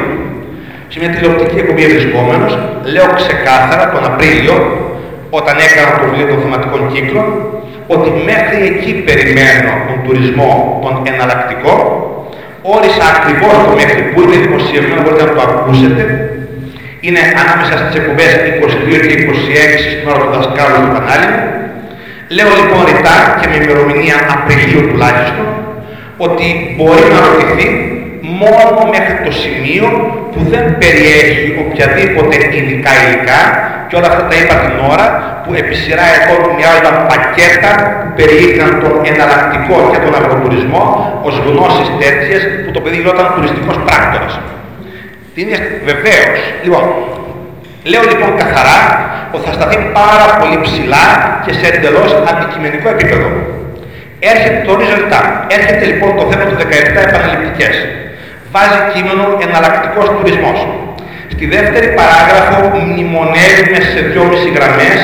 σε 0.92 0.98
μια 1.00 1.10
τηλεοπτική 1.14 1.58
εκπομπή 1.62 1.86
βρισκόμενος, 1.94 2.52
λέω 2.94 3.08
ξεκάθαρα 3.22 3.86
τον 3.94 4.04
Απρίλιο, 4.10 4.56
όταν 5.40 5.56
έκανα 5.68 5.90
το 5.96 6.00
βιβλίο 6.06 6.28
των 6.32 6.38
θεματικών 6.44 6.82
κύκλων, 6.94 7.28
ότι 7.94 8.10
μέχρι 8.30 8.60
εκεί 8.72 8.92
περιμένω 9.08 9.72
τον 9.88 9.98
τουρισμό, 10.06 10.52
τον 10.84 10.94
εναλλακτικό, 11.12 11.76
όρισα 12.76 13.06
ακριβώς 13.16 13.56
το 13.66 13.72
μέχρι 13.80 14.02
που 14.12 14.20
είναι 14.24 14.38
δημοσιευμένο, 14.46 15.02
μπορείτε 15.04 15.24
να 15.30 15.34
το 15.38 15.42
ακούσετε, 15.50 16.04
είναι 17.06 17.24
ανάμεσα 17.42 17.74
στις 17.82 17.96
εκπομπές 18.00 18.32
22 18.60 19.08
και 19.10 19.16
26 19.22 19.90
στην 19.94 20.06
ώρα 20.12 20.20
του 20.24 20.32
δασκάλου 20.36 20.80
του 20.84 20.92
κανάλι 20.96 21.28
μου. 21.34 21.44
Λέω 22.36 22.50
λοιπόν 22.60 22.82
ρητά 22.90 23.16
και 23.40 23.48
με 23.52 23.56
ημερομηνία 23.64 24.18
Απριλίου 24.36 24.84
τουλάχιστον, 24.90 25.48
ότι 26.18 26.74
μπορεί 26.78 27.06
να 27.14 27.20
ρωτηθεί 27.28 27.68
μόνο 28.42 28.80
μέχρι 28.96 29.16
το 29.26 29.32
σημείο 29.42 29.88
που 30.32 30.40
δεν 30.52 30.66
περιέχει 30.82 31.48
οποιαδήποτε 31.64 32.36
ειδικά 32.58 32.92
υλικά 33.04 33.42
και 33.88 33.96
όλα 34.00 34.08
αυτά 34.12 34.24
τα 34.30 34.36
είπα 34.40 34.56
την 34.64 34.76
ώρα 34.94 35.08
που 35.44 35.50
επί 35.62 35.76
σειρά 35.84 36.06
ετών 36.18 36.42
μοιάζονταν 36.58 36.96
πακέτα 37.10 37.72
που 38.00 38.08
περιείχαν 38.18 38.72
τον 38.84 38.94
εναλλακτικό 39.12 39.76
και 39.92 40.00
τον 40.04 40.14
αγροτουρισμό 40.20 40.84
ως 41.28 41.36
γνώσεις 41.46 41.88
τέτοιες 42.02 42.42
που 42.64 42.72
το 42.76 42.80
παιδί 42.84 42.98
γινόταν 43.00 43.28
τουριστικός 43.36 43.78
πράκτορας. 43.86 44.34
Την 45.36 45.48
είναι 45.48 45.60
βεβαίως. 45.90 46.40
Λοιπόν, 46.64 46.86
λέω 47.92 48.04
λοιπόν 48.12 48.30
καθαρά 48.42 48.80
ότι 49.34 49.44
θα 49.48 49.54
σταθεί 49.58 49.78
πάρα 50.00 50.28
πολύ 50.40 50.58
ψηλά 50.66 51.06
και 51.46 51.52
σε 51.60 51.66
εντελώς 51.72 52.12
αντικειμενικό 52.30 52.88
επίπεδο. 52.96 53.30
Έρχεται, 54.32 54.60
το 54.66 54.72
ορίζω 54.76 54.96
ρητά, 55.02 55.22
έρχεται 55.58 55.86
λοιπόν 55.92 56.12
το 56.20 56.24
θέμα 56.30 56.46
του 56.50 56.56
17 56.62 57.00
επαναληπτικές. 57.10 57.76
Βάζει 58.54 58.80
κείμενο 58.94 59.24
εναλλακτικός 59.46 60.06
τουρισμός. 60.16 60.60
Στη 61.34 61.46
δεύτερη 61.56 61.88
παράγραφο 62.00 62.58
μνημονεύουμε 62.86 63.80
σε 63.92 64.00
δυόμιση 64.10 64.48
γραμμές 64.56 65.00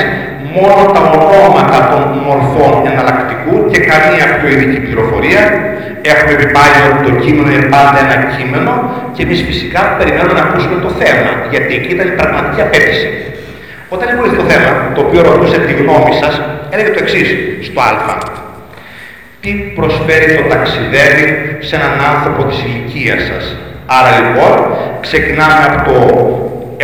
μόνο 0.56 0.82
τα 0.94 1.02
ονόματα 1.18 1.78
των 1.90 2.02
μορφών 2.26 2.72
εναλλακτικού 2.90 3.54
και 3.70 3.78
καμία 3.90 4.24
πιο 4.36 4.48
ειδική 4.54 4.78
πληροφορία. 4.84 5.42
Έχουμε 6.12 6.32
πει 6.38 6.46
πάλι 6.58 6.78
ότι 6.88 7.00
το 7.08 7.12
κείμενο 7.22 7.48
είναι 7.54 7.68
πάντα 7.76 7.98
ένα 8.06 8.16
κείμενο 8.34 8.72
και 9.14 9.22
εμείς 9.26 9.40
φυσικά 9.48 9.80
περιμένουμε 9.98 10.34
να 10.38 10.44
ακούσουμε 10.46 10.76
το 10.84 10.90
θέμα, 11.00 11.30
γιατί 11.52 11.70
εκεί 11.78 11.90
ήταν 11.96 12.06
η 12.12 12.14
πραγματική 12.20 12.60
απέτηση. 12.66 13.08
Όταν 13.94 14.06
ήμουν 14.12 14.28
στο 14.34 14.44
θέμα, 14.50 14.70
το 14.94 15.00
οποίο 15.06 15.20
ρωτούσε 15.28 15.58
τη 15.66 15.72
γνώμη 15.80 16.12
σας, 16.22 16.34
έλεγε 16.72 16.90
το 16.96 17.00
εξής 17.04 17.28
στο 17.66 17.80
Α. 17.80 18.41
Τι 19.44 19.52
προσφέρει 19.78 20.28
το 20.38 20.44
ταξιδεύει 20.52 21.28
σε 21.66 21.72
έναν 21.78 21.94
άνθρωπο 22.12 22.40
της 22.48 22.58
ηλικίας 22.66 23.22
σας; 23.30 23.44
Άρα 23.96 24.10
λοιπόν, 24.20 24.54
ξεκινάμε 25.06 25.62
από 25.68 25.78
το, 25.88 25.96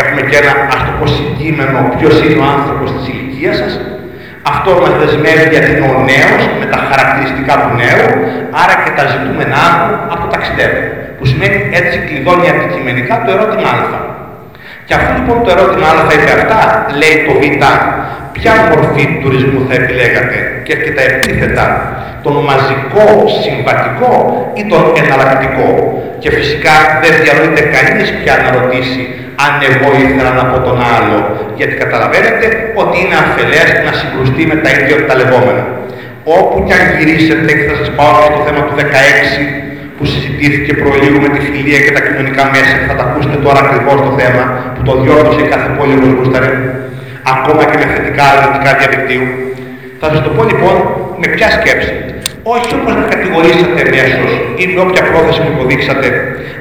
έχουμε 0.02 0.22
και 0.28 0.36
ένα 0.42 0.52
ας 0.74 0.80
το 0.86 0.92
πω 0.98 1.06
συγκείμενο, 1.18 1.78
ποιος 1.96 2.14
είναι 2.22 2.40
ο 2.44 2.46
άνθρωπος 2.56 2.88
της 2.94 3.04
ηλικίας 3.12 3.56
σας. 3.62 3.72
Αυτό 4.52 4.70
μας 4.82 4.92
δεσμεύει 5.00 5.46
γιατί 5.54 5.68
είναι 5.72 5.88
ο 5.94 5.98
νέος, 6.10 6.42
με 6.60 6.66
τα 6.72 6.78
χαρακτηριστικά 6.88 7.54
του 7.62 7.72
νέου, 7.82 8.06
άρα 8.62 8.74
και 8.82 8.92
τα 8.98 9.04
ζητούμενά 9.12 9.64
του 9.80 9.92
από 10.12 10.22
το 10.24 10.28
ταξιδεύει. 10.34 10.82
Που 11.16 11.24
σημαίνει 11.30 11.58
έτσι 11.78 11.96
κλειδώνει 12.06 12.46
αντικειμενικά 12.52 13.14
το 13.24 13.28
ερώτημα 13.36 13.70
Α. 13.78 13.98
Και 14.86 14.94
αφού 14.98 15.10
λοιπόν 15.18 15.36
το 15.44 15.50
ερώτημα 15.56 15.86
Α 15.92 16.02
είπε 16.14 16.32
αυτά, 16.38 16.60
λέει 17.00 17.16
το 17.26 17.32
Β, 17.40 17.44
ποια 18.38 18.52
μορφή 18.68 19.04
τουρισμού 19.22 19.60
θα 19.68 19.74
επιλέγατε 19.80 20.36
και, 20.66 20.74
και 20.84 20.92
τα 20.96 21.02
επίθετα, 21.12 21.66
τον 22.24 22.34
μαζικό 22.48 23.06
συμβατικό 23.42 24.12
ή 24.60 24.62
τον 24.72 24.82
εναλλακτικό. 25.02 25.68
Και 26.22 26.30
φυσικά 26.36 26.74
δεν 27.02 27.12
διαλύεται 27.22 27.62
κανείς 27.76 28.08
πια 28.18 28.34
να 28.44 28.48
ρωτήσει 28.58 29.02
αν 29.44 29.52
εγώ 29.70 29.88
ήθελα 30.04 30.32
να 30.38 30.44
πω 30.50 30.56
τον 30.68 30.78
άλλο, 30.96 31.18
γιατί 31.58 31.74
καταλαβαίνετε 31.82 32.46
ότι 32.82 32.94
είναι 33.02 33.16
αφελές 33.24 33.68
να 33.86 33.92
συγκρουστεί 33.98 34.42
με 34.50 34.56
τα 34.62 34.68
ίδια 34.76 34.96
τα 35.08 35.14
λεγόμενα. 35.20 35.64
Όπου 36.36 36.56
και 36.66 36.74
αν 36.78 36.84
γυρίσετε 36.96 37.50
και 37.58 37.64
θα 37.70 37.76
σας 37.80 37.90
πάω 37.98 38.20
στο 38.30 38.40
θέμα 38.46 38.60
του 38.66 38.74
16 38.80 38.82
που 39.96 40.04
συζητήθηκε 40.12 40.72
προλίγου 40.80 41.20
με 41.24 41.28
τη 41.34 41.40
φιλία 41.50 41.80
και 41.84 41.92
τα 41.96 42.02
κοινωνικά 42.06 42.44
μέσα, 42.54 42.74
θα 42.88 42.94
τα 42.98 43.04
ακούσετε 43.08 43.36
τώρα 43.44 43.60
ακριβώς 43.64 43.98
το 44.06 44.12
θέμα 44.20 44.42
που 44.74 44.82
το 44.88 44.92
διόρθωσε 45.02 45.42
κάθε 45.52 45.68
πόλη 45.76 45.94
γούσταρε, 46.16 46.50
ακόμα 47.34 47.62
και 47.68 47.76
με 47.80 47.86
θετικά 47.94 48.24
αρνητικά 48.34 48.70
διαδικτύου. 48.78 49.26
Θα 50.00 50.06
σας 50.10 50.20
το 50.24 50.30
πω 50.36 50.42
λοιπόν 50.50 50.74
με 51.20 51.26
ποια 51.34 51.48
σκέψη. 51.56 51.94
Όχι 52.54 52.70
όπως 52.78 52.94
με 53.00 53.04
κατηγορήσατε 53.12 53.82
μέσω 53.94 54.22
ή 54.60 54.64
με 54.72 54.78
όποια 54.84 55.02
πρόθεση 55.08 55.40
μου 55.42 55.50
υποδείξατε 55.54 56.08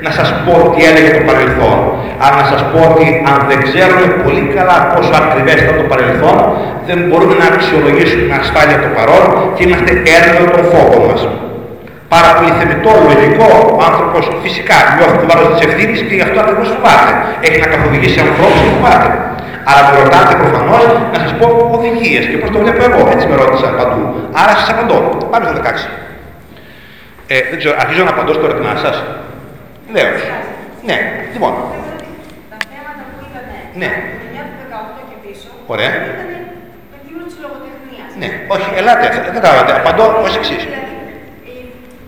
να 0.06 0.12
σας 0.18 0.30
πω 0.46 0.54
τι 0.74 0.82
έλεγε 0.90 1.10
το 1.18 1.24
παρελθόν, 1.30 1.78
αλλά 2.22 2.36
να 2.42 2.46
σας 2.52 2.62
πω 2.72 2.80
ότι 2.92 3.06
αν 3.32 3.40
δεν 3.50 3.60
ξέρουμε 3.68 4.08
πολύ 4.24 4.44
καλά 4.56 4.78
πόσο 4.92 5.14
ακριβές 5.22 5.58
ήταν 5.64 5.76
το 5.82 5.86
παρελθόν, 5.92 6.38
δεν 6.88 6.98
μπορούμε 7.08 7.36
να 7.42 7.48
αξιολογήσουμε 7.54 8.24
με 8.30 8.36
ασφάλεια 8.44 8.78
το 8.84 8.90
παρόν 8.98 9.26
και 9.56 9.62
είμαστε 9.66 9.92
έρμεο 10.18 10.46
των 10.54 10.64
φόβων 10.72 11.02
μας. 11.10 11.22
Πάρα 12.14 12.30
πολύ 12.38 12.52
θεμητό, 12.60 12.92
λογικό, 13.10 13.50
ο 13.78 13.80
άνθρωπος 13.90 14.24
φυσικά 14.44 14.78
νιώθει 14.96 15.18
το 15.22 15.26
βάρος 15.30 15.48
της 15.52 15.62
ευθύνης 15.68 16.00
και 16.08 16.16
γι' 16.18 16.26
αυτό 16.28 16.38
ακριβώς 16.44 16.68
φοβάται. 16.76 17.12
Έχει 17.46 17.60
να 17.64 17.68
καθοδηγήσει 17.74 18.20
ανθρώπους 18.26 18.60
και 18.66 18.72
φοβάται. 18.76 19.10
Αλλά 19.70 19.82
με 19.88 19.92
ρωτάτε 20.04 20.34
προφανώς 20.44 20.84
να 21.14 21.20
σας 21.24 21.32
πω 21.40 21.48
οδηγίες 21.78 22.26
και 22.30 22.38
πώς 22.42 22.50
το 22.54 22.58
βλέπω 22.64 22.84
εγώ. 22.90 23.02
Έτσι 23.14 23.26
με 23.32 23.36
ρώτησαν 23.42 23.72
παντού. 23.80 24.02
Άρα 24.42 24.54
σας 24.60 24.70
απαντώ. 24.74 24.98
Πάμε 25.32 25.46
στο 25.46 25.54
16. 25.62 25.90
Ε, 27.28 27.36
δεν 27.50 27.58
ξέρω, 27.62 27.76
αρχίζω 27.84 28.04
να 28.04 28.10
απαντώ 28.16 28.32
στο 28.38 28.46
ερώτημά 28.50 28.74
σας. 28.86 28.96
Λέω. 29.94 30.10
Ναι, 30.90 30.98
λοιπόν. 31.34 31.54
Τα 32.52 32.58
θέματα 32.72 33.02
που 33.12 33.18
ήταν 33.30 33.44
Ναι. 33.82 33.90
από 33.96 34.54
το 34.60 34.66
2018 35.00 35.02
και 35.10 35.16
πίσω 35.26 35.48
Ωραία. 35.74 35.92
ήταν 36.12 36.28
το 36.94 36.98
κείμενο 37.06 37.26
της 37.30 37.38
λογοτεχνίας. 37.44 38.10
Ναι, 38.22 38.30
όχι, 38.56 38.68
ελάτε, 38.80 39.06
δεν 39.26 39.34
καταλαβαίνετε. 39.38 39.74
Απαντώ 39.82 40.06
ως 40.26 40.34
εξής. 40.40 40.62
Δηλαδή, 40.68 40.94
ε, 41.50 41.52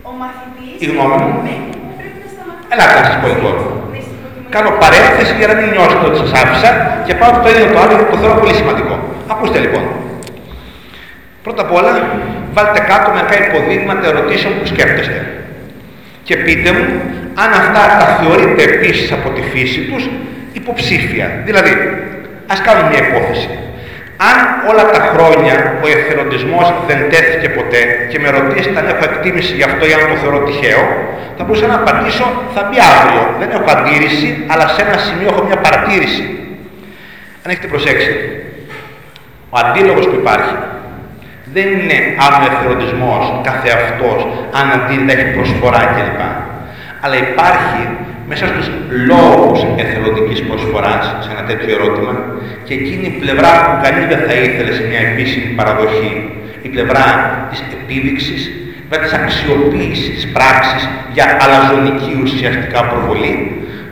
ο 0.08 0.10
μαθητής 0.20 0.74
Η 0.84 0.86
γνώμη 0.92 1.16
μου. 1.22 1.30
που 1.34 1.40
πρέπει 1.98 2.18
να 2.24 2.28
σταματήσει. 2.34 2.70
Ελάτε 2.74 2.94
να 3.00 3.04
σας 3.08 3.16
πω 3.20 3.26
λοιπόν. 3.34 3.54
Ναι, 4.50 4.58
στην 4.58 4.70
προκειμένη- 4.70 4.70
Κάνω 4.70 4.70
παρένθεση 4.82 5.32
για 5.38 5.46
να 5.50 5.54
μην 5.58 5.66
νιώσετε 5.74 6.04
ότι 6.08 6.18
σας 6.22 6.32
άφησα 6.42 6.70
και 7.06 7.14
πάω 7.20 7.32
στο 7.38 7.48
ένα 7.54 7.66
το 7.72 7.78
άλλο 7.82 7.94
γιατί 7.98 8.10
το 8.12 8.18
θεωρώ 8.22 8.34
πολύ 8.42 8.54
σημαντικό. 8.60 8.94
Ακούστε 9.32 9.58
λοιπόν. 9.64 9.84
Πρώτα 11.42 11.62
απ' 11.62 11.74
όλα, 11.78 11.92
βάλτε 12.56 12.80
κάτω 12.90 13.08
μερικά 13.16 13.36
υποδείγματα 13.46 14.04
ερωτήσεων 14.12 14.52
που 14.58 14.66
σκέφτεστε. 14.72 15.18
Και 16.26 16.36
πείτε 16.36 16.70
μου 16.76 16.84
αν 17.42 17.50
αυτά 17.62 17.82
τα 18.00 18.06
θεωρείτε 18.20 18.62
επίσης 18.62 19.12
από 19.12 19.28
τη 19.36 19.42
φύση 19.52 19.80
τους 19.80 20.02
υποψήφια. 20.52 21.26
Δηλαδή, 21.44 21.72
ας 22.52 22.60
κάνουμε 22.66 22.88
μια 22.88 23.02
υπόθεση. 23.08 23.48
Αν 24.28 24.38
όλα 24.70 24.84
τα 24.94 25.00
χρόνια 25.12 25.54
ο 25.84 25.86
εθελοντισμός 25.96 26.66
δεν 26.88 26.98
τέθηκε 27.10 27.48
ποτέ 27.48 27.80
και 28.10 28.18
με 28.18 28.28
ρωτήσετε 28.30 28.78
αν 28.82 28.86
έχω 28.92 29.04
εκτίμηση 29.10 29.52
γι' 29.58 29.66
αυτό 29.70 29.82
ή 29.86 29.92
αν 29.92 30.00
το 30.12 30.16
θεωρώ 30.22 30.38
τυχαίο, 30.46 30.82
θα 31.36 31.42
μπορούσα 31.44 31.66
να 31.66 31.76
απαντήσω 31.82 32.26
θα 32.54 32.62
μπει 32.66 32.76
αύριο. 32.92 33.22
Δεν 33.40 33.48
έχω 33.56 33.68
αντίρρηση, 33.76 34.28
αλλά 34.52 34.64
σε 34.74 34.80
ένα 34.86 34.96
σημείο 35.06 35.28
έχω 35.32 35.42
μια 35.48 35.58
παρατήρηση. 35.66 36.24
Αν 37.42 37.48
έχετε 37.52 37.66
προσέξει, 37.66 38.12
ο 39.54 39.56
αντίλογος 39.64 40.04
που 40.08 40.16
υπάρχει 40.22 40.54
δεν 41.54 41.66
είναι 41.78 41.98
αν 42.24 42.32
ο 42.40 42.44
εθελοντισμός 42.50 43.22
καθεαυτός, 43.48 44.20
αν 44.58 44.66
αντίθετα 44.76 45.12
έχει 45.12 45.30
προσφορά 45.36 45.82
κλπ. 45.94 46.20
Αλλά 47.04 47.16
υπάρχει 47.28 47.82
μέσα 48.30 48.46
στους 48.52 48.66
λόγους 49.10 49.60
εθελοντικής 49.82 50.40
προσφοράς 50.48 51.04
σε 51.24 51.30
ένα 51.34 51.42
τέτοιο 51.50 51.70
ερώτημα 51.76 52.14
και 52.66 52.74
εκείνη 52.80 53.06
η 53.12 53.16
πλευρά 53.22 53.52
που 53.64 53.74
κανείς 53.84 54.04
δεν 54.12 54.20
θα 54.26 54.34
ήθελε 54.46 54.72
σε 54.78 54.84
μια 54.90 55.02
επίσημη 55.10 55.50
παραδοχή, 55.58 56.12
η 56.66 56.68
πλευρά 56.74 57.06
της 57.50 57.60
επίδειξης, 57.76 58.40
η 58.80 58.84
πλευρά 58.88 59.06
της 59.06 59.14
αξιοποίησης 59.20 60.08
της 60.14 60.24
πράξης 60.36 60.82
για 61.14 61.26
αλαζονική 61.44 62.12
ουσιαστικά 62.24 62.80
προβολή, 62.90 63.34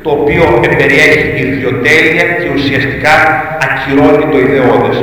το 0.05 0.11
οποίο 0.17 0.45
περιέχει 0.81 1.29
ιδιοτέλεια 1.45 2.25
και 2.41 2.49
ουσιαστικά 2.57 3.15
ακυρώνει 3.67 4.25
το 4.33 4.39
ιδεώδες. 4.47 4.97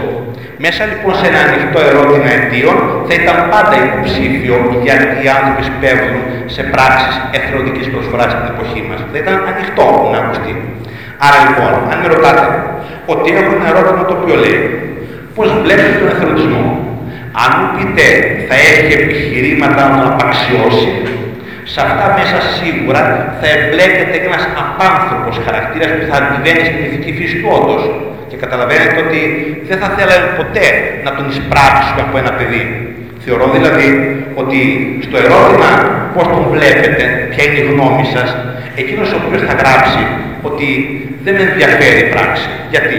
Μέσα 0.64 0.82
λοιπόν 0.92 1.14
σε 1.20 1.26
ένα 1.32 1.40
ανοιχτό 1.48 1.80
ερώτημα 1.92 2.30
αιτίων 2.36 2.78
θα 3.08 3.14
ήταν 3.22 3.38
πάντα 3.54 3.76
υποψήφιο 3.86 4.56
γιατί 4.86 5.06
οι 5.24 5.28
άνθρωποι 5.38 5.64
σπέβδουν 5.72 6.18
σε 6.56 6.62
πράξεις 6.74 7.16
εθελοντικής 7.38 7.88
προσφοράς 7.94 8.30
στην 8.34 8.46
εποχή 8.54 8.82
μας. 8.88 9.00
Θα 9.12 9.18
ήταν 9.24 9.36
ανοιχτό 9.52 9.86
να 10.12 10.18
ακουστεί. 10.24 10.54
Άρα 11.26 11.38
λοιπόν, 11.46 11.72
αν 11.92 11.98
με 12.02 12.08
ρωτάτε 12.14 12.46
ότι 13.14 13.28
έχω 13.40 13.52
ένα 13.58 13.68
ερώτημα 13.74 14.04
το 14.10 14.14
οποίο 14.20 14.36
λέει 14.44 14.60
πώς 15.36 15.48
βλέπετε 15.64 15.96
τον 16.02 16.10
εθελοντισμό. 16.14 16.64
Αν 17.44 17.50
μου 17.58 17.70
πείτε 17.76 18.06
θα 18.48 18.56
έχει 18.70 18.92
επιχειρήματα 19.02 19.82
να 19.82 19.88
τον 19.96 20.08
απαξιώσει, 20.14 20.90
σε 21.72 21.80
αυτά 21.86 22.06
μέσα 22.18 22.38
σίγουρα 22.56 23.02
θα 23.40 23.48
εμπλέκεται 23.56 24.18
ένας 24.28 24.44
απάνθρωπος 24.64 25.36
χαρακτήρας 25.46 25.90
που 25.98 26.06
θα 26.10 26.16
αντιβαίνει 26.22 26.64
στην 26.68 26.80
ηθική 26.86 27.12
φύση 27.18 27.36
του 27.42 27.50
όντως. 27.58 27.84
Και 28.36 28.42
καταλαβαίνετε 28.46 28.98
ότι 29.06 29.22
δεν 29.70 29.78
θα 29.82 29.90
θέλαμε 29.98 30.28
ποτέ 30.40 30.68
να 31.06 31.12
τον 31.16 31.26
εισπράξουμε 31.30 32.02
από 32.08 32.16
ένα 32.22 32.32
παιδί. 32.38 32.64
Θεωρώ 33.26 33.46
δηλαδή 33.56 33.90
ότι 34.42 34.60
στο 35.06 35.18
ερώτημα 35.26 35.70
πώς 36.16 36.26
τον 36.34 36.44
βλέπετε, 36.56 37.04
ποια 37.32 37.44
είναι 37.44 37.60
η 37.64 37.66
γνώμη 37.72 38.06
σας, 38.16 38.30
εκείνος 38.82 39.08
ο 39.14 39.18
οποίος 39.26 39.42
θα 39.50 39.56
γράψει 39.62 40.04
ότι 40.50 40.68
δεν 41.24 41.34
με 41.36 41.42
ενδιαφέρει 41.50 42.00
η 42.06 42.10
πράξη. 42.14 42.48
Γιατί; 42.74 42.98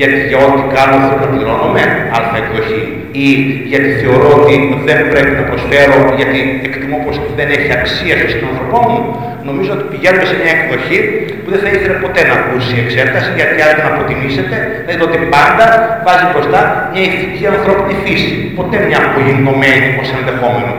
Γιατί 0.00 0.18
για 0.30 0.38
ό,τι 0.48 0.62
κάνω 0.76 0.94
θέλω 1.06 1.20
να 1.24 1.28
πληρώνομαι, 1.32 1.82
αλφα 2.16 2.36
εκδοχή. 2.42 2.82
Ή 3.24 3.28
γιατί 3.72 3.88
θεωρώ 4.02 4.28
ότι 4.40 4.54
δεν 4.88 4.98
πρέπει 5.12 5.32
να 5.40 5.44
προσφέρω, 5.50 5.96
γιατί 6.18 6.38
εκτιμώ 6.68 6.96
πως 7.04 7.16
δεν 7.38 7.48
έχει 7.56 7.70
αξία 7.78 8.14
στο 8.20 8.28
συνάνθρωπό 8.32 8.78
μου. 8.88 9.00
Νομίζω 9.48 9.70
ότι 9.76 9.84
πηγαίνουμε 9.92 10.26
σε 10.30 10.36
μια 10.40 10.52
εκδοχή 10.58 10.98
που 11.42 11.48
δεν 11.52 11.60
θα 11.64 11.68
ήθελε 11.74 11.94
ποτέ 12.04 12.20
να 12.28 12.34
ακούσει 12.40 12.70
η 12.78 12.80
εξέταση, 12.84 13.30
γιατί 13.38 13.56
αν 13.66 13.70
την 13.76 13.86
αποτιμήσετε, 13.92 14.56
θα 14.84 14.88
δείτε 14.90 15.04
ότι 15.08 15.18
πάντα 15.36 15.66
βάζει 16.06 16.26
μπροστά 16.30 16.60
μια 16.92 17.02
ηθική 17.08 17.44
ανθρώπινη 17.54 17.94
φύση. 18.04 18.32
Ποτέ 18.58 18.76
μια 18.88 18.98
απογεινωμένη 19.06 19.88
ως 20.00 20.08
ενδεχόμενο. 20.18 20.72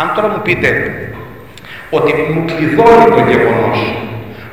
Αν 0.00 0.06
τώρα 0.14 0.28
μου 0.32 0.40
πείτε 0.46 0.68
ότι 1.96 2.10
μου 2.32 2.42
κλειδώνει 2.50 3.06
το 3.16 3.22
γεγονός, 3.30 3.78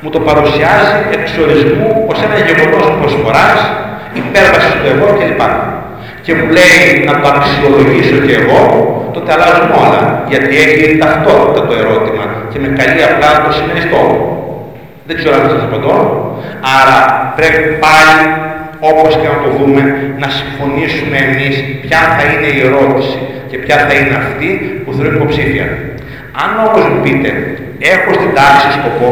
μου 0.02 0.10
το 0.14 0.20
παρουσιάζει 0.28 0.96
εξορισμού 1.16 1.88
ως 2.10 2.18
ένα 2.26 2.36
γεγονός 2.48 2.84
προσφοράς, 3.00 3.60
υπέρβασης 4.22 4.74
του 4.78 4.86
εγώ 4.92 5.06
κλπ. 5.18 5.42
Και 6.24 6.32
μου 6.38 6.46
λέει 6.58 6.82
να 7.08 7.14
το 7.20 7.26
αξιολογήσω 7.34 8.18
και 8.26 8.34
εγώ, 8.40 8.62
τότε 9.14 9.28
αλλάζουν 9.34 9.70
όλα. 9.82 10.02
Γιατί 10.32 10.52
έχει 10.64 10.98
ταυτότητα 11.02 11.60
το 11.68 11.74
ερώτημα 11.82 12.24
και 12.50 12.58
με 12.62 12.68
καλεί 12.78 13.02
απλά 13.10 13.28
να 13.36 13.40
το 13.44 13.50
συμμεριστώ. 13.58 14.02
Δεν 15.08 15.16
ξέρω 15.18 15.34
αν 15.38 15.44
σας 15.50 15.62
απαντώ. 15.66 15.96
Άρα 16.78 16.98
πρέπει 17.38 17.62
πάλι 17.84 18.20
όπως 18.80 19.12
και 19.20 19.28
να 19.34 19.38
το 19.44 19.50
δούμε, 19.58 19.82
να 20.22 20.28
συμφωνήσουμε 20.38 21.16
εμείς 21.26 21.54
ποια 21.82 22.00
θα 22.14 22.22
είναι 22.30 22.48
η 22.56 22.58
ερώτηση 22.68 23.18
και 23.50 23.56
ποια 23.64 23.76
θα 23.86 23.94
είναι 23.98 24.16
αυτή 24.22 24.48
που 24.82 24.90
θεωρεί 24.96 25.14
υποψήφια. 25.18 25.66
Αν 26.42 26.50
όμως 26.66 26.84
μου 26.90 27.00
πείτε, 27.04 27.30
έχω 27.94 28.10
στην 28.18 28.30
τάξη 28.38 28.68
σκοπό 28.78 29.10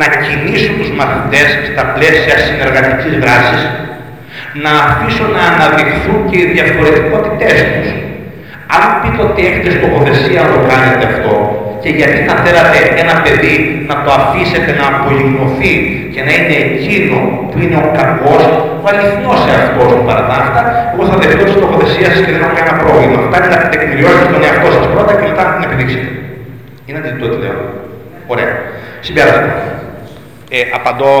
να 0.00 0.06
κινήσω 0.24 0.72
τους 0.78 0.90
μαθητές 0.98 1.48
στα 1.70 1.84
πλαίσια 1.94 2.36
συνεργατικής 2.46 3.14
δράσης, 3.22 3.62
να 4.62 4.72
αφήσω 4.86 5.26
να 5.36 5.42
αναδειχθούν 5.50 6.18
και 6.28 6.36
οι 6.40 6.46
διαφορετικότητές 6.54 7.56
τους. 7.72 7.88
Αν 8.76 8.84
πείτε 9.00 9.20
ότι 9.28 9.40
έχετε 9.48 9.70
στοχοθεσία 9.76 10.40
να 10.44 10.50
το 10.54 10.60
κάνετε 10.70 11.04
αυτό 11.12 11.32
και 11.82 11.90
γιατί 11.98 12.18
θα 12.28 12.34
θέλατε 12.44 12.78
ένα 13.02 13.14
παιδί 13.22 13.54
να 13.90 13.94
το 14.04 14.10
αφήσετε 14.20 14.70
να 14.80 14.84
απολυμνωθεί 14.92 15.74
και 16.14 16.20
να 16.26 16.32
είναι 16.36 16.56
εκείνο 16.68 17.16
που 17.50 17.56
είναι 17.62 17.76
ο 17.84 17.86
κακός, 17.98 18.42
ο 18.82 18.84
αληθινός 18.90 19.40
εαυτός 19.52 19.88
του 19.96 20.04
παρατάφτα, 20.08 20.60
εγώ 20.92 21.02
θα 21.10 21.16
δεχτώ 21.20 21.44
τη 21.48 21.52
στοχοθεσία 21.56 22.08
σας 22.12 22.20
και 22.24 22.32
δεν 22.34 22.42
έχω 22.44 22.54
κανένα 22.58 22.76
πρόβλημα. 22.82 23.18
Φτάνει 23.26 23.48
να 23.54 23.58
τεκμηριώσετε 23.72 24.26
τον 24.34 24.42
εαυτό 24.46 24.68
σας 24.76 24.86
πρώτα 24.94 25.12
και 25.18 25.26
μετά 25.30 25.42
να 25.46 25.52
την 25.54 25.62
επιδείξετε. 25.66 26.08
Είναι 26.86 26.98
αντιληπτό 27.00 27.26
τι 27.32 27.38
λέω. 27.44 27.58
Ωραία. 28.32 28.52
Συμπέρασμα. 29.06 29.52
Ε, 30.56 30.58
απαντώ. 30.78 31.14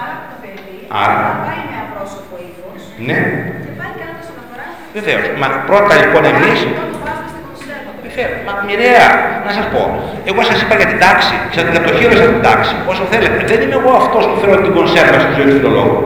Άρα 0.00 0.14
το 0.30 0.34
παιδί 0.42 0.76
Άρα. 1.02 1.18
θα 1.26 1.32
πάει 1.46 1.62
με 1.70 1.76
απρόσωπο 1.84 2.34
ύφος 2.48 2.82
Ναι. 3.06 3.18
και 3.64 3.72
πάλι 3.80 3.94
κάνοντας 4.00 4.26
αναφοράς 4.32 4.70
στο 4.76 4.90
Βεβαίως. 4.96 5.24
Μα 5.40 5.48
πρώτα 5.68 5.94
λοιπόν 6.02 6.22
εμείς 6.32 6.58
Αυτό 6.66 6.84
το 6.94 6.98
βάζουμε 7.04 7.28
στην 7.32 7.42
κονσέρβα. 7.48 7.90
το 7.96 8.00
Βεβαίως. 8.06 8.32
Μα 8.46 8.52
μοιραία, 8.66 9.08
να 9.46 9.50
σας 9.56 9.66
πω. 9.72 9.82
Εγώ 10.30 10.40
σας 10.50 10.58
είπα 10.62 10.74
για 10.80 10.88
την 10.92 10.98
τάξη, 11.04 11.34
ξέρετε 11.52 11.72
για 11.76 11.84
το 11.86 11.90
χείρο 11.98 12.14
για 12.22 12.30
την 12.34 12.42
τάξη, 12.48 12.74
όσο 12.92 13.04
θέλετε. 13.12 13.38
Δεν 13.50 13.58
είμαι 13.64 13.76
εγώ 13.80 13.92
αυτός 14.02 14.22
που 14.28 14.36
φέρω 14.40 14.54
την 14.64 14.72
κονσέρβα 14.78 15.18
στη 15.24 15.32
ζωή 15.36 15.46
του 15.50 15.54
φιλολόγου. 15.58 16.00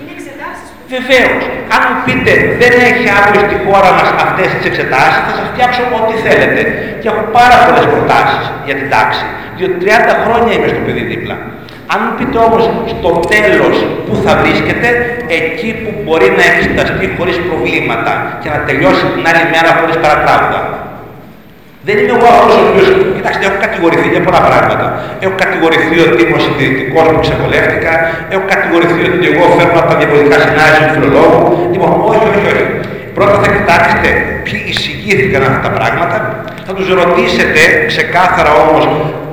Είναι 0.00 0.12
εξετάσεις 0.16 0.66
που 0.74 0.80
Βεβαίως, 0.96 1.42
αν 1.74 1.80
μου 1.88 1.96
πείτε 2.06 2.32
δεν 2.60 2.72
έχει 2.90 3.06
αύριο 3.18 3.40
στη 3.48 3.56
χώρα 3.66 3.90
μας 3.98 4.08
αυτές 4.24 4.48
τις 4.54 4.64
εξετάσεις, 4.70 5.20
θα 5.28 5.32
σας 5.38 5.46
φτιάξω 5.50 5.82
ό,τι 5.98 6.14
θέλετε. 6.26 6.60
Και 7.00 7.08
έχω 7.12 7.22
πάρα 7.38 7.56
πολλές 7.64 7.86
προτάσεις 7.92 8.44
για 8.66 8.76
την 8.80 8.86
τάξη. 8.94 9.24
Διότι 9.56 9.76
30 9.84 10.14
χρόνια 10.24 10.52
είμαι 10.56 10.68
στο 10.72 10.80
παιδί 10.86 11.04
δίπλα. 11.12 11.36
Αν 11.92 11.98
μου 12.04 12.12
πείτε 12.18 12.38
όμως 12.46 12.62
στο 12.92 13.10
τέλος 13.34 13.76
που 14.06 14.14
θα 14.24 14.32
βρίσκεται, 14.42 14.88
εκεί 15.40 15.70
που 15.80 15.90
μπορεί 16.04 16.28
να 16.38 16.44
εξεταστεί 16.52 17.04
χωρίς 17.16 17.36
προβλήματα 17.48 18.12
και 18.42 18.48
να 18.54 18.58
τελειώσει 18.68 19.04
την 19.14 19.24
άλλη 19.30 19.44
μέρα 19.54 19.70
χωρίς 19.78 19.96
παρατράγουδα. 20.04 20.60
Δεν 21.86 21.96
είμαι 21.98 22.14
εγώ 22.18 22.28
αυτός 22.34 22.54
ο 22.60 22.64
οποίος. 22.70 22.88
Κοιτάξτε, 23.16 23.42
έχω 23.48 23.58
κατηγορηθεί 23.66 24.08
για 24.14 24.22
πολλά 24.26 24.40
πράγματα. 24.48 24.86
Έχω 25.24 25.34
κατηγορηθεί 25.42 25.96
ότι 26.06 26.18
είμαι 26.24 26.38
συντηρητικός 26.46 27.06
που 27.12 27.20
ξεκολεύτηκα. 27.26 27.92
Έχω 28.32 28.44
κατηγορηθεί 28.52 29.00
ότι 29.16 29.26
εγώ 29.32 29.44
φέρνω 29.56 29.78
από 29.82 29.88
τα 29.92 29.96
διαφορετικά 30.00 30.36
σενάρια 30.44 30.80
του 30.82 30.90
φιλολόγου. 30.94 31.42
Λοιπόν, 31.72 31.90
όχι, 32.10 32.24
όχι, 32.30 32.46
όχι. 32.52 32.66
Πρώτα 33.18 33.36
θα 33.44 33.50
κοιτάξετε 33.56 34.08
ποιοι 34.44 34.58
εισηγήθηκαν 34.70 35.42
αυτά 35.48 35.60
τα 35.66 35.70
πράγματα. 35.78 36.16
Θα 36.66 36.72
τους 36.76 36.88
ρωτήσετε 37.00 37.60
ξεκάθαρα 37.92 38.52
όμως 38.64 38.82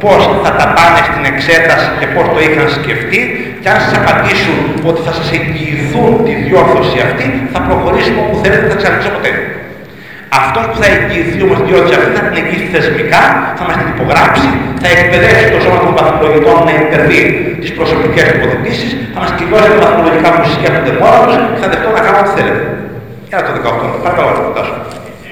πώς 0.04 0.22
θα 0.44 0.52
τα 0.60 0.66
πάνε 0.76 1.00
στην 1.10 1.24
εξέταση 1.32 1.88
και 2.00 2.08
πώς 2.14 2.26
το 2.34 2.40
είχαν 2.46 2.68
σκεφτεί. 2.80 3.22
Και 3.62 3.70
αν 3.74 3.78
σας 3.84 3.94
απαντήσουν 4.00 4.58
ότι 4.90 5.00
θα 5.08 5.14
σας 5.18 5.28
εγγυηθούν 5.38 6.12
τη 6.26 6.34
διόρθωση 6.44 6.98
αυτή, 7.08 7.26
θα 7.54 7.60
προχωρήσουμε 7.68 8.20
όπου 8.26 8.36
θέλετε, 8.42 8.62
δεν 8.64 8.72
θα 8.74 8.78
ξαναρχίσω 8.82 9.12
ποτέ. 9.18 9.32
Αυτό 10.42 10.60
που 10.68 10.76
θα 10.82 10.88
εγγυηθεί 10.94 11.38
όμως 11.46 11.58
τη 11.60 11.66
διόρθωση 11.70 11.96
αυτή 11.98 12.10
θα 12.18 12.24
την 12.28 12.36
εγγυηθεί 12.42 12.68
θεσμικά, 12.76 13.22
θα 13.58 13.64
μας 13.68 13.76
την 13.80 13.88
υπογράψει, 13.96 14.50
θα 14.82 14.88
εκπαιδεύσει 14.96 15.46
το 15.56 15.60
σώμα 15.64 15.78
των 15.84 15.92
βαθμολογητών 15.98 16.58
να 16.68 16.74
υπερβεί 16.84 17.22
τις 17.62 17.72
προσωπικές 17.78 18.26
τοποθετήσει, 18.32 18.88
θα 19.14 19.20
μας 19.24 19.32
κυβώσει 19.40 19.70
τα 19.76 19.80
βαθμολογικά 19.86 20.28
που 20.34 20.42
συσκέπτονται 20.48 20.94
μόνο 21.02 21.18
τους 21.28 21.38
και 21.54 21.60
θα 21.64 21.68
δεχτώ 21.72 21.90
να 21.98 22.02
κάνω 22.06 22.20
ό,τι 22.24 22.34
θέλετε. 22.40 22.64
Έλα 23.38 23.48
το 23.50 23.54
18. 23.60 24.06
Παρακαλώ, 24.06 24.32
να 24.58 24.64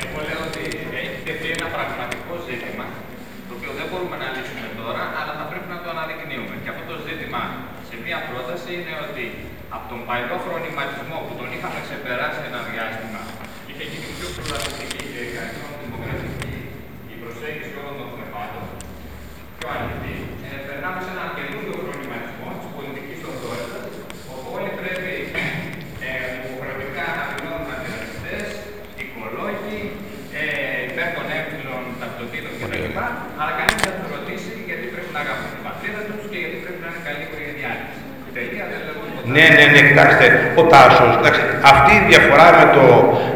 Εγώ 0.04 0.20
λέω 0.28 0.42
ότι 0.50 0.64
έχει 1.02 1.18
τεθεί 1.28 1.48
ένα 1.58 1.68
πραγματικό 1.76 2.34
ζήτημα, 2.48 2.86
το 3.48 3.52
οποίο 3.58 3.72
δεν 3.80 3.86
μπορούμε 3.90 4.16
να 4.24 4.28
λύσουμε 4.36 4.68
τώρα, 4.82 5.04
αλλά 5.20 5.34
θα 5.40 5.46
πρέπει 5.50 5.68
να 5.74 5.80
το 5.84 5.88
αναδεικνύουμε. 5.94 6.56
Και 6.64 6.70
αυτό 6.74 6.84
το 6.92 6.96
ζήτημα 7.08 7.42
σε 7.90 7.96
μία 8.04 8.20
πρόταση 8.30 8.70
είναι 8.78 8.94
ότι 9.08 9.24
από 9.76 9.86
τον 9.92 10.00
παλιό 10.08 10.38
χρονιματισμό 10.46 11.18
που 11.26 11.34
τον 11.40 11.50
είχαμε 11.56 11.80
ξεπεράσει 11.86 12.42
ένα 12.50 12.62
διάστημα, 12.70 13.22
είχε 13.70 13.84
γίνει 13.92 14.10
πιο 14.18 14.28
πλουραλιστική 14.36 15.02
και 15.14 15.22
καλύτερα 15.36 15.70
δημοκρατική 15.84 16.54
η 17.14 17.16
προσέγγιση 17.22 17.74
όλων 17.82 17.96
των 18.02 18.10
θεμάτων, 18.18 18.66
πιο 19.58 19.68
ανοιχτή. 19.76 20.16
Ε, 20.48 20.50
περνάμε 20.68 21.00
σε 21.06 21.10
ένα 21.16 21.26
καινούριο 21.38 21.76
χρονιματισμό 21.84 22.48
τη 22.62 22.68
πολιτική 22.76 23.16
οντότητα, 23.30 23.80
όπου 24.34 24.48
όλοι 24.56 24.72
πρέπει 24.80 25.14
ε, 26.08 26.12
υποχρεωτικά 26.40 27.06
να 27.18 27.24
δηλώνουν 27.32 27.70
αντιδραστέ, 27.76 28.38
οικολόγοι, 29.02 29.80
ε, 30.40 30.44
υπέρ 30.90 31.08
των 31.18 31.26
έμφυλων 31.38 31.84
ταυτοτήτων 32.02 32.54
κτλ. 32.60 32.86
Αλλά 33.40 33.52
κανεί 33.60 33.74
δεν 33.80 33.86
θα 33.88 33.94
του 34.00 34.08
ρωτήσει 34.16 34.52
γιατί 34.70 34.86
πρέπει 34.94 35.12
να 35.16 35.22
αγαπούν 35.26 35.50
την 35.56 35.64
πατρίδα 35.68 36.02
του 36.08 36.16
και 36.32 36.38
γιατί 36.44 36.58
πρέπει 36.64 36.80
να 36.84 36.88
είναι 36.90 37.02
καλή 37.08 37.22
οικογενειάρχη. 37.28 37.92
Τελεία 38.38 38.66
δεν 38.72 38.80
λέω 38.86 38.96
τίποτα. 39.04 39.26
Ναι, 39.36 39.46
ναι, 39.56 39.66
ναι, 39.73 39.73
κοιτάξτε, 39.90 40.26
ο 40.60 40.64
Τάσος, 40.72 41.12
εντάξει, 41.20 41.42
αυτή 41.72 41.92
η 42.00 42.04
διαφορά 42.10 42.48
με 42.60 42.66
το 42.76 42.84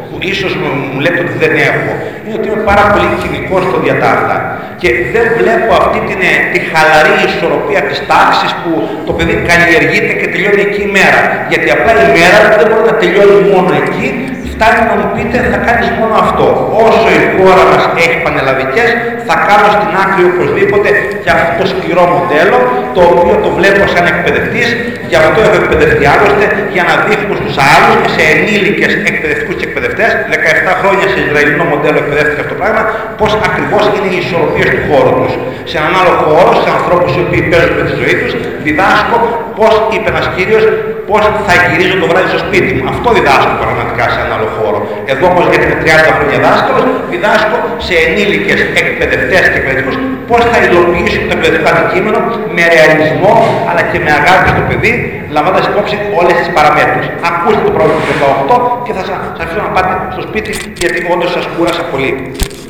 που 0.08 0.16
ίσως 0.32 0.52
μου, 0.60 0.68
μου 0.92 1.00
λέτε 1.04 1.20
ότι 1.24 1.34
δεν 1.44 1.52
έχω, 1.70 1.90
είναι 2.24 2.36
ότι 2.38 2.46
είμαι 2.48 2.62
πάρα 2.70 2.84
πολύ 2.92 3.08
κοινικός 3.22 3.62
στο 3.68 3.78
διατάρτα 3.84 4.36
και 4.80 4.88
δεν 5.14 5.26
βλέπω 5.38 5.70
αυτή 5.82 5.98
την, 6.08 6.18
ε, 6.30 6.32
τη 6.52 6.58
χαλαρή 6.70 7.14
ισορροπία 7.28 7.82
της 7.88 7.98
τάξης 8.10 8.50
που 8.60 8.70
το 9.08 9.12
παιδί 9.16 9.34
καλλιεργείται 9.50 10.12
και 10.20 10.26
τελειώνει 10.32 10.62
εκεί 10.68 10.82
η 10.88 10.90
μέρα. 10.98 11.20
Γιατί 11.50 11.68
απλά 11.76 11.92
η 12.06 12.08
μέρα 12.18 12.38
δεν 12.58 12.66
μπορεί 12.68 12.84
να 12.92 12.96
τελειώνει 13.02 13.38
μόνο 13.52 13.70
εκεί, 13.82 14.06
φτάνει 14.52 14.80
να 14.90 14.94
μου 14.98 15.08
πείτε 15.14 15.36
θα 15.52 15.58
κάνεις 15.66 15.88
μόνο 15.98 16.14
αυτό. 16.24 16.46
Όσο 16.86 17.06
η 17.18 17.20
χώρα 17.34 17.64
μας 17.70 17.84
έχει 18.04 18.16
πανελλαδικές, 18.24 18.90
θα 19.28 19.36
κάνω 19.48 19.68
στην 19.76 19.90
άκρη 20.02 20.22
οπωσδήποτε 20.32 20.88
και 21.22 21.30
αυτό 21.36 21.52
το 21.60 21.64
σκληρό 21.72 22.04
μοντέλο, 22.14 22.58
το 22.96 23.00
οποίο 23.10 23.36
το 23.44 23.50
βλέπω 23.58 23.82
σαν 23.94 24.04
εκπαιδευτής, 24.12 24.68
γι' 25.10 25.18
αυτό 25.22 25.38
έχω 25.46 25.56
εκπαιδευτεί 25.62 26.04
άλλωστε, 26.12 26.44
για 26.74 26.84
να 26.88 26.94
δείχνω 27.06 27.34
στους 27.40 27.54
άλλους 27.72 27.94
και 28.02 28.10
σε 28.16 28.22
ενήλικες 28.34 28.92
εκπαιδευτικούς 29.10 29.56
και 29.58 29.66
εκπαιδευτές, 29.68 30.10
17 30.34 30.72
χρόνια 30.80 31.06
σε 31.12 31.18
Ισραηλινό 31.26 31.64
μοντέλο 31.72 31.98
εκπαιδεύτηκα 32.02 32.40
αυτό 32.44 32.52
το 32.54 32.60
πράγμα, 32.62 32.82
πώς 33.20 33.30
ακριβώς 33.48 33.84
είναι 33.94 34.08
οι 34.12 34.18
ισορροπίες 34.24 34.68
του 34.74 34.82
χώρου 34.88 35.12
τους. 35.20 35.32
Σε 35.70 35.76
έναν 35.80 35.92
άλλο 36.00 36.14
χώρο, 36.24 36.50
σε 36.62 36.68
ανθρώπους 36.76 37.10
οι 37.16 37.20
οποίοι 37.26 37.42
παίζουν 37.50 37.74
με 37.80 37.84
τη 37.88 37.94
ζωή 38.00 38.14
τους, 38.20 38.32
διδάσκω 38.64 39.16
πώς 39.58 39.74
είπε 39.92 40.08
ένας 40.14 40.26
κύριος, 40.36 40.64
πώς 41.08 41.22
θα 41.46 41.54
γυρίζω 41.68 41.96
το 42.02 42.06
βράδυ 42.10 42.28
στο 42.34 42.40
σπίτι 42.46 42.70
μου. 42.76 42.84
Αυτό 42.92 43.08
διδάσκω 43.16 43.54
πραγματικά 43.62 44.04
σε 44.12 44.18
έναν 44.20 44.32
άλλο 44.36 44.48
χώρο. 44.56 44.78
Εδώ 45.12 45.24
όμως 45.32 45.44
γιατί 45.50 45.64
είμαι 45.66 45.78
30 45.84 46.12
χρόνια 46.16 46.38
δάσκαλος, 46.46 46.84
διδάσκω 47.10 47.56
σε 47.86 47.94
ενήλικες 48.04 48.60
εκπαιδευτές 48.80 49.42
και 49.50 49.58
εκπαιδευτικούς 49.60 49.96
πώς 50.28 50.42
θα 50.50 50.58
υλοποιήσουν 50.66 51.22
το 51.28 51.32
εκπαιδευτικό 51.36 51.68
αντικείμενο 51.74 52.18
με 52.56 52.62
ρεαλισμό 52.72 53.34
αλλά 53.68 53.82
και 53.90 53.98
με 54.04 54.10
αγάπη 54.20 54.46
στο 54.52 54.62
παιδί, 54.68 54.92
λαμβάνοντας 55.34 55.66
υπόψη 55.70 55.96
όλες 56.20 56.34
τις 56.40 56.48
παραμέτρους. 56.56 57.06
Ακούστε 57.28 57.60
το 57.68 57.72
πρόβλημα 57.76 58.00
του 58.06 58.14
18 58.20 58.56
και 58.84 58.92
θα 58.96 59.02
σας 59.08 59.18
αφήσω 59.42 59.60
να 59.66 59.70
πάτε 59.76 59.92
στο 60.14 60.22
σπίτι 60.28 60.50
γιατί 60.82 60.98
όντως 61.12 61.30
σας 61.36 61.44
κούρασα 61.54 61.82
πολύ. 61.92 62.10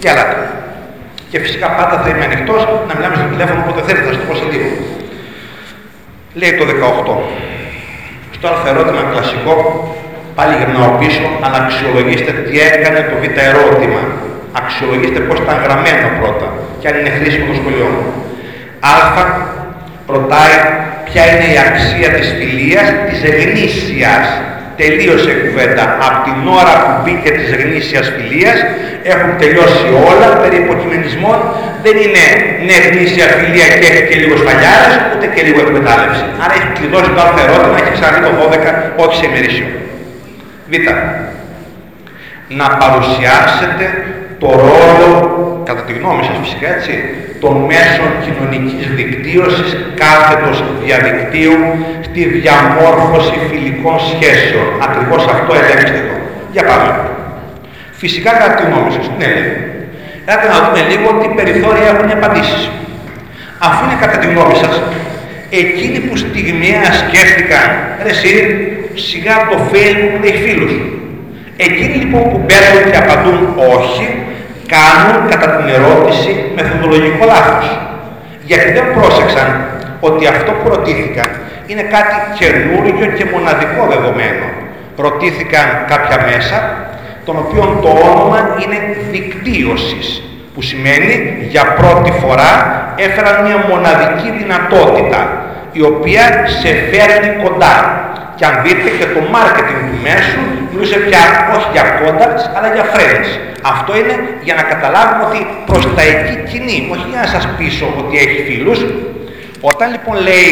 Και 0.00 0.08
άλλα. 0.12 0.26
Και 1.30 1.38
φυσικά 1.44 1.66
πάντα 1.78 1.94
θα 2.02 2.08
είμαι 2.10 2.24
ανοιχτός 2.28 2.60
να 2.88 2.92
μιλάμε 2.96 3.14
στο 3.20 3.28
τηλέφωνο 3.32 3.58
όποτε 3.64 3.80
θέλετε, 3.86 4.04
θα 4.06 4.12
σας 4.12 4.20
το 4.20 4.26
πω 4.28 4.34
σε 4.40 4.46
λίγο. 4.52 4.68
Λέει 6.40 6.52
το 6.58 6.64
18. 6.72 7.14
Στο 8.36 8.44
άλλο 8.48 8.60
ερώτημα 8.72 9.02
κλασικό, 9.12 9.54
πάλι 10.38 10.52
γυρνάω 10.58 10.90
πίσω, 11.00 11.24
αλλά 11.44 11.58
αξιολογήστε 11.64 12.32
τι 12.44 12.54
έκανε 12.68 13.00
το 13.10 13.14
β' 13.22 13.38
ερώτημα. 13.50 14.02
Αξιολογήστε 14.60 15.20
πώς 15.28 15.38
ήταν 15.44 15.56
γραμμένο 15.64 16.06
πρώτα 16.20 16.46
και 16.80 16.86
αν 16.90 16.94
είναι 16.98 17.12
χρήσιμο 17.18 17.44
το 17.50 17.54
σχολείο 17.60 17.88
μου. 17.92 18.04
Α, 18.92 18.94
ρωτάει 20.14 20.56
ποια 21.08 21.22
είναι 21.30 21.48
η 21.54 21.56
αξία 21.68 22.08
της 22.16 22.26
φιλίας 22.38 22.88
της 23.06 23.18
γνήσιας. 23.38 24.26
Τελείωσε 24.80 25.30
η 25.36 25.38
κουβέντα. 25.44 25.84
Από 26.06 26.18
την 26.26 26.38
ώρα 26.60 26.74
που 26.82 26.92
μπήκε 27.02 27.30
της 27.38 27.48
γνήσιας 27.60 28.06
φιλίας 28.16 28.58
έχουν 29.12 29.30
τελειώσει 29.42 29.86
όλα 30.10 30.28
περί 30.42 30.56
υποκειμενισμών. 30.64 31.38
Δεν 31.84 31.96
είναι 32.04 32.24
ναι 32.66 32.76
γνήσια 32.86 33.26
φιλία 33.38 33.68
και 33.78 33.86
έχει 33.90 34.02
και 34.08 34.16
λίγος 34.22 34.38
σφαλιάρες, 34.42 34.94
ούτε 35.12 35.26
και 35.34 35.42
λίγο 35.46 35.60
εκμετάλλευση. 35.66 36.24
Άρα 36.42 36.52
έχει 36.58 36.70
κλειδώσει 36.76 37.10
το 37.14 37.20
άλλο 37.24 37.38
ερώτημα, 37.46 37.76
έχει 37.80 37.92
ξαναδεί 37.96 38.20
το 38.26 38.32
12, 38.40 38.70
όχι 39.02 39.14
σε 39.20 39.26
ημερήσιο. 39.30 39.68
Β. 40.70 40.74
Να 42.48 42.66
παρουσιάσετε 42.80 43.84
το 44.38 44.48
ρόλο, 44.50 45.12
κατά 45.68 45.82
τη 45.82 45.92
γνώμη 45.92 46.22
σας 46.24 46.36
φυσικά 46.42 46.68
έτσι, 46.76 46.94
των 47.40 47.54
μέσων 47.70 48.10
κοινωνικής 48.24 48.86
δικτύωσης 48.98 49.70
κάθετος 50.02 50.56
διαδικτύου 50.84 51.58
στη 52.06 52.20
διαμόρφωση 52.36 53.36
φιλικών 53.48 53.98
σχέσεων. 54.10 54.66
Ακριβώς 54.86 55.22
αυτό 55.34 55.52
ελέγξτε 55.60 55.98
εδώ. 56.04 56.16
Για 56.54 56.64
πάμε. 56.68 56.90
Φυσικά 58.00 58.30
κατά 58.40 58.54
τη 58.54 58.62
γνώμη 58.68 58.90
σας. 58.96 59.06
Ναι, 59.18 59.26
ναι. 59.34 59.44
Έλατε 60.28 60.46
να 60.54 60.58
δούμε 60.64 60.80
λίγο 60.90 61.08
τι 61.20 61.28
περιθώρια 61.38 61.86
έχουν 61.92 62.08
οι 62.08 62.16
απαντήσεις. 62.18 62.62
Αφού 63.66 63.80
είναι 63.84 63.98
κατά 64.04 64.16
τη 64.20 64.26
γνώμη 64.32 64.56
σας, 64.62 64.74
εκείνοι 65.62 65.98
που 66.06 66.16
στιγμιαία 66.24 66.90
σκέφτηκαν, 67.02 67.66
ρε 68.04 68.12
εσύ, 68.16 68.32
σιγά 68.98 69.36
το 69.50 69.56
facebook 69.72 70.14
δεν 70.20 70.30
έχει 70.32 70.42
φίλους. 70.48 70.72
Εκείνοι 71.56 71.94
λοιπόν 71.94 72.22
που 72.22 72.40
μπαίνουν 72.46 72.90
και 72.90 72.98
απαντούν 73.04 73.38
όχι, 73.76 74.06
κάνουν 74.74 75.28
κατά 75.30 75.48
την 75.56 75.68
ερώτηση 75.78 76.30
μεθοδολογικό 76.56 77.24
λάθος. 77.32 77.78
Γιατί 78.44 78.72
δεν 78.72 78.86
πρόσεξαν 78.96 79.48
ότι 80.00 80.26
αυτό 80.26 80.50
που 80.52 80.68
ρωτήθηκαν 80.68 81.28
είναι 81.66 81.82
κάτι 81.82 82.16
καινούργιο 82.38 83.06
και 83.16 83.24
μοναδικό 83.32 83.82
δεδομένο. 83.92 84.46
Ρωτήθηκαν 84.96 85.66
κάποια 85.92 86.18
μέσα, 86.30 86.56
των 87.24 87.36
οποίων 87.38 87.78
το 87.82 87.90
όνομα 88.10 88.38
είναι 88.62 88.78
δικτύωσης, 89.10 90.22
που 90.54 90.62
σημαίνει 90.62 91.14
για 91.48 91.64
πρώτη 91.80 92.12
φορά 92.22 92.52
έφεραν 92.96 93.44
μια 93.46 93.58
μοναδική 93.68 94.30
δυνατότητα, 94.38 95.20
η 95.72 95.82
οποία 95.82 96.24
σε 96.60 96.68
φέρνει 96.90 97.42
κοντά. 97.42 97.74
Και 98.38 98.44
αν 98.50 98.54
δείτε 98.64 98.88
και 98.98 99.06
το 99.14 99.20
marketing 99.36 99.80
του 99.88 99.98
μέσου, 100.06 100.42
μιλούσε 100.70 100.96
πια 101.06 101.22
όχι 101.56 101.68
για 101.74 101.84
contacts, 102.00 102.44
αλλά 102.56 102.68
για 102.76 102.84
friends. 102.94 103.28
Αυτό 103.74 103.90
είναι 104.00 104.14
για 104.46 104.54
να 104.58 104.64
καταλάβουμε 104.72 105.22
ότι 105.28 105.40
προς 105.68 105.84
τα 105.96 106.02
εκεί 106.12 106.34
κινεί, 106.50 106.78
όχι 106.94 107.06
για 107.12 107.20
να 107.24 107.28
σας 107.34 107.44
πείσω 107.56 107.86
ότι 108.00 108.14
έχει 108.24 108.38
φίλους. 108.48 108.78
Όταν 109.70 109.86
λοιπόν 109.94 110.16
λέει 110.28 110.50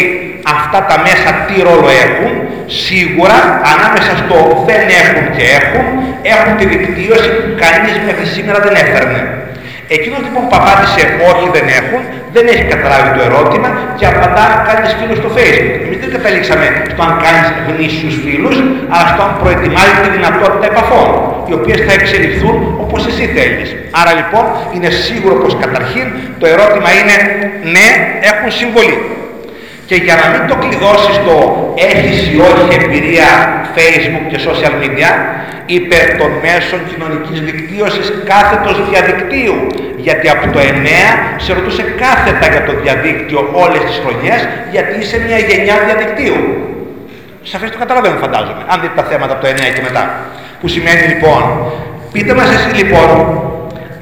αυτά 0.57 0.79
τα 0.91 0.97
μέσα 1.07 1.29
τι 1.47 1.55
ρόλο 1.69 1.89
έχουν, 2.07 2.33
σίγουρα 2.85 3.39
ανάμεσα 3.73 4.13
στο 4.23 4.37
δεν 4.69 4.83
έχουν 5.03 5.25
και 5.37 5.45
έχουν, 5.59 5.85
έχουν 6.35 6.53
τη 6.61 6.65
δικτύωση 6.73 7.29
που 7.37 7.49
κανείς 7.63 7.95
μέχρι 8.07 8.27
σήμερα 8.35 8.59
δεν 8.67 8.75
έφερνε. 8.85 9.21
Εκείνος 9.95 10.21
λοιπόν 10.27 10.43
που 10.49 10.57
απάντησε 10.61 11.03
όχι 11.31 11.47
δεν 11.57 11.67
έχουν, 11.81 12.01
δεν 12.37 12.45
έχει 12.53 12.65
καταλάβει 12.73 13.11
το 13.17 13.23
ερώτημα 13.29 13.69
και 13.99 14.07
απαντά 14.13 14.47
κάνεις 14.69 14.91
φίλους 14.99 15.19
στο 15.23 15.31
facebook. 15.37 15.75
Εμείς 15.87 15.99
δεν 16.03 16.11
καταλήξαμε 16.17 16.67
στο 16.93 17.01
αν 17.09 17.13
κάνεις 17.25 17.47
γνήσιους 17.67 18.17
φίλους, 18.25 18.57
αλλά 18.93 19.07
στο 19.13 19.21
αν 19.27 19.33
προετοιμάζεις 19.41 19.99
τη 20.05 20.11
δυνατότητα 20.17 20.67
επαφών, 20.73 21.09
οι 21.49 21.53
οποίες 21.59 21.79
θα 21.87 21.93
εξελιχθούν 21.99 22.57
όπως 22.85 23.01
εσύ 23.11 23.25
θέλεις. 23.37 23.69
Άρα 24.01 24.13
λοιπόν 24.21 24.45
είναι 24.75 24.91
σίγουρο 25.05 25.35
πως 25.43 25.53
καταρχήν 25.65 26.07
το 26.41 26.47
ερώτημα 26.55 26.89
είναι 26.99 27.17
ναι, 27.75 27.89
έχουν 28.31 28.49
συμβολή. 28.61 28.99
Και 29.89 29.95
για 29.95 30.17
να 30.21 30.27
μην 30.33 30.43
το 30.51 30.55
κλειδώσεις 30.63 31.17
το 31.27 31.37
έχεις 31.91 32.19
ή 32.35 32.37
όχι 32.49 32.67
εμπειρία 32.81 33.31
facebook 33.77 34.25
και 34.31 34.39
social 34.49 34.75
media, 34.83 35.11
υπέρ 35.67 36.07
των 36.21 36.31
μέσων 36.45 36.81
κοινωνικής 36.91 37.39
δικτύωσης 37.49 38.07
κάθετος 38.31 38.77
διαδικτύου. 38.89 39.59
Γιατί 40.07 40.29
από 40.29 40.45
το 40.55 40.59
9 40.59 40.65
σε 41.45 41.53
ρωτούσε 41.53 41.83
κάθετα 42.03 42.47
για 42.53 42.63
το 42.69 42.73
διαδίκτυο 42.83 43.39
όλες 43.65 43.83
τις 43.89 43.97
χρονιές, 44.03 44.41
γιατί 44.75 44.93
είσαι 45.01 45.19
μια 45.27 45.39
γενιά 45.49 45.77
διαδικτύου. 45.87 46.41
Σαφές 47.43 47.71
το 47.71 47.79
καταλαβαίνω 47.79 48.17
φαντάζομαι, 48.25 48.63
αν 48.73 48.77
δείτε 48.81 48.97
τα 49.01 49.05
θέματα 49.11 49.33
από 49.35 49.43
το 49.45 49.49
9 49.55 49.69
και 49.75 49.83
μετά. 49.89 50.05
Που 50.61 50.69
σημαίνει 50.75 51.05
λοιπόν, 51.13 51.43
πείτε 52.13 52.33
μας 52.39 52.49
εσείς 52.57 52.75
λοιπόν, 52.81 53.09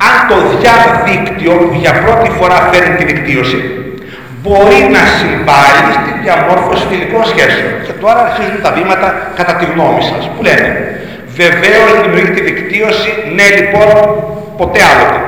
αν 0.09 0.17
το 0.31 0.37
διαδίκτυο 0.55 1.53
που 1.69 1.77
για 1.83 1.93
πρώτη 2.05 2.29
φορά 2.39 2.59
φέρνει 2.71 2.95
τη 2.97 3.05
δικτύωση, 3.13 3.84
μπορεί 4.45 4.81
να 4.97 5.03
συμβάλλει 5.19 5.91
στη 5.99 6.11
διαμόρφωση 6.23 6.85
φιλικών 6.91 7.25
σχέσεων. 7.33 7.73
Και 7.87 7.95
τώρα 8.03 8.21
αρχίζουν 8.27 8.59
τα 8.65 8.71
βήματα 8.77 9.09
κατά 9.39 9.55
τη 9.59 9.65
γνώμη 9.73 10.03
σας, 10.11 10.23
που 10.33 10.41
λένε 10.49 10.69
Βεβαίως 11.43 11.91
δημιουργεί 12.03 12.33
τη 12.39 12.43
δικτύωση, 12.51 13.11
ναι 13.37 13.47
λοιπόν, 13.59 13.89
ποτέ 14.61 14.81
άλλοτε. 14.91 15.21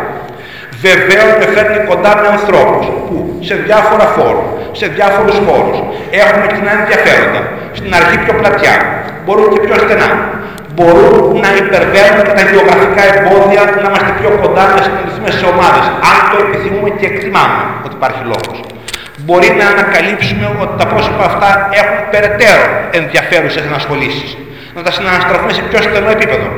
Βεβαίως 0.87 1.31
με 1.41 1.47
φέρνει 1.55 1.79
κοντά 1.91 2.13
με 2.21 2.27
ανθρώπους 2.35 2.87
που 3.07 3.17
σε 3.49 3.55
διάφορα 3.67 4.07
φόρου, 4.17 4.45
σε 4.79 4.87
διάφορους 4.97 5.39
χώρους 5.47 5.79
έχουμε 6.23 6.47
κοινά 6.55 6.73
ενδιαφέροντα. 6.81 7.41
Στην 7.79 7.91
αρχή 7.99 8.17
πιο 8.25 8.35
πλατιά, 8.41 8.75
μπορούν 9.25 9.49
και 9.53 9.61
πιο 9.67 9.77
στενά. 9.85 10.11
Μπορούν 10.75 11.19
να 11.45 11.51
υπερβαίνουν 11.63 12.23
και 12.27 12.35
τα 12.39 12.45
γεωγραφικά 12.51 13.03
εμπόδια, 13.15 13.63
να 13.83 13.89
είμαστε 13.89 14.13
πιο 14.21 14.31
κοντά, 14.43 14.63
να 14.77 14.81
συναντηθούμε 14.85 15.31
σε 15.39 15.45
ομάδες, 15.53 15.85
αν 16.11 16.19
το 16.31 16.37
επιθυμούμε 16.45 16.91
και 16.99 17.07
εκτιμάμε 17.11 17.61
ότι 17.85 17.95
υπάρχει 18.01 18.23
λόγος. 18.33 18.57
Μπορεί 19.27 19.51
να 19.61 19.67
ανακαλύψουμε 19.75 20.47
ότι 20.63 20.75
τα 20.81 20.87
πρόσωπα 20.93 21.25
αυτά 21.31 21.69
έχουν 21.81 21.99
περαιτέρω 22.11 22.67
ενδιαφέρουσες 23.01 23.63
ενασχολήσεις 23.71 24.31
να 24.77 24.83
τα 24.83 24.91
συναναστραφούμε 24.97 25.53
σε 25.53 25.63
πιο 25.69 25.79
στενό 25.87 26.11
επίπεδο, 26.17 26.49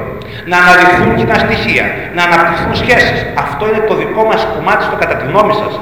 να 0.51 0.57
αναδειχθούν 0.62 1.11
κοινά 1.19 1.37
στοιχεία, 1.45 1.85
να 2.16 2.23
αναπτυχθούν 2.29 2.75
σχέσεις. 2.83 3.19
Αυτό 3.45 3.62
είναι 3.69 3.83
το 3.89 3.95
δικό 4.03 4.23
μας 4.31 4.41
κομμάτι 4.55 4.83
στο 4.89 4.97
κατά 5.03 5.14
τη 5.19 5.25
γνώμη 5.31 5.55
σας. 5.62 5.73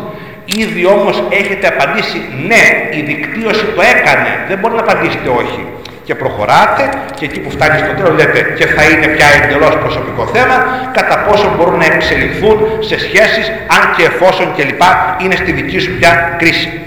Ήδη 0.62 0.82
όμως 0.96 1.16
έχετε 1.40 1.66
απαντήσει 1.72 2.18
ναι, 2.50 2.62
η 2.98 3.00
δικτύωση 3.10 3.64
το 3.76 3.82
έκανε, 3.94 4.30
δεν 4.48 4.56
μπορεί 4.58 4.74
να 4.80 4.84
απαντήσετε 4.86 5.28
όχι. 5.42 5.62
Και 6.06 6.14
προχωράτε 6.14 6.84
και 7.16 7.24
εκεί 7.24 7.40
που 7.40 7.50
φτάνει 7.50 7.78
στο 7.78 7.92
τέλος 7.96 8.14
λέτε 8.18 8.40
και 8.58 8.66
θα 8.66 8.82
είναι 8.90 9.06
πια 9.06 9.26
εντελώς 9.42 9.74
προσωπικό 9.78 10.26
θέμα, 10.26 10.56
κατά 10.92 11.18
πόσο 11.18 11.54
μπορούν 11.56 11.78
να 11.78 11.84
εξελιχθούν 11.84 12.58
σε 12.80 12.98
σχέσεις, 12.98 13.46
αν 13.48 13.82
και 13.96 14.04
εφόσον 14.04 14.54
κλπ. 14.56 14.82
είναι 15.22 15.36
στη 15.36 15.52
δική 15.52 15.78
σου 15.78 15.90
πια 15.98 16.36
κρίση. 16.38 16.80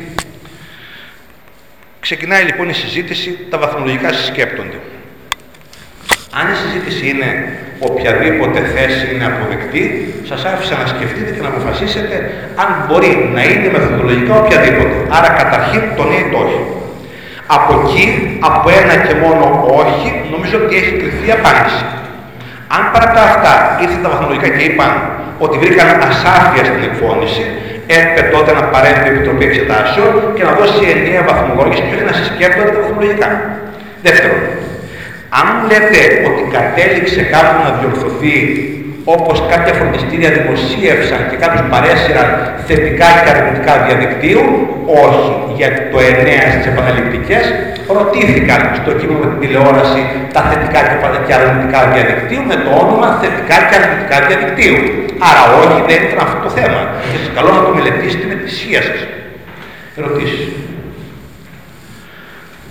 Ξεκινάει 2.00 2.44
λοιπόν 2.44 2.70
η 2.70 2.74
συζήτηση, 2.74 3.38
τα 3.50 3.58
βαθμολογικά 3.58 4.14
συσκέπτονται. 4.14 4.80
Αν 6.40 6.46
η 6.54 6.56
συζήτηση 6.56 7.10
είναι 7.10 7.30
οποιαδήποτε 7.80 8.60
θέση 8.76 9.14
είναι 9.14 9.26
αποδεκτή, 9.26 10.14
σας 10.28 10.46
άφησα 10.46 10.78
να 10.78 10.88
σκεφτείτε 10.88 11.32
και 11.32 11.42
να 11.42 11.48
αποφασίσετε 11.48 12.16
αν 12.56 12.86
μπορεί 12.88 13.30
να 13.34 13.44
είναι 13.44 13.70
μεθοδολογικά 13.72 14.34
οποιαδήποτε. 14.36 14.96
Άρα 15.10 15.30
καταρχήν 15.42 15.82
το 15.96 16.04
ναι 16.04 16.16
ή 16.16 16.30
το 16.32 16.38
όχι. 16.38 16.62
Από 17.56 17.72
εκεί, 17.80 18.06
από 18.50 18.68
ένα 18.82 18.96
και 19.06 19.16
μόνο 19.24 19.46
όχι, 19.82 20.08
νομίζω 20.34 20.56
ότι 20.64 20.74
έχει 20.80 20.92
κρυφθεί 21.02 21.30
απάντηση. 21.40 21.84
Αν 22.76 22.82
παρά 22.94 23.08
τα 23.16 23.22
αυτά 23.30 23.54
ήρθαν 23.84 24.02
τα 24.06 24.10
βαθμολογικά 24.14 24.50
και 24.56 24.64
είπαν 24.70 24.94
ότι 25.44 25.56
βρήκαν 25.64 25.88
ασάφεια 26.10 26.64
στην 26.70 26.84
εκφώνηση, 26.90 27.44
έπρεπε 27.98 28.22
τότε 28.36 28.52
να 28.58 28.64
παρέμβει 28.74 29.08
η 29.10 29.12
Επιτροπή 29.14 29.44
Εξετάσεων 29.50 30.12
και 30.36 30.44
να 30.48 30.52
δώσει 30.60 30.82
ενιαία 30.94 31.24
βαθμολόγηση 31.30 31.82
και 31.90 32.08
να 32.10 32.14
συσκέπτονται 32.20 32.72
τα 32.76 32.80
βαθμολογικά. 32.86 33.30
Δεύτερον, 34.06 34.42
αν 35.40 35.48
λέτε 35.70 36.02
ότι 36.28 36.42
κατέληξε 36.56 37.22
κάπου 37.34 37.56
να 37.66 37.72
διορθωθεί 37.78 38.36
όπως 39.04 39.44
κάποια 39.52 39.74
φροντιστήρια 39.74 40.32
δημοσίευσαν 40.38 41.22
και 41.30 41.38
κάποιους 41.44 41.64
παρέσυραν 41.72 42.30
θετικά 42.68 43.08
και 43.22 43.30
αρνητικά 43.34 43.74
διαδικτύου, 43.86 44.46
όχι, 45.06 45.30
γιατί 45.60 45.80
το 45.92 45.98
9 45.98 46.02
στις 46.54 46.66
επαναληπτικές 46.72 47.46
ρωτήθηκαν 47.98 48.60
στο 48.80 48.92
κείμενο 49.00 49.20
με 49.24 49.28
την 49.32 49.40
τηλεόραση 49.44 50.02
τα 50.36 50.42
θετικά 50.50 50.80
και 51.26 51.34
αρνητικά 51.40 51.80
διαδικτύου 51.94 52.44
με 52.52 52.56
το 52.64 52.70
όνομα 52.84 53.08
θετικά 53.22 53.56
και 53.68 53.76
αρνητικά 53.80 54.16
διαδικτύου. 54.28 54.78
Άρα 55.30 55.42
όχι, 55.62 55.78
δεν 55.90 56.00
ήταν 56.08 56.20
αυτό 56.26 56.38
το 56.46 56.50
θέμα. 56.58 56.82
Και 57.10 57.18
σας 57.22 57.32
καλώ 57.38 57.50
να 57.58 57.64
το 57.66 57.72
μελετήσετε 57.78 58.26
με 58.32 58.36
τη 58.42 58.48
σχέση 58.60 58.92
σας. 58.92 59.02
Ερωτήσεις. 60.00 60.44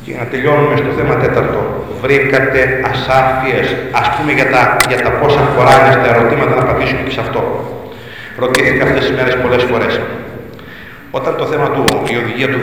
Και 0.05 0.12
να 0.20 0.24
τελειώνουμε 0.31 0.76
στο 0.83 0.91
θέμα 0.99 1.14
τέταρτο. 1.24 1.61
Βρήκατε 2.03 2.61
ασάφειες, 2.90 3.66
ας 4.01 4.09
πούμε 4.14 4.32
για 4.38 4.49
τα, 4.53 4.76
για 4.88 5.01
τα 5.05 5.11
πόσα 5.11 5.42
φοράνε 5.55 5.90
στα 5.96 6.07
ερωτήματα 6.14 6.55
να 6.55 6.62
απαντήσουμε 6.66 7.01
και 7.05 7.11
σε 7.16 7.20
αυτό. 7.20 7.40
Ρωτήθηκα 8.38 8.82
αυτές 8.84 9.03
τις 9.07 9.14
μέρες 9.16 9.34
πολλές 9.42 9.62
φορές. 9.70 10.01
Όταν 11.11 11.36
το 11.36 11.44
θέμα 11.51 11.68
του, 11.74 11.84
η 12.12 12.16
οδηγία 12.22 12.49
του 12.53 12.61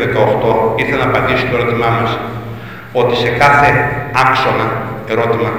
18 0.76 0.80
ήρθε 0.82 0.96
να 1.02 1.06
απαντήσει 1.10 1.46
το 1.52 1.56
ερώτημά 1.58 1.90
μας 2.00 2.12
ότι 3.02 3.16
σε 3.16 3.30
κάθε 3.42 3.70
άξονα 4.26 4.68
ερώτημα 5.14 5.50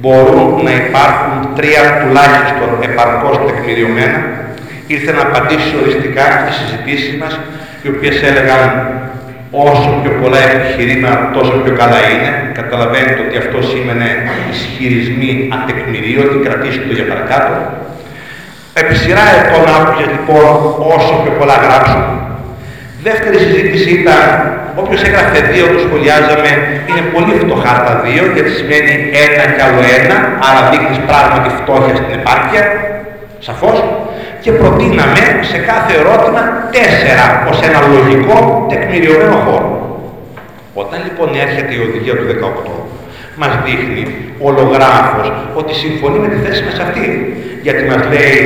μπορούν 0.00 0.64
να 0.64 0.70
υπάρχουν 0.70 1.54
τρία 1.56 1.82
τουλάχιστον 2.00 2.70
επαρκώς 2.88 3.36
τεκμηριωμένα 3.46 4.20
ήρθε 4.86 5.12
να 5.12 5.22
απαντήσει 5.22 5.72
οριστικά 5.80 6.24
στις 6.40 6.54
συζητήσεις 6.60 7.14
μας 7.20 7.40
οι 7.82 7.88
οποίες 7.88 8.22
έλεγαν 8.22 8.70
όσο 9.50 9.90
πιο 10.02 10.12
πολλά 10.20 10.40
επιχειρήματα 10.54 11.30
τόσο 11.36 11.52
πιο 11.62 11.72
καλά 11.80 12.00
είναι. 12.10 12.30
Καταλαβαίνετε 12.60 13.20
ότι 13.26 13.36
αυτό 13.42 13.58
σήμαινε 13.70 14.08
ισχυρισμοί 14.52 15.30
ατεκμηρίωτοι, 15.58 16.36
κρατήστε 16.46 16.84
το 16.88 16.94
για 16.98 17.06
παρακάτω. 17.12 17.54
Επί 18.80 18.94
σειρά 19.02 19.24
ετών 19.38 19.64
άκουγε 19.76 20.06
λοιπόν 20.14 20.46
όσο 20.94 21.12
πιο 21.22 21.32
πολλά 21.38 21.56
γράψουν. 21.64 22.02
Δεύτερη 23.06 23.36
συζήτηση 23.44 23.90
ήταν 24.00 24.22
όποιος 24.82 25.02
έγραφε 25.02 25.40
δύο 25.52 25.66
το 25.74 25.78
σχολιάζαμε 25.86 26.50
είναι 26.88 27.02
πολύ 27.14 27.34
φτωχά 27.42 27.74
τα 27.86 27.94
δύο 28.04 28.22
γιατί 28.34 28.50
σημαίνει 28.58 28.92
ένα 29.24 29.44
κι 29.54 29.62
άλλο 29.66 29.82
ένα, 29.98 30.16
άρα 30.48 30.60
δείχνεις 30.70 30.98
πράγματι 31.10 31.48
φτώχεια 31.60 31.94
στην 32.00 32.12
επάρκεια, 32.18 32.62
σαφώς 33.46 33.78
και 34.40 34.52
προτείναμε 34.52 35.22
σε 35.50 35.58
κάθε 35.58 35.92
ερώτημα 36.00 36.42
τέσσερα 36.76 37.26
ως 37.50 37.58
ένα 37.68 37.80
λογικό 37.94 38.66
τεκμηριωμένο 38.70 39.36
χώρο. 39.46 39.70
Όταν 40.74 40.98
λοιπόν 41.06 41.28
έρχεται 41.44 41.72
η 41.74 41.80
οδηγία 41.86 42.16
του 42.16 42.26
18, 42.68 42.80
μας 43.40 43.52
δείχνει 43.64 44.04
ολογράφος 44.46 45.32
ότι 45.54 45.74
συμφωνεί 45.74 46.18
με 46.18 46.28
τη 46.32 46.38
θέση 46.44 46.62
μας 46.64 46.78
αυτή. 46.86 47.06
Γιατί 47.62 47.82
μας 47.90 48.02
λέει 48.12 48.38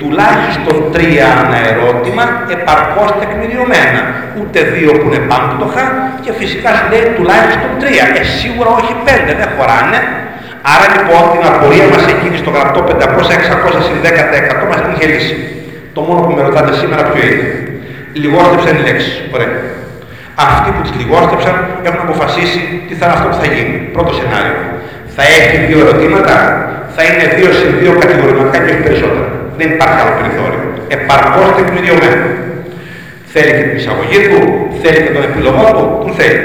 τουλάχιστον 0.00 0.76
τρία 0.94 1.26
ανά 1.42 1.58
ερώτημα 1.72 2.24
επαρκώς 2.56 3.10
τεκμηριωμένα. 3.20 4.00
Ούτε 4.40 4.58
δύο 4.74 4.90
που 4.98 5.06
είναι 5.08 5.22
πάμπτωχα 5.30 5.84
και 6.24 6.32
φυσικά 6.40 6.70
σου 6.76 6.86
λέει 6.92 7.06
τουλάχιστον 7.16 7.70
τρία. 7.82 8.04
Ε, 8.20 8.22
σίγουρα 8.38 8.70
όχι 8.80 8.92
πέντε, 9.06 9.32
δεν 9.40 9.48
χωράνε. 9.56 10.00
Άρα 10.70 10.86
λοιπόν 10.94 11.22
την 11.32 11.42
απορία 11.50 11.86
μας 11.92 12.04
εκείνη 12.14 12.36
στο 12.42 12.50
γραπτό 12.56 12.80
500-600 12.88 13.86
συν 13.86 13.96
10% 14.60 14.68
μας 14.70 14.78
την 14.82 14.90
είχε 14.92 15.06
λύσει. 15.12 15.36
Το 15.96 16.00
μόνο 16.06 16.20
που 16.24 16.32
με 16.36 16.42
ρωτάτε 16.46 16.72
σήμερα 16.80 17.02
ποιο 17.10 17.22
είναι. 17.30 17.48
Λιγόστεψαν 18.22 18.72
οι 18.78 18.82
λέξεις. 18.88 19.14
Ωραία. 19.34 19.52
Αυτοί 20.46 20.68
που 20.74 20.80
τις 20.84 20.92
λιγόστεψαν 21.00 21.56
έχουν 21.88 22.00
αποφασίσει 22.06 22.60
τι 22.86 22.92
θα 22.98 23.04
είναι 23.04 23.14
αυτό 23.16 23.26
που 23.32 23.38
θα 23.42 23.46
γίνει. 23.54 23.74
Πρώτο 23.94 24.12
σενάριο. 24.18 24.58
Θα 25.16 25.22
έχει 25.36 25.56
δύο 25.68 25.78
ερωτήματα, 25.84 26.34
θα 26.94 27.02
είναι 27.08 27.24
δύο 27.36 27.50
συν 27.58 27.70
δύο 27.80 27.92
κατηγορηματικά 28.02 28.58
και 28.64 28.70
όχι 28.74 28.84
περισσότερα. 28.88 29.28
Δεν 29.58 29.68
υπάρχει 29.74 29.98
άλλο 30.02 30.14
περιθώριο. 30.20 30.62
Επαρκώς 30.96 31.48
τεκμηριωμένο. 31.56 32.26
Θέλει 33.32 33.52
και 33.56 33.64
την 33.68 33.76
εισαγωγή 33.80 34.20
του, 34.30 34.40
θέλει 34.82 35.00
και 35.04 35.12
τον 35.16 35.24
επιλογό 35.30 35.66
του, 35.76 35.84
που 36.00 36.08
θέλει. 36.18 36.44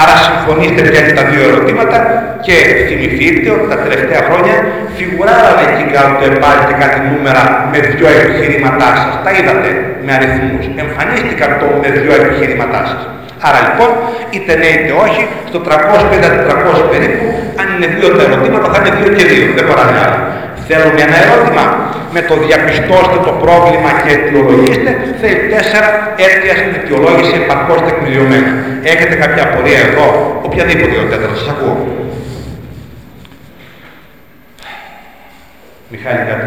Άρα 0.00 0.14
συμφωνήστε 0.26 0.80
πια 0.88 1.02
τα 1.18 1.24
δύο 1.30 1.42
ερωτήματα 1.48 1.98
και 2.46 2.54
θυμηθείτε 2.88 3.48
ότι 3.56 3.66
τα 3.72 3.78
τελευταία 3.84 4.22
χρόνια 4.28 4.56
φιγουράρανε 4.96 5.62
εκεί 5.70 5.84
κάτω 5.94 6.12
το 6.22 6.74
κάτι 6.82 6.98
νούμερα 7.08 7.42
με 7.72 7.78
δύο 7.90 8.06
επιχειρήματά 8.22 8.88
σας. 9.00 9.12
Τα 9.24 9.30
είδατε 9.36 9.70
με 10.04 10.10
αριθμούς. 10.18 10.64
Εμφανίστηκαν 10.84 11.50
το 11.60 11.66
με 11.82 11.88
δύο 11.96 12.12
επιχειρήματά 12.20 12.80
σας. 12.90 13.00
Άρα 13.46 13.60
λοιπόν, 13.66 13.90
είτε 14.34 14.52
ναι 14.60 14.68
είτε 14.76 14.92
όχι, 15.04 15.22
στο 15.50 15.58
350-400 15.66 16.90
περίπου, 16.92 17.26
αν 17.60 17.66
είναι 17.74 17.88
δύο 17.94 18.08
τα 18.16 18.22
ερωτήματα 18.28 18.66
θα 18.72 18.78
είναι 18.80 18.92
δύο 18.98 19.10
και 19.16 19.24
δύο, 19.30 19.46
δεν 19.56 19.64
χωράνε 19.68 19.96
άλλα. 20.04 20.20
Θέλουμε 20.68 21.00
ένα 21.06 21.16
ερώτημα. 21.24 21.64
Με 22.14 22.20
το 22.28 22.34
διαπιστώστε 22.44 23.18
το 23.28 23.32
πρόβλημα 23.42 23.90
και 24.02 24.10
αιτιολογήστε, 24.16 24.90
θέλει 25.20 25.40
τέσσερα 25.54 25.88
αίτια 26.22 26.54
στην 26.60 26.72
αιτιολόγηση 26.76 27.34
επαρκώς 27.42 27.80
τεκμηριωμένα. 27.86 28.50
Έχετε 28.92 29.14
κάποια 29.22 29.42
απορία 29.48 29.80
εδώ, 29.88 30.06
οποιαδήποτε 30.46 30.94
τέταρτο, 31.10 31.36
σας 31.40 31.48
ακούω. 31.54 31.76
Μιχάλη 35.90 36.22
κάτι. 36.30 36.46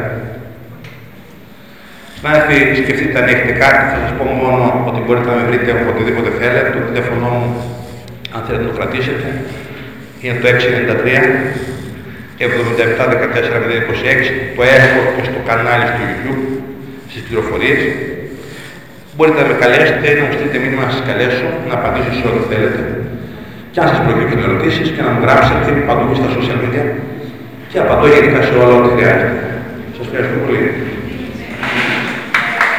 Συνάδελφοι, 2.17 2.57
σκεφτείτε 2.82 3.15
αν 3.22 3.28
έχετε 3.34 3.53
κάτι, 3.63 3.82
θα 3.91 3.97
σας 4.03 4.11
πω 4.17 4.24
μόνο 4.43 4.84
ότι 4.89 4.99
μπορείτε 5.03 5.28
να 5.30 5.36
με 5.39 5.43
βρείτε 5.49 5.72
οποτεδήποτε 5.84 6.30
θέλετε. 6.39 6.69
Το 6.76 6.82
τηλέφωνο 6.88 7.28
μου, 7.36 7.47
αν 8.36 8.41
θέλετε 8.45 8.63
να 8.63 8.69
το 8.69 8.78
κρατήσετε, 8.80 9.28
είναι 10.22 10.38
το 10.41 10.47
693 10.47 11.61
77-14-26. 12.43 14.19
Το 14.55 14.61
έχω 14.77 14.99
και 15.15 15.23
στο 15.29 15.39
κανάλι 15.49 15.85
στο 15.91 16.01
YouTube, 16.09 16.43
στις 17.11 17.21
πληροφορίες. 17.25 17.81
Μπορείτε 19.15 19.39
να 19.41 19.47
με 19.51 19.55
καλέσετε, 19.63 20.07
να 20.17 20.23
μου 20.25 20.33
στείλετε 20.35 20.57
μήνυμα 20.63 20.83
να 20.87 20.91
σας 20.95 21.03
καλέσω, 21.09 21.47
να 21.69 21.73
απαντήσω 21.79 22.11
σε 22.19 22.25
ό,τι 22.29 22.41
θέλετε. 22.51 22.81
Και 23.71 23.79
αν 23.83 23.87
σας 23.91 23.99
προκύπτουν 24.05 24.39
ερωτήσεις 24.47 24.87
και 24.93 25.01
να 25.05 25.09
μου 25.13 25.21
γράψετε 25.25 25.69
παντού 25.89 26.11
στα 26.19 26.27
social 26.35 26.57
media 26.63 26.85
και 27.71 27.77
απαντώ 27.83 28.05
γενικά 28.15 28.39
σε 28.47 28.53
όλα 28.61 28.73
ό,τι 28.79 28.89
χρειάζεται. 28.95 29.39
Σας 29.95 30.05
ευχαριστώ 30.07 30.37
πολύ. 30.45 30.63